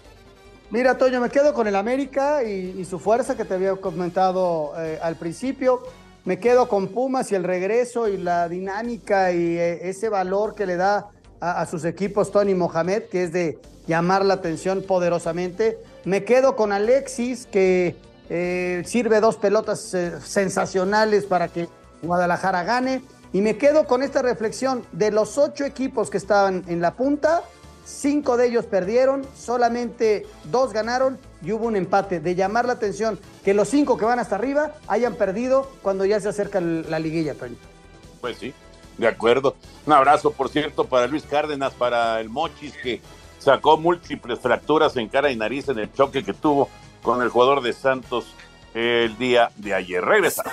Mira, 0.71 0.97
Toño, 0.97 1.21
me 1.21 1.29
quedo 1.29 1.53
con 1.53 1.67
el 1.67 1.77
América 1.77 2.43
y, 2.43 2.75
y 2.77 2.83
su 2.83 2.99
fuerza 2.99 3.37
que 3.37 3.45
te 3.45 3.53
había 3.53 3.73
comentado 3.77 4.73
eh, 4.77 4.99
al 5.01 5.15
principio. 5.15 5.81
Me 6.25 6.39
quedo 6.39 6.67
con 6.67 6.89
Pumas 6.89 7.31
y 7.31 7.35
el 7.35 7.45
regreso 7.45 8.09
y 8.09 8.17
la 8.17 8.49
dinámica 8.49 9.31
y 9.31 9.57
eh, 9.57 9.87
ese 9.87 10.09
valor 10.09 10.55
que 10.55 10.65
le 10.65 10.75
da 10.75 11.07
a, 11.39 11.61
a, 11.61 11.65
sus 11.67 11.85
equipos 11.85 12.33
Tony 12.33 12.53
Mohamed, 12.53 13.03
que 13.03 13.23
es 13.23 13.31
de 13.31 13.59
llamar 13.87 14.25
la 14.25 14.33
atención 14.33 14.83
poderosamente. 14.85 15.77
Me 16.03 16.25
quedo 16.25 16.57
con 16.57 16.73
Alexis, 16.73 17.45
que 17.45 17.95
eh, 18.29 18.83
sirve 18.85 19.19
dos 19.19 19.37
pelotas 19.37 19.93
eh, 19.93 20.19
sensacionales 20.21 21.25
para 21.25 21.47
que 21.47 21.67
Guadalajara 22.01 22.63
gane. 22.63 23.01
Y 23.33 23.41
me 23.41 23.57
quedo 23.57 23.85
con 23.85 24.01
esta 24.01 24.21
reflexión 24.21 24.85
de 24.91 25.11
los 25.11 25.37
ocho 25.37 25.65
equipos 25.65 26.09
que 26.09 26.17
estaban 26.17 26.63
en 26.67 26.79
la 26.79 26.93
punta, 26.93 27.43
cinco 27.83 28.37
de 28.37 28.47
ellos 28.47 28.65
perdieron, 28.65 29.25
solamente 29.35 30.25
dos 30.45 30.71
ganaron 30.71 31.17
y 31.41 31.51
hubo 31.51 31.65
un 31.65 31.75
empate. 31.75 32.19
De 32.19 32.35
llamar 32.35 32.65
la 32.65 32.73
atención 32.73 33.19
que 33.43 33.53
los 33.53 33.67
cinco 33.67 33.97
que 33.97 34.05
van 34.05 34.19
hasta 34.19 34.35
arriba 34.35 34.75
hayan 34.87 35.15
perdido 35.15 35.69
cuando 35.81 36.05
ya 36.05 36.19
se 36.19 36.29
acerca 36.29 36.61
la 36.61 36.99
liguilla, 36.99 37.33
Toño. 37.33 37.57
Pues 38.21 38.37
sí, 38.37 38.53
de 38.97 39.07
acuerdo. 39.07 39.55
Un 39.85 39.93
abrazo, 39.93 40.31
por 40.31 40.49
cierto, 40.49 40.85
para 40.85 41.07
Luis 41.07 41.23
Cárdenas, 41.23 41.73
para 41.73 42.21
el 42.21 42.29
Mochis, 42.29 42.73
que 42.81 43.01
sacó 43.39 43.77
múltiples 43.77 44.39
fracturas 44.39 44.95
en 44.97 45.09
cara 45.09 45.29
y 45.29 45.35
nariz 45.35 45.67
en 45.69 45.77
el 45.79 45.91
choque 45.93 46.23
que 46.23 46.33
tuvo 46.33 46.69
con 47.05 47.21
el 47.21 47.29
jugador 47.29 47.61
de 47.61 47.71
Santos 47.71 48.25
el 48.73 49.17
día 49.17 49.51
de 49.55 49.73
ayer. 49.73 50.03
Regresamos. 50.03 50.51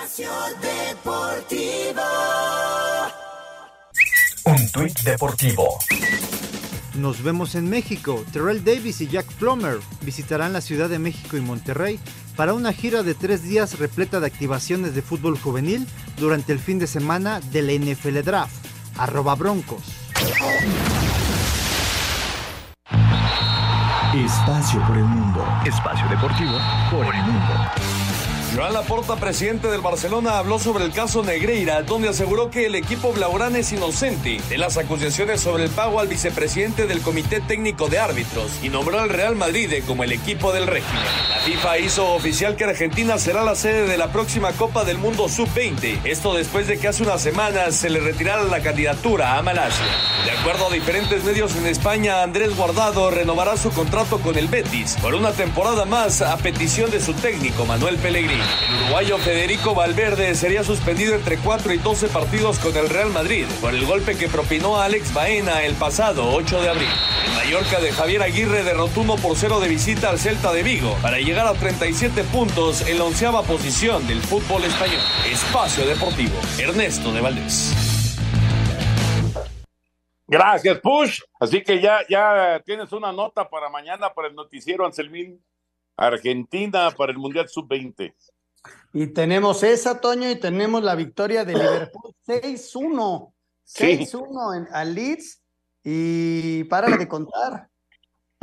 Un 4.45 4.71
tuit 4.71 4.99
deportivo. 5.01 5.79
Nos 6.95 7.23
vemos 7.23 7.55
en 7.55 7.69
México. 7.69 8.23
Terrell 8.31 8.63
Davis 8.63 9.01
y 9.01 9.07
Jack 9.07 9.25
Plummer 9.33 9.79
visitarán 10.01 10.53
la 10.53 10.61
Ciudad 10.61 10.89
de 10.89 10.99
México 10.99 11.35
y 11.37 11.41
Monterrey 11.41 11.99
para 12.35 12.53
una 12.53 12.71
gira 12.71 13.03
de 13.03 13.15
tres 13.15 13.43
días 13.43 13.79
repleta 13.79 14.19
de 14.19 14.27
activaciones 14.27 14.93
de 14.93 15.01
fútbol 15.01 15.37
juvenil 15.37 15.87
durante 16.17 16.53
el 16.53 16.59
fin 16.59 16.77
de 16.77 16.87
semana 16.87 17.39
de 17.39 17.61
la 17.63 17.73
NFL 17.73 18.21
Draft. 18.21 18.53
Arroba 18.97 19.33
Broncos. 19.33 19.81
Espacio 24.15 24.79
por 24.85 24.95
el 24.95 25.05
mundo. 25.05 25.43
Espacio 25.65 26.07
deportivo 26.07 26.51
por 26.91 27.15
el 27.15 27.21
mundo. 27.23 27.53
Joan 28.55 28.73
Laporta, 28.73 29.15
presidente 29.15 29.67
del 29.69 29.81
Barcelona, 29.81 30.37
habló 30.37 30.59
sobre 30.59 30.85
el 30.85 30.91
caso 30.91 31.23
Negreira, 31.23 31.81
donde 31.81 32.09
aseguró 32.09 32.51
que 32.51 32.67
el 32.67 32.75
equipo 32.75 33.11
blaugrana 33.11 33.57
es 33.57 33.73
inocente 33.73 34.39
de 34.47 34.57
las 34.59 34.77
acusaciones 34.77 35.41
sobre 35.41 35.63
el 35.63 35.71
pago 35.71 35.99
al 35.99 36.07
vicepresidente 36.07 36.85
del 36.85 37.01
Comité 37.01 37.41
Técnico 37.41 37.87
de 37.87 37.97
Árbitros 37.97 38.59
y 38.61 38.69
nombró 38.69 38.99
al 38.99 39.09
Real 39.09 39.35
Madrid 39.35 39.73
como 39.87 40.03
el 40.03 40.11
equipo 40.11 40.53
del 40.53 40.67
régimen. 40.67 41.01
FIFA 41.43 41.77
hizo 41.79 42.13
oficial 42.13 42.55
que 42.55 42.63
Argentina 42.63 43.17
será 43.17 43.43
la 43.43 43.55
sede 43.55 43.85
de 43.85 43.97
la 43.97 44.13
próxima 44.13 44.53
Copa 44.53 44.85
del 44.85 44.97
Mundo 44.97 45.27
Sub-20, 45.27 45.99
esto 46.05 46.33
después 46.33 46.67
de 46.67 46.79
que 46.79 46.87
hace 46.87 47.03
unas 47.03 47.21
semanas 47.21 47.75
se 47.75 47.89
le 47.89 47.99
retirara 47.99 48.43
la 48.43 48.61
candidatura 48.61 49.37
a 49.37 49.41
Malasia. 49.41 49.85
De 50.23 50.31
acuerdo 50.31 50.67
a 50.67 50.73
diferentes 50.73 51.25
medios 51.25 51.53
en 51.57 51.65
España, 51.67 52.23
Andrés 52.23 52.55
Guardado 52.55 53.11
renovará 53.11 53.57
su 53.57 53.71
contrato 53.71 54.19
con 54.19 54.37
el 54.37 54.47
Betis 54.47 54.95
por 55.01 55.15
una 55.15 55.33
temporada 55.33 55.83
más 55.83 56.21
a 56.21 56.37
petición 56.37 56.89
de 56.91 57.01
su 57.01 57.13
técnico 57.13 57.65
Manuel 57.65 57.97
Pellegrini. 57.97 58.41
El 58.69 58.83
uruguayo 58.83 59.17
Federico 59.17 59.75
Valverde 59.75 60.35
sería 60.35 60.63
suspendido 60.63 61.13
entre 61.13 61.37
4 61.39 61.73
y 61.73 61.77
12 61.77 62.07
partidos 62.07 62.57
con 62.59 62.77
el 62.77 62.87
Real 62.87 63.09
Madrid 63.09 63.47
por 63.59 63.75
el 63.75 63.85
golpe 63.85 64.15
que 64.15 64.29
propinó 64.29 64.79
a 64.79 64.85
Alex 64.85 65.13
Baena 65.13 65.63
el 65.63 65.73
pasado 65.73 66.33
8 66.33 66.61
de 66.61 66.69
abril. 66.69 66.89
El 67.25 67.33
Mallorca 67.33 67.81
de 67.81 67.91
Javier 67.91 68.23
Aguirre 68.23 68.63
derrotó 68.63 69.01
1 69.01 69.17
por 69.17 69.35
0 69.35 69.59
de 69.59 69.67
visita 69.67 70.09
al 70.09 70.19
Celta 70.19 70.53
de 70.53 70.63
Vigo 70.63 70.97
para 71.01 71.17
llegar 71.17 71.32
a 71.41 71.53
37 71.53 72.23
puntos 72.25 72.87
en 72.87 72.99
la 72.99 73.05
onceava 73.05 73.41
posición 73.41 74.05
del 74.07 74.21
fútbol 74.21 74.63
español. 74.63 75.01
Espacio 75.25 75.85
Deportivo, 75.85 76.35
Ernesto 76.59 77.11
de 77.11 77.21
Valdés. 77.21 78.15
Gracias, 80.27 80.79
Push. 80.79 81.21
Así 81.39 81.63
que 81.63 81.81
ya, 81.81 81.99
ya 82.07 82.61
tienes 82.63 82.91
una 82.91 83.11
nota 83.11 83.49
para 83.49 83.69
mañana 83.69 84.13
para 84.13 84.27
el 84.27 84.35
noticiero 84.35 84.85
Anselmín. 84.85 85.43
Argentina 85.97 86.91
para 86.91 87.11
el 87.11 87.17
Mundial 87.17 87.49
Sub-20. 87.49 88.13
Y 88.93 89.07
tenemos 89.07 89.63
esa, 89.63 89.99
Toño, 89.99 90.29
y 90.29 90.35
tenemos 90.35 90.83
la 90.83 90.95
victoria 90.95 91.43
de 91.43 91.53
Liverpool 91.53 92.13
6-1. 92.27 93.33
6-1 93.65 94.57
en 94.57 94.67
al 94.71 94.93
Leeds. 94.93 95.41
Y 95.83 96.63
párale 96.65 96.97
de 96.97 97.07
contar. 97.07 97.69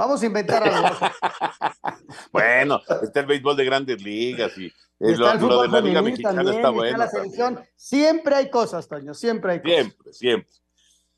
Vamos 0.01 0.23
a 0.23 0.27
inventar 0.27 0.63
algo. 0.67 0.89
bueno, 2.33 2.81
está 3.03 3.21
el 3.21 3.27
béisbol 3.27 3.55
de 3.55 3.65
grandes 3.67 4.03
ligas 4.03 4.57
y 4.57 4.73
está 4.99 5.35
lo, 5.35 5.61
de 5.61 5.69
la 5.69 5.81
Liga 5.83 6.01
Mexicana 6.01 6.37
también, 6.37 6.57
está 6.57 6.69
está 6.69 6.71
bueno. 6.71 6.97
la 6.97 7.07
selección. 7.07 7.61
Siempre 7.77 8.35
hay 8.35 8.49
cosas, 8.49 8.89
Toño, 8.89 9.13
siempre 9.13 9.53
hay 9.53 9.61
cosas. 9.61 9.75
Siempre, 9.75 10.13
siempre. 10.15 10.51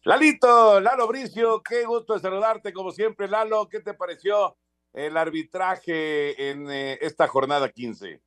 Lalito, 0.03 0.81
Lalo 0.81 1.07
Bricio, 1.07 1.63
qué 1.63 1.85
gusto 1.85 2.15
de 2.15 2.19
saludarte 2.19 2.73
como 2.73 2.91
siempre. 2.91 3.29
Lalo, 3.29 3.69
¿qué 3.69 3.79
te 3.79 3.95
pareció 3.95 4.57
el 4.93 5.17
arbitraje 5.17 6.51
en 6.51 6.69
eh, 6.69 6.99
esta 7.03 7.29
jornada 7.29 7.69
15? 7.69 8.21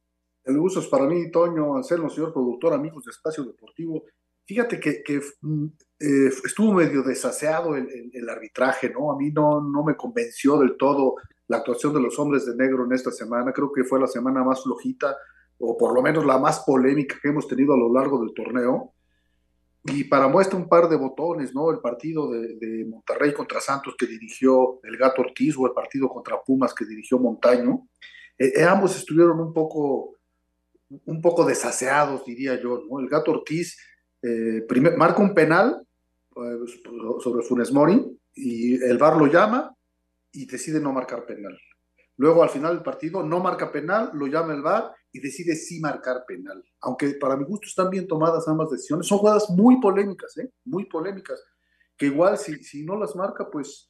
El 0.45 0.57
gusto 0.57 0.79
es 0.79 0.87
para 0.87 1.03
mí, 1.03 1.29
Toño, 1.31 1.75
Anselmo, 1.75 2.09
señor 2.09 2.31
productor, 2.31 2.71
amigos 2.71 3.03
de 3.03 3.11
Espacio 3.11 3.43
Deportivo. 3.43 4.05
Fíjate 4.45 4.79
que, 4.79 5.21
mm, 5.41 5.65
eh, 5.99 6.27
estuvo 6.45 6.73
medio 6.73 7.01
desaseado 7.01 7.75
el, 7.75 8.29
arbitraje, 8.29 8.89
¿no? 8.89 9.11
A 9.11 9.17
mí 9.17 9.31
no, 9.31 9.61
no 9.61 9.83
me 9.83 9.95
convenció 9.95 10.57
del 10.57 10.77
todo 10.77 11.15
la 11.47 11.57
actuación 11.57 11.93
de 11.93 12.01
los 12.01 12.17
hombres 12.19 12.45
de 12.45 12.55
negro 12.55 12.85
en 12.85 12.93
esta 12.93 13.11
semana. 13.11 13.53
Creo 13.53 13.71
que 13.71 13.83
fue 13.83 13.99
la 13.99 14.07
semana 14.07 14.43
más 14.43 14.63
flojita, 14.63 15.15
o 15.57 15.77
por 15.77 15.93
lo 15.93 16.01
menos 16.01 16.25
la 16.25 16.37
más 16.37 16.59
polémica 16.59 17.17
que 17.21 17.29
hemos 17.29 17.47
tenido 17.47 17.73
a 17.73 17.77
lo 17.77 17.91
largo 17.93 18.19
del 18.19 18.33
torneo. 18.33 18.93
Y 19.83 20.03
para 20.05 20.27
muestra 20.27 20.57
un 20.57 20.67
par 20.67 20.89
de 20.89 20.95
botones, 20.95 21.53
¿no? 21.53 21.71
El 21.71 21.79
partido 21.79 22.31
de, 22.31 22.55
de 22.55 22.85
Monterrey 22.85 23.33
contra 23.33 23.61
Santos 23.61 23.95
que 23.97 24.07
dirigió 24.07 24.79
el 24.83 24.97
Gato 24.97 25.21
Ortiz 25.21 25.55
o 25.57 25.67
el 25.67 25.73
partido 25.73 26.09
contra 26.09 26.41
Pumas 26.43 26.73
que 26.73 26.85
dirigió 26.85 27.19
Montaño. 27.19 27.87
Eh, 28.37 28.53
eh, 28.57 28.63
ambos 28.63 28.95
estuvieron 28.97 29.39
un 29.39 29.53
poco, 29.53 30.15
un 30.89 31.21
poco 31.21 31.45
desaseados, 31.45 32.25
diría 32.25 32.59
yo, 32.61 32.83
¿no? 32.89 32.99
El 32.99 33.07
Gato 33.07 33.31
Ortiz 33.31 33.77
eh, 34.21 34.65
marca 34.97 35.21
un 35.21 35.33
penal 35.33 35.85
eh, 36.35 36.57
sobre 37.21 37.43
Funes 37.43 37.71
Mori 37.71 38.19
y 38.33 38.75
el 38.83 38.97
VAR 38.97 39.17
lo 39.17 39.27
llama 39.27 39.73
y 40.31 40.45
decide 40.45 40.79
no 40.79 40.91
marcar 40.91 41.25
penal. 41.25 41.57
Luego 42.17 42.43
al 42.43 42.49
final 42.49 42.75
del 42.75 42.83
partido 42.83 43.23
no 43.23 43.39
marca 43.39 43.71
penal, 43.71 44.11
lo 44.13 44.27
llama 44.27 44.53
el 44.53 44.61
VAR 44.61 44.91
y 45.11 45.19
decide 45.19 45.55
sí 45.55 45.79
marcar 45.79 46.23
penal. 46.27 46.63
Aunque 46.81 47.11
para 47.11 47.35
mi 47.35 47.45
gusto 47.45 47.67
están 47.67 47.89
bien 47.89 48.07
tomadas 48.07 48.47
ambas 48.47 48.69
decisiones. 48.69 49.07
Son 49.07 49.17
jugadas 49.17 49.49
muy 49.49 49.79
polémicas, 49.79 50.37
¿eh? 50.37 50.49
Muy 50.65 50.85
polémicas. 50.85 51.41
Que 51.97 52.07
igual 52.07 52.37
si, 52.37 52.63
si 52.63 52.83
no 52.83 52.97
las 52.97 53.15
marca, 53.15 53.49
pues 53.49 53.89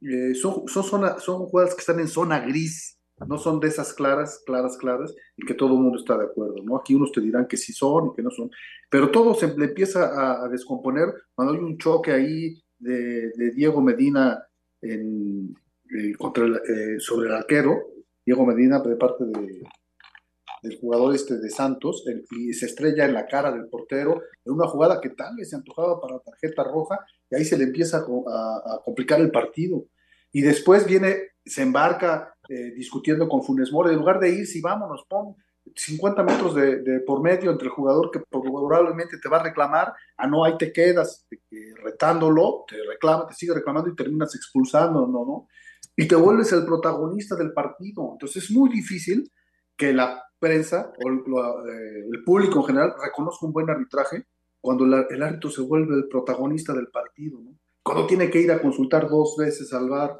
eh, 0.00 0.34
son, 0.34 0.66
son, 0.68 0.84
son 1.20 1.46
jugadas 1.46 1.74
que 1.74 1.80
están 1.80 2.00
en 2.00 2.08
zona 2.08 2.40
gris. 2.40 2.93
No 3.26 3.38
son 3.38 3.60
de 3.60 3.68
esas 3.68 3.94
claras, 3.94 4.42
claras, 4.44 4.76
claras, 4.76 5.14
y 5.36 5.46
que 5.46 5.54
todo 5.54 5.74
el 5.74 5.80
mundo 5.80 5.98
está 5.98 6.18
de 6.18 6.24
acuerdo, 6.24 6.56
¿no? 6.64 6.76
Aquí 6.76 6.94
unos 6.94 7.12
te 7.12 7.20
dirán 7.20 7.46
que 7.46 7.56
sí 7.56 7.72
son 7.72 8.08
y 8.08 8.16
que 8.16 8.22
no 8.22 8.30
son, 8.30 8.50
pero 8.90 9.10
todo 9.10 9.34
se 9.34 9.46
empieza 9.46 10.44
a, 10.44 10.48
descomponer 10.48 11.14
cuando 11.34 11.54
hay 11.54 11.60
un 11.60 11.78
choque 11.78 12.12
ahí 12.12 12.60
de, 12.78 13.30
Diego 13.54 13.80
Medina 13.80 14.44
en, 14.82 15.54
eh, 15.96 16.12
contra 16.18 16.44
el, 16.44 16.54
eh, 16.56 16.98
sobre 16.98 17.28
el 17.28 17.34
arquero, 17.34 17.78
Diego 18.26 18.44
Medina 18.44 18.80
de 18.80 18.96
parte 18.96 19.24
de, 19.24 19.62
del 20.62 20.78
jugador 20.80 21.14
este 21.14 21.38
de 21.38 21.50
Santos, 21.50 22.04
y 22.32 22.52
se 22.52 22.66
estrella 22.66 23.04
en 23.04 23.14
la 23.14 23.26
cara 23.26 23.52
del 23.52 23.68
portero, 23.68 24.22
en 24.44 24.54
una 24.54 24.66
jugada 24.66 25.00
que 25.00 25.10
tal 25.10 25.36
vez 25.36 25.50
se 25.50 25.56
antojaba 25.56 26.00
para 26.00 26.18
tarjeta 26.18 26.64
roja, 26.64 26.98
y 27.30 27.36
ahí 27.36 27.44
se 27.44 27.56
le 27.56 27.64
empieza 27.64 27.98
a 27.98 28.80
complicar 28.84 29.20
el 29.20 29.30
partido. 29.30 29.86
Y 30.32 30.40
después 30.40 30.86
viene, 30.86 31.16
se 31.44 31.62
embarca 31.62 32.33
eh, 32.48 32.72
discutiendo 32.74 33.28
con 33.28 33.42
Funes 33.42 33.72
Mori, 33.72 33.92
en 33.92 33.98
lugar 33.98 34.20
de 34.20 34.30
ir, 34.30 34.46
si 34.46 34.60
vámonos, 34.60 35.04
pon, 35.08 35.36
50 35.74 36.22
metros 36.22 36.54
de, 36.54 37.00
por 37.06 37.22
medio 37.22 37.50
entre 37.50 37.66
el 37.66 37.72
jugador 37.72 38.10
que 38.10 38.20
probablemente 38.30 39.18
te 39.18 39.28
va 39.28 39.38
a 39.38 39.42
reclamar, 39.42 39.94
a 40.16 40.26
no, 40.26 40.44
ahí 40.44 40.58
te 40.58 40.72
quedas 40.72 41.26
retándolo, 41.82 42.64
te 42.68 42.76
reclama, 42.86 43.26
te 43.26 43.34
sigue 43.34 43.54
reclamando 43.54 43.90
y 43.90 43.96
terminas 43.96 44.34
expulsando, 44.34 45.06
¿no? 45.06 45.24
¿no? 45.24 45.48
Y 45.96 46.06
te 46.06 46.16
vuelves 46.16 46.52
el 46.52 46.64
protagonista 46.64 47.34
del 47.36 47.52
partido. 47.52 48.10
Entonces 48.12 48.44
es 48.44 48.50
muy 48.50 48.68
difícil 48.68 49.30
que 49.76 49.92
la 49.92 50.22
prensa 50.38 50.92
o 51.02 51.08
el, 51.08 51.18
eh, 51.18 52.22
público 52.24 52.60
en 52.60 52.66
general 52.66 52.94
reconozca 53.02 53.46
un 53.46 53.52
buen 53.52 53.70
arbitraje 53.70 54.26
cuando 54.60 54.84
el 54.84 55.22
árbitro 55.22 55.50
se 55.50 55.62
vuelve 55.62 55.94
el 55.94 56.08
protagonista 56.08 56.72
del 56.72 56.88
partido, 56.88 57.38
¿no? 57.40 57.58
Cuando 57.82 58.06
tiene 58.06 58.30
que 58.30 58.40
ir 58.40 58.50
a 58.50 58.62
consultar 58.62 59.08
dos 59.10 59.36
veces 59.38 59.72
al 59.74 59.90
bar, 59.90 60.18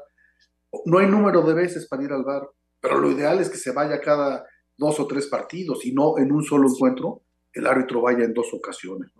no 0.85 0.99
hay 0.99 1.07
número 1.07 1.41
de 1.41 1.53
veces 1.53 1.87
para 1.87 2.03
ir 2.03 2.11
al 2.11 2.23
bar, 2.23 2.49
pero 2.79 2.99
lo 2.99 3.11
ideal 3.11 3.39
es 3.39 3.49
que 3.49 3.57
se 3.57 3.71
vaya 3.71 3.99
cada 3.99 4.45
dos 4.77 4.99
o 4.99 5.07
tres 5.07 5.27
partidos 5.27 5.85
y 5.85 5.93
no 5.93 6.17
en 6.17 6.31
un 6.31 6.43
solo 6.43 6.67
encuentro 6.69 7.21
el 7.53 7.65
árbitro 7.67 8.01
vaya 8.01 8.25
en 8.25 8.33
dos 8.33 8.53
ocasiones. 8.53 9.11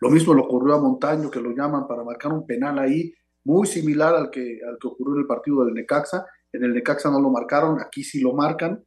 Lo 0.00 0.10
mismo 0.10 0.34
le 0.34 0.42
ocurrió 0.42 0.74
a 0.74 0.80
Montaño, 0.80 1.30
que 1.30 1.40
lo 1.40 1.50
llaman 1.50 1.86
para 1.86 2.02
marcar 2.02 2.32
un 2.32 2.44
penal 2.44 2.78
ahí, 2.78 3.14
muy 3.44 3.66
similar 3.66 4.14
al 4.14 4.30
que, 4.30 4.58
al 4.66 4.78
que 4.78 4.88
ocurrió 4.88 5.14
en 5.14 5.20
el 5.20 5.26
partido 5.26 5.64
del 5.64 5.74
Necaxa. 5.74 6.26
En 6.52 6.64
el 6.64 6.74
Necaxa 6.74 7.10
no 7.10 7.20
lo 7.20 7.30
marcaron, 7.30 7.80
aquí 7.80 8.02
sí 8.02 8.20
lo 8.20 8.32
marcan. 8.32 8.84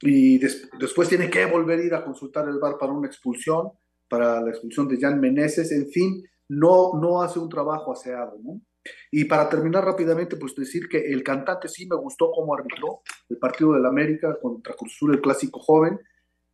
Y 0.00 0.38
después 0.38 1.08
tiene 1.08 1.30
que 1.30 1.46
volver 1.46 1.80
a 1.80 1.84
ir 1.84 1.94
a 1.94 2.04
consultar 2.04 2.48
el 2.48 2.58
bar 2.58 2.76
para 2.78 2.92
una 2.92 3.08
expulsión, 3.08 3.70
para 4.08 4.40
la 4.40 4.50
expulsión 4.50 4.86
de 4.86 4.98
Jan 5.00 5.18
Meneses. 5.18 5.72
En 5.72 5.88
fin, 5.88 6.22
no, 6.48 6.92
no 7.00 7.22
hace 7.22 7.38
un 7.38 7.48
trabajo 7.48 7.92
aseado. 7.92 8.36
¿no? 8.42 8.60
Y 9.10 9.24
para 9.24 9.48
terminar 9.48 9.84
rápidamente, 9.84 10.36
pues 10.36 10.54
decir 10.54 10.88
que 10.88 10.98
el 10.98 11.22
cantante 11.22 11.68
sí 11.68 11.86
me 11.86 11.96
gustó 11.96 12.30
como 12.30 12.54
arbitró 12.54 13.00
el 13.28 13.38
partido 13.38 13.72
del 13.72 13.86
América 13.86 14.36
contra 14.40 14.74
Cruz 14.74 14.98
el 15.02 15.20
clásico 15.20 15.60
joven. 15.60 15.98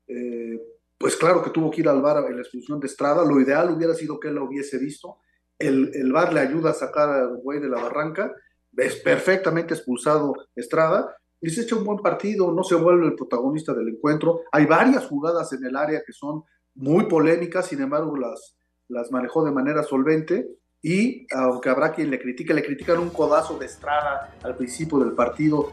Eh, 0.07 0.61
pues 0.97 1.17
claro 1.17 1.43
que 1.43 1.51
tuvo 1.51 1.71
que 1.71 1.81
ir 1.81 1.89
al 1.89 2.01
VAR 2.01 2.25
en 2.27 2.37
la 2.37 2.43
expulsión 2.43 2.81
de 2.81 2.87
Estrada. 2.87 3.25
Lo 3.25 3.41
ideal 3.41 3.71
hubiera 3.71 3.95
sido 3.95 4.21
que 4.21 4.29
él 4.29 4.35
lo 4.35 4.45
hubiese 4.45 4.79
visto. 4.79 5.19
El, 5.59 5.91
el 5.95 6.13
VAR 6.13 6.33
le 6.33 6.41
ayuda 6.41 6.71
a 6.71 6.75
sacar 6.75 7.09
al 7.09 7.37
güey 7.37 7.61
de 7.61 7.69
la 7.69 7.81
barranca. 7.81 8.33
Es 8.77 8.97
perfectamente 8.97 9.75
expulsado 9.75 10.35
Estrada. 10.55 11.17
Y 11.41 11.51
se 11.51 11.63
echa 11.63 11.77
un 11.77 11.85
buen 11.85 11.99
partido, 11.99 12.53
no 12.53 12.63
se 12.63 12.75
vuelve 12.75 13.07
el 13.07 13.15
protagonista 13.15 13.75
del 13.75 13.89
encuentro. 13.89 14.43
Hay 14.51 14.65
varias 14.65 15.05
jugadas 15.07 15.53
en 15.53 15.65
el 15.67 15.77
área 15.77 16.03
que 16.07 16.13
son 16.13 16.43
muy 16.75 17.07
polémicas, 17.07 17.67
sin 17.67 17.83
embargo 17.83 18.17
las, 18.17 18.57
las 18.89 19.11
manejó 19.13 19.45
de 19.45 19.53
manera 19.53 19.83
solvente 19.83 20.49
y 20.85 21.27
aunque 21.35 21.71
habrá 21.71 21.93
quien 21.93 22.11
le 22.11 22.21
critique, 22.21 22.53
le 22.53 22.63
critican 22.63 22.99
un 22.99 23.09
codazo 23.09 23.57
de 23.57 23.65
Estrada 23.65 24.35
al 24.43 24.55
principio 24.55 24.99
del 24.99 25.13
partido. 25.13 25.73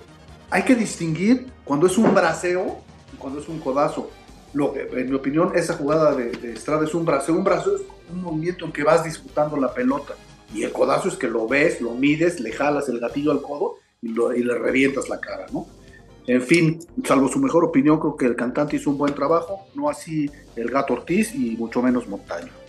Hay 0.50 0.64
que 0.64 0.74
distinguir 0.74 1.48
cuando 1.66 1.88
es 1.88 1.98
un 1.98 2.16
braceo 2.16 2.78
y 3.14 3.18
cuando 3.18 3.42
es 3.42 3.50
un 3.50 3.60
codazo. 3.60 4.10
Lo, 4.54 4.74
en 4.74 5.10
mi 5.10 5.16
opinión, 5.16 5.52
esa 5.54 5.74
jugada 5.74 6.16
de, 6.16 6.54
Estrada 6.54 6.86
es 6.86 6.94
un 6.96 7.04
braceo. 7.04 7.36
Un 7.36 7.44
braceo 7.44 7.76
es 7.76 7.82
un 8.10 8.22
movimiento 8.22 8.64
en 8.64 8.72
que 8.72 8.86
vas 8.86 9.04
disputando 9.04 9.58
la 9.58 9.74
pelota. 9.74 10.14
Y 10.54 10.64
el 10.64 10.72
codazo 10.72 11.10
es 11.10 11.16
que 11.16 11.28
lo 11.28 11.46
ves, 11.46 11.82
lo 11.82 11.92
mides, 11.92 12.40
le 12.40 12.54
jalas 12.54 12.88
el 12.88 13.00
gatillo 13.02 13.32
al 13.32 13.42
codo 13.42 13.80
y, 14.02 14.12
y 14.12 14.44
le 14.44 14.58
revientas 14.58 15.10
la 15.10 15.20
cara, 15.20 15.46
¿no? 15.52 15.68
En 16.26 16.42
fin, 16.42 16.80
salvo 17.04 17.28
su 17.28 17.40
mejor 17.40 17.66
opinión, 17.66 18.00
creo 18.00 18.16
que 18.16 18.28
el 18.28 18.38
cantante 18.38 18.78
hizo 18.78 18.92
un 18.92 18.98
buen 18.98 19.14
trabajo, 19.14 19.66
no 19.76 19.90
así 19.90 20.32
el 20.56 20.70
gato 20.70 20.94
Ortiz 20.94 21.36
y 21.36 21.58
mucho 21.58 21.82
menos 21.82 22.08
Montaño. 22.08 22.61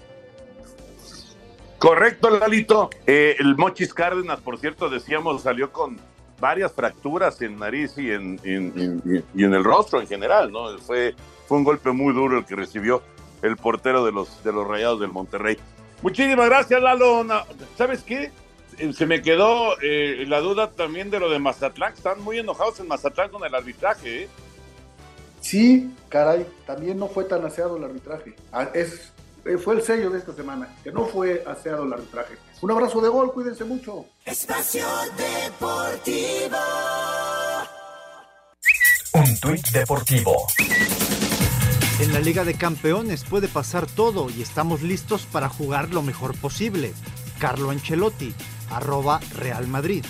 Correcto, 1.82 2.30
Lalito. 2.30 2.90
Eh, 3.08 3.34
el 3.40 3.56
Mochis 3.56 3.92
Cárdenas, 3.92 4.40
por 4.40 4.56
cierto, 4.56 4.88
decíamos, 4.88 5.42
salió 5.42 5.72
con 5.72 5.98
varias 6.38 6.70
fracturas 6.70 7.42
en 7.42 7.58
nariz 7.58 7.98
y 7.98 8.12
en, 8.12 8.38
el 9.34 9.64
rostro 9.64 10.00
en 10.00 10.06
general, 10.06 10.52
¿no? 10.52 10.78
Fue, 10.78 11.16
fue 11.48 11.58
un 11.58 11.64
golpe 11.64 11.90
muy 11.90 12.14
duro 12.14 12.38
el 12.38 12.44
que 12.44 12.54
recibió 12.54 13.02
el 13.42 13.56
portero 13.56 14.04
de 14.04 14.12
los, 14.12 14.44
de 14.44 14.52
los 14.52 14.64
Rayados 14.64 15.00
del 15.00 15.10
Monterrey. 15.10 15.58
Muchísimas 16.02 16.46
gracias, 16.46 16.80
Lalo. 16.80 17.26
¿Sabes 17.76 18.04
qué? 18.04 18.30
Eh, 18.78 18.92
se 18.92 19.04
me 19.04 19.20
quedó 19.20 19.74
eh, 19.82 20.24
la 20.28 20.38
duda 20.38 20.70
también 20.70 21.10
de 21.10 21.18
lo 21.18 21.30
de 21.30 21.40
Mazatlán. 21.40 21.94
Están 21.94 22.20
muy 22.20 22.38
enojados 22.38 22.78
en 22.78 22.86
Mazatlán 22.86 23.30
con 23.30 23.44
el 23.44 23.52
arbitraje, 23.56 24.22
¿eh? 24.22 24.28
Sí, 25.40 25.92
caray, 26.08 26.46
también 26.64 26.96
no 26.96 27.08
fue 27.08 27.24
tan 27.24 27.44
aseado 27.44 27.76
el 27.76 27.82
arbitraje. 27.82 28.36
Ah, 28.52 28.68
es 28.72 29.11
fue 29.58 29.74
el 29.74 29.82
sello 29.82 30.10
de 30.10 30.18
esta 30.18 30.32
semana, 30.32 30.68
que 30.82 30.92
no 30.92 31.06
fue 31.06 31.44
aseado 31.46 31.84
el 31.84 31.92
arbitraje. 31.92 32.36
Un 32.60 32.70
abrazo 32.70 33.00
de 33.00 33.08
gol, 33.08 33.32
cuídense 33.32 33.64
mucho. 33.64 34.06
Espacio 34.24 34.86
Deportivo. 35.16 36.56
Un 39.14 39.36
tuit 39.40 39.68
deportivo. 39.68 40.46
En 42.00 42.12
la 42.12 42.20
Liga 42.20 42.44
de 42.44 42.54
Campeones 42.54 43.24
puede 43.24 43.46
pasar 43.46 43.86
todo 43.86 44.30
y 44.30 44.42
estamos 44.42 44.82
listos 44.82 45.26
para 45.26 45.48
jugar 45.48 45.90
lo 45.90 46.02
mejor 46.02 46.34
posible. 46.36 46.94
Carlo 47.38 47.70
Ancelotti, 47.70 48.34
arroba 48.70 49.20
Real 49.34 49.66
Madrid. 49.66 50.04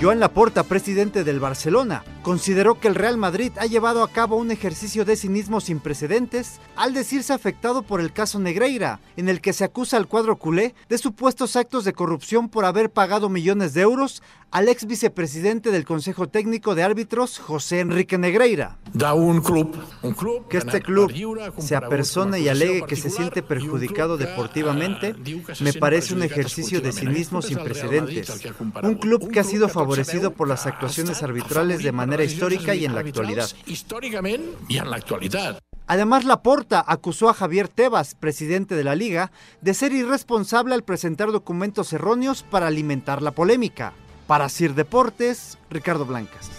Joan 0.00 0.20
Laporta, 0.20 0.64
presidente 0.64 1.24
del 1.24 1.40
Barcelona, 1.40 2.04
consideró 2.24 2.80
que 2.80 2.88
el 2.88 2.94
Real 2.94 3.18
Madrid 3.18 3.52
ha 3.58 3.66
llevado 3.66 4.02
a 4.02 4.08
cabo 4.08 4.36
un 4.36 4.50
ejercicio 4.50 5.04
de 5.04 5.14
cinismo 5.14 5.60
sin 5.60 5.78
precedentes 5.78 6.58
al 6.74 6.94
decirse 6.94 7.34
afectado 7.34 7.82
por 7.82 8.00
el 8.00 8.14
caso 8.14 8.38
Negreira, 8.40 8.98
en 9.16 9.28
el 9.28 9.42
que 9.42 9.52
se 9.52 9.62
acusa 9.62 9.98
al 9.98 10.08
cuadro 10.08 10.36
culé 10.36 10.74
de 10.88 10.96
supuestos 10.96 11.54
actos 11.54 11.84
de 11.84 11.92
corrupción 11.92 12.48
por 12.48 12.64
haber 12.64 12.90
pagado 12.90 13.28
millones 13.28 13.74
de 13.74 13.82
euros 13.82 14.22
al 14.50 14.68
ex 14.68 14.86
vicepresidente 14.86 15.70
del 15.70 15.84
Consejo 15.84 16.28
Técnico 16.28 16.74
de 16.74 16.84
Árbitros, 16.84 17.40
José 17.40 17.80
Enrique 17.80 18.16
Negreira. 18.18 18.78
Da 18.92 19.12
un 19.12 19.42
club, 19.42 19.76
un 20.02 20.14
club 20.14 20.48
que 20.48 20.58
este 20.58 20.80
club 20.80 21.12
se 21.58 21.74
apersone 21.76 22.38
y 22.38 22.48
alegue 22.48 22.86
que 22.86 22.94
se 22.94 23.10
siente 23.10 23.42
perjudicado 23.42 24.16
deportivamente, 24.16 25.14
me 25.60 25.72
parece 25.72 26.14
un 26.14 26.22
ejercicio 26.22 26.80
de 26.80 26.92
cinismo 26.92 27.42
sin 27.42 27.58
precedentes. 27.58 28.46
Un 28.82 28.94
club 28.94 29.30
que 29.30 29.40
ha 29.40 29.44
sido 29.44 29.68
favorecido 29.68 30.32
por 30.32 30.46
las 30.46 30.66
actuaciones 30.66 31.22
arbitrales 31.24 31.82
de 31.82 31.90
manera 31.92 32.13
histórica 32.22 32.74
y 32.74 32.84
en 32.84 32.94
la 32.94 33.00
actualidad. 33.00 33.48
Históricamente 33.66 34.56
y 34.68 34.78
en 34.78 34.90
la 34.90 34.96
actualidad. 34.96 35.58
Además, 35.86 36.24
Laporta 36.24 36.82
acusó 36.86 37.28
a 37.28 37.34
Javier 37.34 37.68
Tebas, 37.68 38.14
presidente 38.14 38.74
de 38.74 38.84
la 38.84 38.94
liga, 38.94 39.32
de 39.60 39.74
ser 39.74 39.92
irresponsable 39.92 40.74
al 40.74 40.82
presentar 40.82 41.32
documentos 41.32 41.92
erróneos 41.92 42.42
para 42.42 42.68
alimentar 42.68 43.20
la 43.20 43.32
polémica. 43.32 43.92
Para 44.26 44.48
Sir 44.48 44.74
Deportes, 44.74 45.58
Ricardo 45.68 46.06
Blancas. 46.06 46.50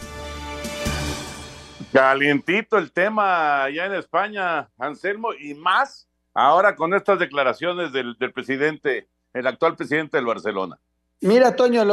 Calientito 1.91 2.77
el 2.77 2.91
tema 2.91 3.63
allá 3.63 3.85
en 3.85 3.93
España, 3.93 4.69
Anselmo, 4.77 5.33
y 5.33 5.53
más 5.55 6.07
ahora 6.33 6.75
con 6.75 6.93
estas 6.93 7.17
declaraciones 7.17 7.93
del, 7.93 8.17
presidente, 8.33 9.07
el 9.33 9.47
actual 9.47 9.75
presidente 9.75 10.17
del 10.17 10.25
Barcelona. 10.25 10.77
Mira, 11.21 11.55
Toño, 11.55 11.83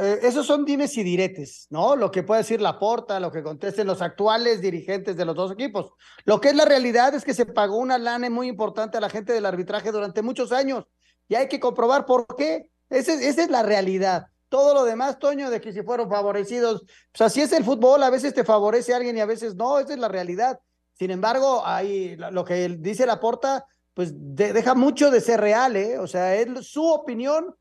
eh, 0.00 0.20
esos 0.22 0.46
son 0.46 0.64
dimes 0.64 0.96
y 0.96 1.02
diretes, 1.02 1.66
¿no? 1.70 1.96
Lo 1.96 2.10
que 2.10 2.22
puede 2.22 2.42
decir 2.42 2.60
la 2.60 2.78
porta, 2.78 3.18
lo 3.18 3.32
que 3.32 3.42
contesten 3.42 3.86
los 3.86 4.02
actuales 4.02 4.60
dirigentes 4.60 5.16
de 5.16 5.24
los 5.24 5.34
dos 5.34 5.52
equipos. 5.52 5.92
Lo 6.24 6.40
que 6.40 6.50
es 6.50 6.54
la 6.54 6.64
realidad 6.64 7.14
es 7.14 7.24
que 7.24 7.34
se 7.34 7.46
pagó 7.46 7.78
una 7.78 7.98
lana 7.98 8.30
muy 8.30 8.48
importante 8.48 8.98
a 8.98 9.00
la 9.00 9.08
gente 9.08 9.32
del 9.32 9.46
arbitraje 9.46 9.90
durante 9.90 10.22
muchos 10.22 10.52
años 10.52 10.84
y 11.26 11.34
hay 11.34 11.48
que 11.48 11.58
comprobar 11.58 12.06
por 12.06 12.26
qué. 12.36 12.70
esa 12.90 13.14
es 13.14 13.50
la 13.50 13.62
realidad. 13.62 14.26
Todo 14.48 14.74
lo 14.74 14.84
demás, 14.84 15.18
Toño, 15.18 15.50
de 15.50 15.60
que 15.60 15.72
si 15.72 15.82
fueron 15.82 16.08
favorecidos, 16.08 16.84
pues 17.12 17.20
así 17.20 17.40
es 17.40 17.52
el 17.52 17.64
fútbol, 17.64 18.02
a 18.02 18.10
veces 18.10 18.32
te 18.32 18.44
favorece 18.44 18.94
alguien 18.94 19.16
y 19.16 19.20
a 19.20 19.26
veces 19.26 19.56
no, 19.56 19.78
esa 19.78 19.94
es 19.94 19.98
la 19.98 20.08
realidad. 20.08 20.60
Sin 20.92 21.10
embargo, 21.10 21.62
ahí 21.66 22.16
lo 22.16 22.44
que 22.44 22.68
dice 22.78 23.06
la 23.06 23.18
porta, 23.18 23.66
pues 23.92 24.12
deja 24.14 24.74
mucho 24.74 25.10
de 25.10 25.20
ser 25.20 25.40
real, 25.40 25.74
¿eh? 25.76 25.98
O 25.98 26.06
sea, 26.06 26.36
es 26.36 26.48
su 26.68 26.86
opinión 26.86 27.54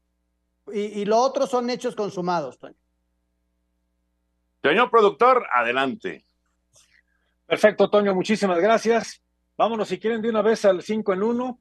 y, 0.74 1.02
y 1.02 1.06
lo 1.06 1.18
otro 1.18 1.48
son 1.48 1.70
hechos 1.70 1.96
consumados, 1.96 2.58
Toño. 2.60 2.76
Señor 4.64 4.90
productor, 4.90 5.46
adelante. 5.54 6.26
Perfecto, 7.46 7.90
Toño, 7.90 8.16
muchísimas 8.16 8.60
gracias. 8.60 9.22
Vámonos, 9.58 9.88
si 9.88 10.00
quieren, 10.00 10.22
de 10.22 10.30
una 10.30 10.42
vez 10.42 10.66
al 10.66 10.82
5 10.82 11.14
en 11.14 11.24
1 11.24 11.60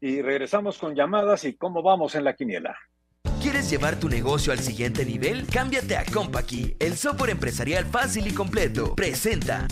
y 0.00 0.22
regresamos 0.22 0.78
con 0.78 0.94
llamadas 0.94 1.44
y 1.44 1.56
cómo 1.56 1.82
vamos 1.82 2.14
en 2.14 2.24
la 2.24 2.34
quiniela. 2.34 2.76
¿Quieres 3.42 3.68
llevar 3.68 3.98
tu 3.98 4.08
negocio 4.08 4.52
al 4.52 4.58
siguiente 4.60 5.04
nivel? 5.04 5.46
Cámbiate 5.46 5.96
a 5.96 6.04
Compaqui, 6.04 6.76
el 6.78 6.96
software 6.96 7.30
empresarial 7.30 7.84
fácil 7.86 8.26
y 8.26 8.32
completo. 8.32 8.94
Presenta. 8.94 9.66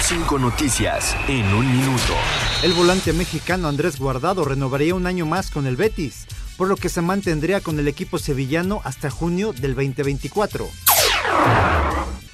Cinco 0.00 0.38
noticias 0.38 1.14
en 1.28 1.44
un 1.52 1.70
minuto. 1.70 2.14
El 2.62 2.72
volante 2.72 3.12
mexicano 3.12 3.68
Andrés 3.68 3.98
Guardado 3.98 4.44
renovaría 4.44 4.94
un 4.94 5.06
año 5.06 5.26
más 5.26 5.50
con 5.50 5.66
el 5.66 5.76
Betis, 5.76 6.26
por 6.58 6.68
lo 6.68 6.76
que 6.76 6.88
se 6.88 7.00
mantendría 7.00 7.60
con 7.60 7.78
el 7.78 7.86
equipo 7.86 8.18
sevillano 8.18 8.82
hasta 8.84 9.10
junio 9.10 9.52
del 9.52 9.76
2024. 9.76 10.68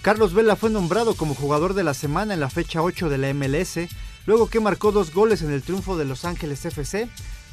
Carlos 0.00 0.32
Vela 0.32 0.56
fue 0.56 0.70
nombrado 0.70 1.14
como 1.14 1.34
jugador 1.34 1.74
de 1.74 1.84
la 1.84 1.92
semana 1.92 2.32
en 2.32 2.40
la 2.40 2.48
fecha 2.48 2.82
8 2.82 3.10
de 3.10 3.18
la 3.18 3.32
MLS, 3.34 3.80
luego 4.24 4.48
que 4.48 4.60
marcó 4.60 4.92
dos 4.92 5.12
goles 5.12 5.42
en 5.42 5.52
el 5.52 5.62
triunfo 5.62 5.98
de 5.98 6.06
Los 6.06 6.24
Ángeles 6.24 6.64
FC 6.64 7.06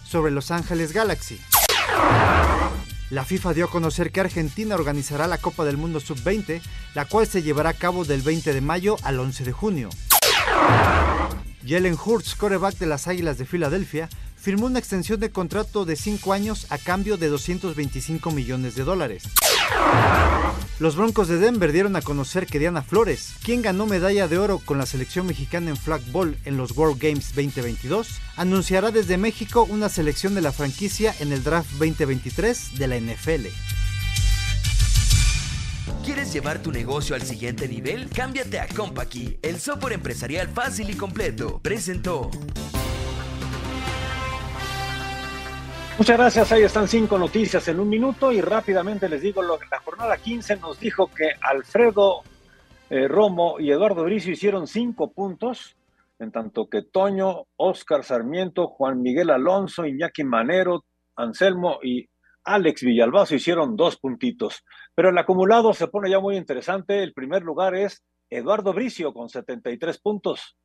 sobre 0.05 0.31
Los 0.31 0.49
Ángeles 0.49 0.93
Galaxy. 0.93 1.41
La 3.09 3.25
FIFA 3.25 3.53
dio 3.53 3.65
a 3.65 3.69
conocer 3.69 4.13
que 4.13 4.21
Argentina 4.21 4.75
organizará 4.75 5.27
la 5.27 5.39
Copa 5.39 5.65
del 5.65 5.75
Mundo 5.75 5.99
Sub-20, 5.99 6.61
la 6.95 7.03
cual 7.03 7.27
se 7.27 7.43
llevará 7.43 7.71
a 7.71 7.73
cabo 7.73 8.05
del 8.05 8.21
20 8.21 8.53
de 8.53 8.61
mayo 8.61 8.95
al 9.03 9.19
11 9.19 9.43
de 9.43 9.51
junio. 9.51 9.89
Jalen 11.67 11.97
Hurts, 12.03 12.35
coreback 12.35 12.77
de 12.77 12.85
las 12.85 13.07
Águilas 13.07 13.37
de 13.37 13.45
Filadelfia, 13.45 14.07
firmó 14.41 14.65
una 14.65 14.79
extensión 14.79 15.19
de 15.19 15.29
contrato 15.29 15.85
de 15.85 15.95
5 15.95 16.33
años 16.33 16.65
a 16.69 16.79
cambio 16.79 17.17
de 17.17 17.29
225 17.29 18.31
millones 18.31 18.75
de 18.75 18.83
dólares. 18.83 19.23
Los 20.79 20.95
Broncos 20.95 21.27
de 21.27 21.37
Denver 21.37 21.71
dieron 21.71 21.95
a 21.95 22.01
conocer 22.01 22.47
que 22.47 22.57
Diana 22.57 22.81
Flores, 22.81 23.33
quien 23.43 23.61
ganó 23.61 23.85
medalla 23.85 24.27
de 24.27 24.39
oro 24.39 24.57
con 24.57 24.79
la 24.79 24.87
selección 24.87 25.27
mexicana 25.27 25.69
en 25.69 25.77
flag 25.77 26.01
ball 26.11 26.35
en 26.45 26.57
los 26.57 26.75
World 26.75 26.99
Games 26.99 27.35
2022, 27.35 28.19
anunciará 28.35 28.89
desde 28.89 29.19
México 29.19 29.67
una 29.69 29.89
selección 29.89 30.33
de 30.33 30.41
la 30.41 30.51
franquicia 30.51 31.13
en 31.19 31.31
el 31.31 31.43
draft 31.43 31.69
2023 31.73 32.79
de 32.79 32.87
la 32.87 32.99
NFL. 32.99 33.47
¿Quieres 36.03 36.33
llevar 36.33 36.63
tu 36.63 36.71
negocio 36.71 37.13
al 37.13 37.21
siguiente 37.21 37.67
nivel? 37.67 38.09
Cámbiate 38.09 38.59
a 38.59 38.67
Compaqui, 38.67 39.37
el 39.43 39.59
software 39.59 39.93
empresarial 39.93 40.47
fácil 40.47 40.89
y 40.89 40.95
completo. 40.95 41.59
Presentó. 41.61 42.31
Muchas 46.01 46.17
gracias, 46.17 46.51
ahí 46.51 46.63
están 46.63 46.87
cinco 46.87 47.15
noticias 47.19 47.67
en 47.67 47.79
un 47.79 47.87
minuto 47.87 48.31
y 48.31 48.41
rápidamente 48.41 49.07
les 49.07 49.21
digo, 49.21 49.43
lo, 49.43 49.59
la 49.69 49.79
jornada 49.81 50.17
15 50.17 50.55
nos 50.55 50.79
dijo 50.79 51.05
que 51.05 51.29
Alfredo 51.39 52.23
eh, 52.89 53.07
Romo 53.07 53.59
y 53.59 53.69
Eduardo 53.69 54.03
Bricio 54.03 54.31
hicieron 54.31 54.65
cinco 54.65 55.11
puntos, 55.11 55.77
en 56.17 56.31
tanto 56.31 56.67
que 56.67 56.81
Toño, 56.81 57.43
Oscar 57.55 58.03
Sarmiento, 58.03 58.65
Juan 58.65 59.03
Miguel 59.03 59.29
Alonso, 59.29 59.85
Iñaki 59.85 60.23
Manero, 60.23 60.85
Anselmo 61.17 61.77
y 61.83 62.09
Alex 62.45 62.81
Villalbazo 62.81 63.35
hicieron 63.35 63.75
dos 63.75 63.97
puntitos. 63.97 64.63
Pero 64.95 65.09
el 65.09 65.17
acumulado 65.19 65.71
se 65.75 65.87
pone 65.87 66.09
ya 66.09 66.19
muy 66.19 66.35
interesante. 66.35 67.03
El 67.03 67.13
primer 67.13 67.43
lugar 67.43 67.75
es 67.75 68.03
Eduardo 68.27 68.73
Bricio 68.73 69.13
con 69.13 69.29
73 69.29 69.99
puntos. 69.99 70.57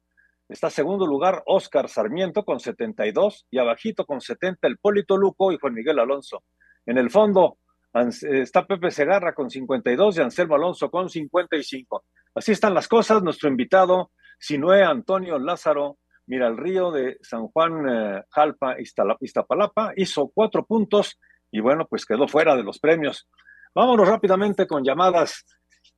Está 0.48 0.70
segundo 0.70 1.06
lugar 1.06 1.42
Oscar 1.46 1.88
Sarmiento 1.88 2.44
con 2.44 2.60
72 2.60 3.46
y 3.50 3.58
abajito 3.58 4.04
con 4.04 4.20
70 4.20 4.66
el 4.68 4.78
Polito 4.78 5.16
Luco 5.16 5.52
y 5.52 5.58
Juan 5.58 5.74
Miguel 5.74 5.98
Alonso. 5.98 6.44
En 6.84 6.98
el 6.98 7.10
fondo 7.10 7.58
está 7.92 8.66
Pepe 8.66 8.90
Segarra 8.90 9.34
con 9.34 9.50
52 9.50 10.18
y 10.18 10.20
Anselmo 10.20 10.54
Alonso 10.54 10.90
con 10.90 11.08
55. 11.08 12.04
Así 12.34 12.52
están 12.52 12.74
las 12.74 12.86
cosas. 12.86 13.22
Nuestro 13.22 13.48
invitado, 13.48 14.12
Sinué 14.38 14.84
Antonio 14.84 15.38
Lázaro 15.38 15.98
Mira 16.26 16.48
el 16.48 16.56
Río 16.56 16.90
de 16.90 17.18
San 17.22 17.46
Juan 17.48 17.88
eh, 17.88 18.24
Jalpa, 18.30 18.76
Iztapalapa, 19.20 19.92
hizo 19.96 20.28
cuatro 20.34 20.66
puntos 20.66 21.20
y 21.52 21.60
bueno, 21.60 21.86
pues 21.88 22.04
quedó 22.04 22.26
fuera 22.26 22.56
de 22.56 22.64
los 22.64 22.80
premios. 22.80 23.28
Vámonos 23.72 24.08
rápidamente 24.08 24.66
con 24.66 24.82
llamadas 24.82 25.44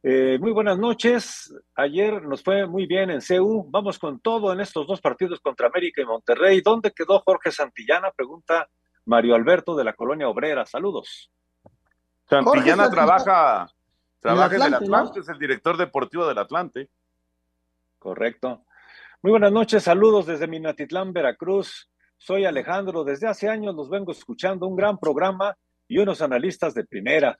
eh, 0.03 0.39
muy 0.41 0.53
buenas 0.53 0.79
noches. 0.79 1.53
Ayer 1.75 2.23
nos 2.23 2.43
fue 2.43 2.67
muy 2.67 2.87
bien 2.87 3.11
en 3.11 3.21
CEU. 3.21 3.67
Vamos 3.69 3.99
con 3.99 4.21
todo 4.21 4.53
en 4.53 4.61
estos 4.61 4.87
dos 4.87 5.01
partidos 5.01 5.41
contra 5.41 5.67
América 5.67 6.01
y 6.01 6.05
Monterrey. 6.05 6.61
¿Dónde 6.61 6.93
quedó 6.93 7.21
Jorge 7.21 7.51
Santillana? 7.51 8.11
Pregunta 8.13 8.69
Mario 9.07 9.35
Alberto 9.35 9.75
de 9.75 9.85
la 9.85 9.95
Colonia 9.95 10.29
Obrera. 10.29 10.67
Saludos. 10.67 11.31
Santillana 12.29 12.91
trabaja, 12.91 13.67
trabaja 14.21 14.57
en 14.57 14.63
el 14.63 14.75
Atlante, 14.75 15.21
es 15.21 15.29
el 15.29 15.39
director 15.39 15.77
deportivo 15.77 16.27
del 16.27 16.39
Atlante. 16.39 16.91
Correcto. 17.99 18.65
Muy 19.23 19.33
buenas 19.33 19.51
noches, 19.51 19.83
saludos 19.83 20.27
desde 20.27 20.47
Minatitlán, 20.47 21.13
Veracruz. 21.13 21.91
Soy 22.19 22.45
Alejandro, 22.45 23.03
desde 23.03 23.27
hace 23.27 23.49
años 23.49 23.75
los 23.75 23.91
vengo 23.91 24.13
escuchando, 24.13 24.67
un 24.67 24.77
gran 24.77 24.99
programa 24.99 25.57
y 25.89 25.99
unos 25.99 26.21
analistas 26.21 26.75
de 26.75 26.85
primera 26.85 27.39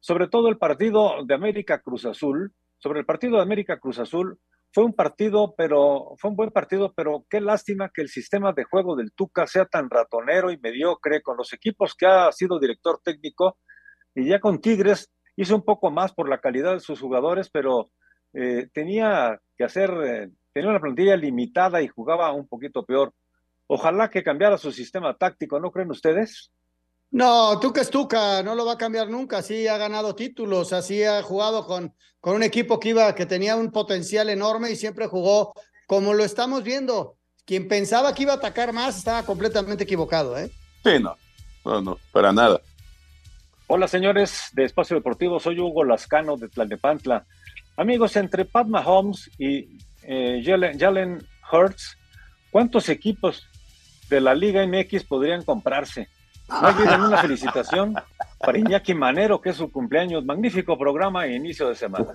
sobre 0.00 0.28
todo 0.28 0.48
el 0.48 0.58
partido 0.58 1.24
de 1.24 1.34
América 1.34 1.80
Cruz 1.80 2.04
Azul, 2.06 2.52
sobre 2.78 3.00
el 3.00 3.06
partido 3.06 3.36
de 3.36 3.42
América 3.42 3.78
Cruz 3.78 3.98
Azul, 3.98 4.38
fue 4.72 4.84
un 4.84 4.94
partido, 4.94 5.54
pero 5.56 6.14
fue 6.16 6.30
un 6.30 6.36
buen 6.36 6.50
partido, 6.50 6.92
pero 6.94 7.24
qué 7.28 7.40
lástima 7.40 7.90
que 7.92 8.02
el 8.02 8.08
sistema 8.08 8.52
de 8.52 8.64
juego 8.64 8.94
del 8.96 9.12
Tuca 9.12 9.46
sea 9.46 9.64
tan 9.66 9.90
ratonero 9.90 10.52
y 10.52 10.58
mediocre 10.58 11.22
con 11.22 11.36
los 11.36 11.52
equipos 11.52 11.94
que 11.94 12.06
ha 12.06 12.30
sido 12.32 12.60
director 12.60 13.00
técnico 13.02 13.58
y 14.14 14.28
ya 14.28 14.40
con 14.40 14.60
Tigres 14.60 15.10
hizo 15.36 15.56
un 15.56 15.64
poco 15.64 15.90
más 15.90 16.12
por 16.12 16.28
la 16.28 16.40
calidad 16.40 16.74
de 16.74 16.80
sus 16.80 17.00
jugadores, 17.00 17.50
pero 17.50 17.90
eh, 18.32 18.68
tenía 18.72 19.40
que 19.56 19.64
hacer, 19.64 19.90
eh, 20.04 20.30
tenía 20.52 20.70
una 20.70 20.80
plantilla 20.80 21.16
limitada 21.16 21.82
y 21.82 21.88
jugaba 21.88 22.32
un 22.32 22.46
poquito 22.46 22.84
peor. 22.84 23.12
Ojalá 23.66 24.10
que 24.10 24.22
cambiara 24.22 24.56
su 24.56 24.70
sistema 24.70 25.16
táctico, 25.16 25.58
¿no 25.58 25.70
creen 25.70 25.90
ustedes? 25.90 26.52
No, 27.12 27.58
Tuca 27.58 27.80
es 27.80 27.90
Tuca, 27.90 28.42
no 28.42 28.54
lo 28.54 28.64
va 28.64 28.74
a 28.74 28.78
cambiar 28.78 29.08
nunca. 29.08 29.42
Sí 29.42 29.66
ha 29.66 29.76
ganado 29.76 30.14
títulos, 30.14 30.72
así 30.72 31.02
ha 31.02 31.22
jugado 31.22 31.66
con, 31.66 31.92
con 32.20 32.36
un 32.36 32.42
equipo 32.42 32.78
que 32.78 32.90
iba, 32.90 33.14
que 33.14 33.26
tenía 33.26 33.56
un 33.56 33.72
potencial 33.72 34.28
enorme 34.28 34.70
y 34.70 34.76
siempre 34.76 35.08
jugó 35.08 35.52
como 35.86 36.14
lo 36.14 36.24
estamos 36.24 36.62
viendo. 36.62 37.16
Quien 37.44 37.66
pensaba 37.66 38.14
que 38.14 38.22
iba 38.22 38.34
a 38.34 38.36
atacar 38.36 38.72
más 38.72 38.98
estaba 38.98 39.24
completamente 39.24 39.82
equivocado, 39.82 40.38
¿eh? 40.38 40.52
Sí, 40.84 41.00
no, 41.00 41.16
no, 41.64 41.80
no, 41.80 41.98
para 42.12 42.32
nada. 42.32 42.60
Hola, 43.66 43.88
señores 43.88 44.50
de 44.52 44.64
Espacio 44.64 44.94
Deportivo, 44.94 45.40
soy 45.40 45.58
Hugo 45.58 45.82
Lascano 45.82 46.36
de 46.36 46.48
Tlalnepantla. 46.48 47.26
Amigos, 47.76 48.14
entre 48.16 48.44
Pat 48.44 48.68
Mahomes 48.68 49.30
y 49.36 49.78
eh, 50.02 50.42
Jalen, 50.44 50.78
Jalen 50.78 51.26
Hurts, 51.50 51.96
¿cuántos 52.52 52.88
equipos 52.88 53.48
de 54.08 54.20
la 54.20 54.34
Liga 54.34 54.64
MX 54.64 55.04
podrían 55.04 55.42
comprarse? 55.42 56.08
Más 56.50 56.76
bien 56.76 57.00
una 57.00 57.18
felicitación 57.18 57.94
para 58.38 58.58
Iñaki 58.58 58.94
Manero, 58.94 59.40
que 59.40 59.50
es 59.50 59.56
su 59.56 59.70
cumpleaños. 59.70 60.24
Magnífico 60.24 60.76
programa 60.76 61.26
e 61.26 61.36
inicio 61.36 61.68
de 61.68 61.74
semana. 61.74 62.06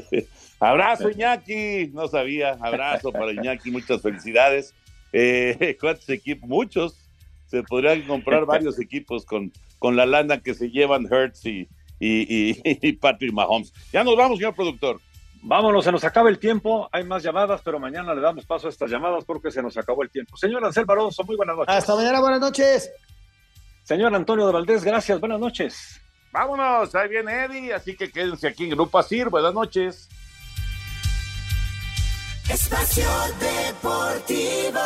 Abrazo, 0.60 1.10
Iñaki. 1.10 1.90
No 1.92 2.06
sabía. 2.08 2.56
Abrazo 2.60 3.10
para 3.12 3.32
Iñaki. 3.32 3.70
Muchas 3.70 4.02
felicidades. 4.02 4.74
Eh, 5.12 5.76
¿Cuántos 5.80 6.08
equipos? 6.10 6.48
Muchos. 6.48 6.96
Se 7.46 7.62
podrían 7.62 8.02
comprar 8.02 8.46
varios 8.46 8.78
equipos 8.78 9.24
con, 9.24 9.52
con 9.78 9.96
la 9.96 10.06
lana 10.06 10.38
que 10.38 10.54
se 10.54 10.70
llevan 10.70 11.08
Hertz 11.10 11.46
y, 11.46 11.68
y, 12.00 12.92
Patrick 12.92 13.32
Mahomes. 13.32 13.72
Ya 13.92 14.04
nos 14.04 14.16
vamos, 14.16 14.38
señor 14.38 14.54
productor. 14.54 15.00
Vámonos, 15.42 15.84
se 15.84 15.90
nos 15.90 16.04
acaba 16.04 16.28
el 16.28 16.38
tiempo. 16.38 16.88
Hay 16.92 17.04
más 17.04 17.22
llamadas, 17.22 17.60
pero 17.64 17.80
mañana 17.80 18.14
le 18.14 18.20
damos 18.20 18.44
paso 18.44 18.66
a 18.66 18.70
estas 18.70 18.90
llamadas 18.90 19.24
porque 19.24 19.50
se 19.50 19.62
nos 19.62 19.76
acabó 19.76 20.02
el 20.02 20.10
tiempo. 20.10 20.36
Señor 20.36 20.64
Ansel 20.64 20.84
Baroso, 20.84 21.24
muy 21.24 21.36
buenas 21.36 21.56
noches. 21.56 21.74
Hasta 21.74 21.96
mañana, 21.96 22.20
buenas 22.20 22.40
noches. 22.40 22.90
Señor 23.82 24.14
Antonio 24.14 24.46
de 24.46 24.52
Valdés, 24.52 24.84
gracias, 24.84 25.18
buenas 25.20 25.40
noches. 25.40 26.00
Vámonos, 26.32 26.94
ahí 26.94 27.08
viene 27.08 27.44
Eddie, 27.44 27.74
así 27.74 27.96
que 27.96 28.10
quédense 28.10 28.46
aquí 28.46 28.64
en 28.64 28.70
Grupo 28.70 28.98
Asir, 28.98 29.28
buenas 29.28 29.52
noches. 29.52 30.08
Espacio 32.48 33.08
Deportivo. 33.40 34.80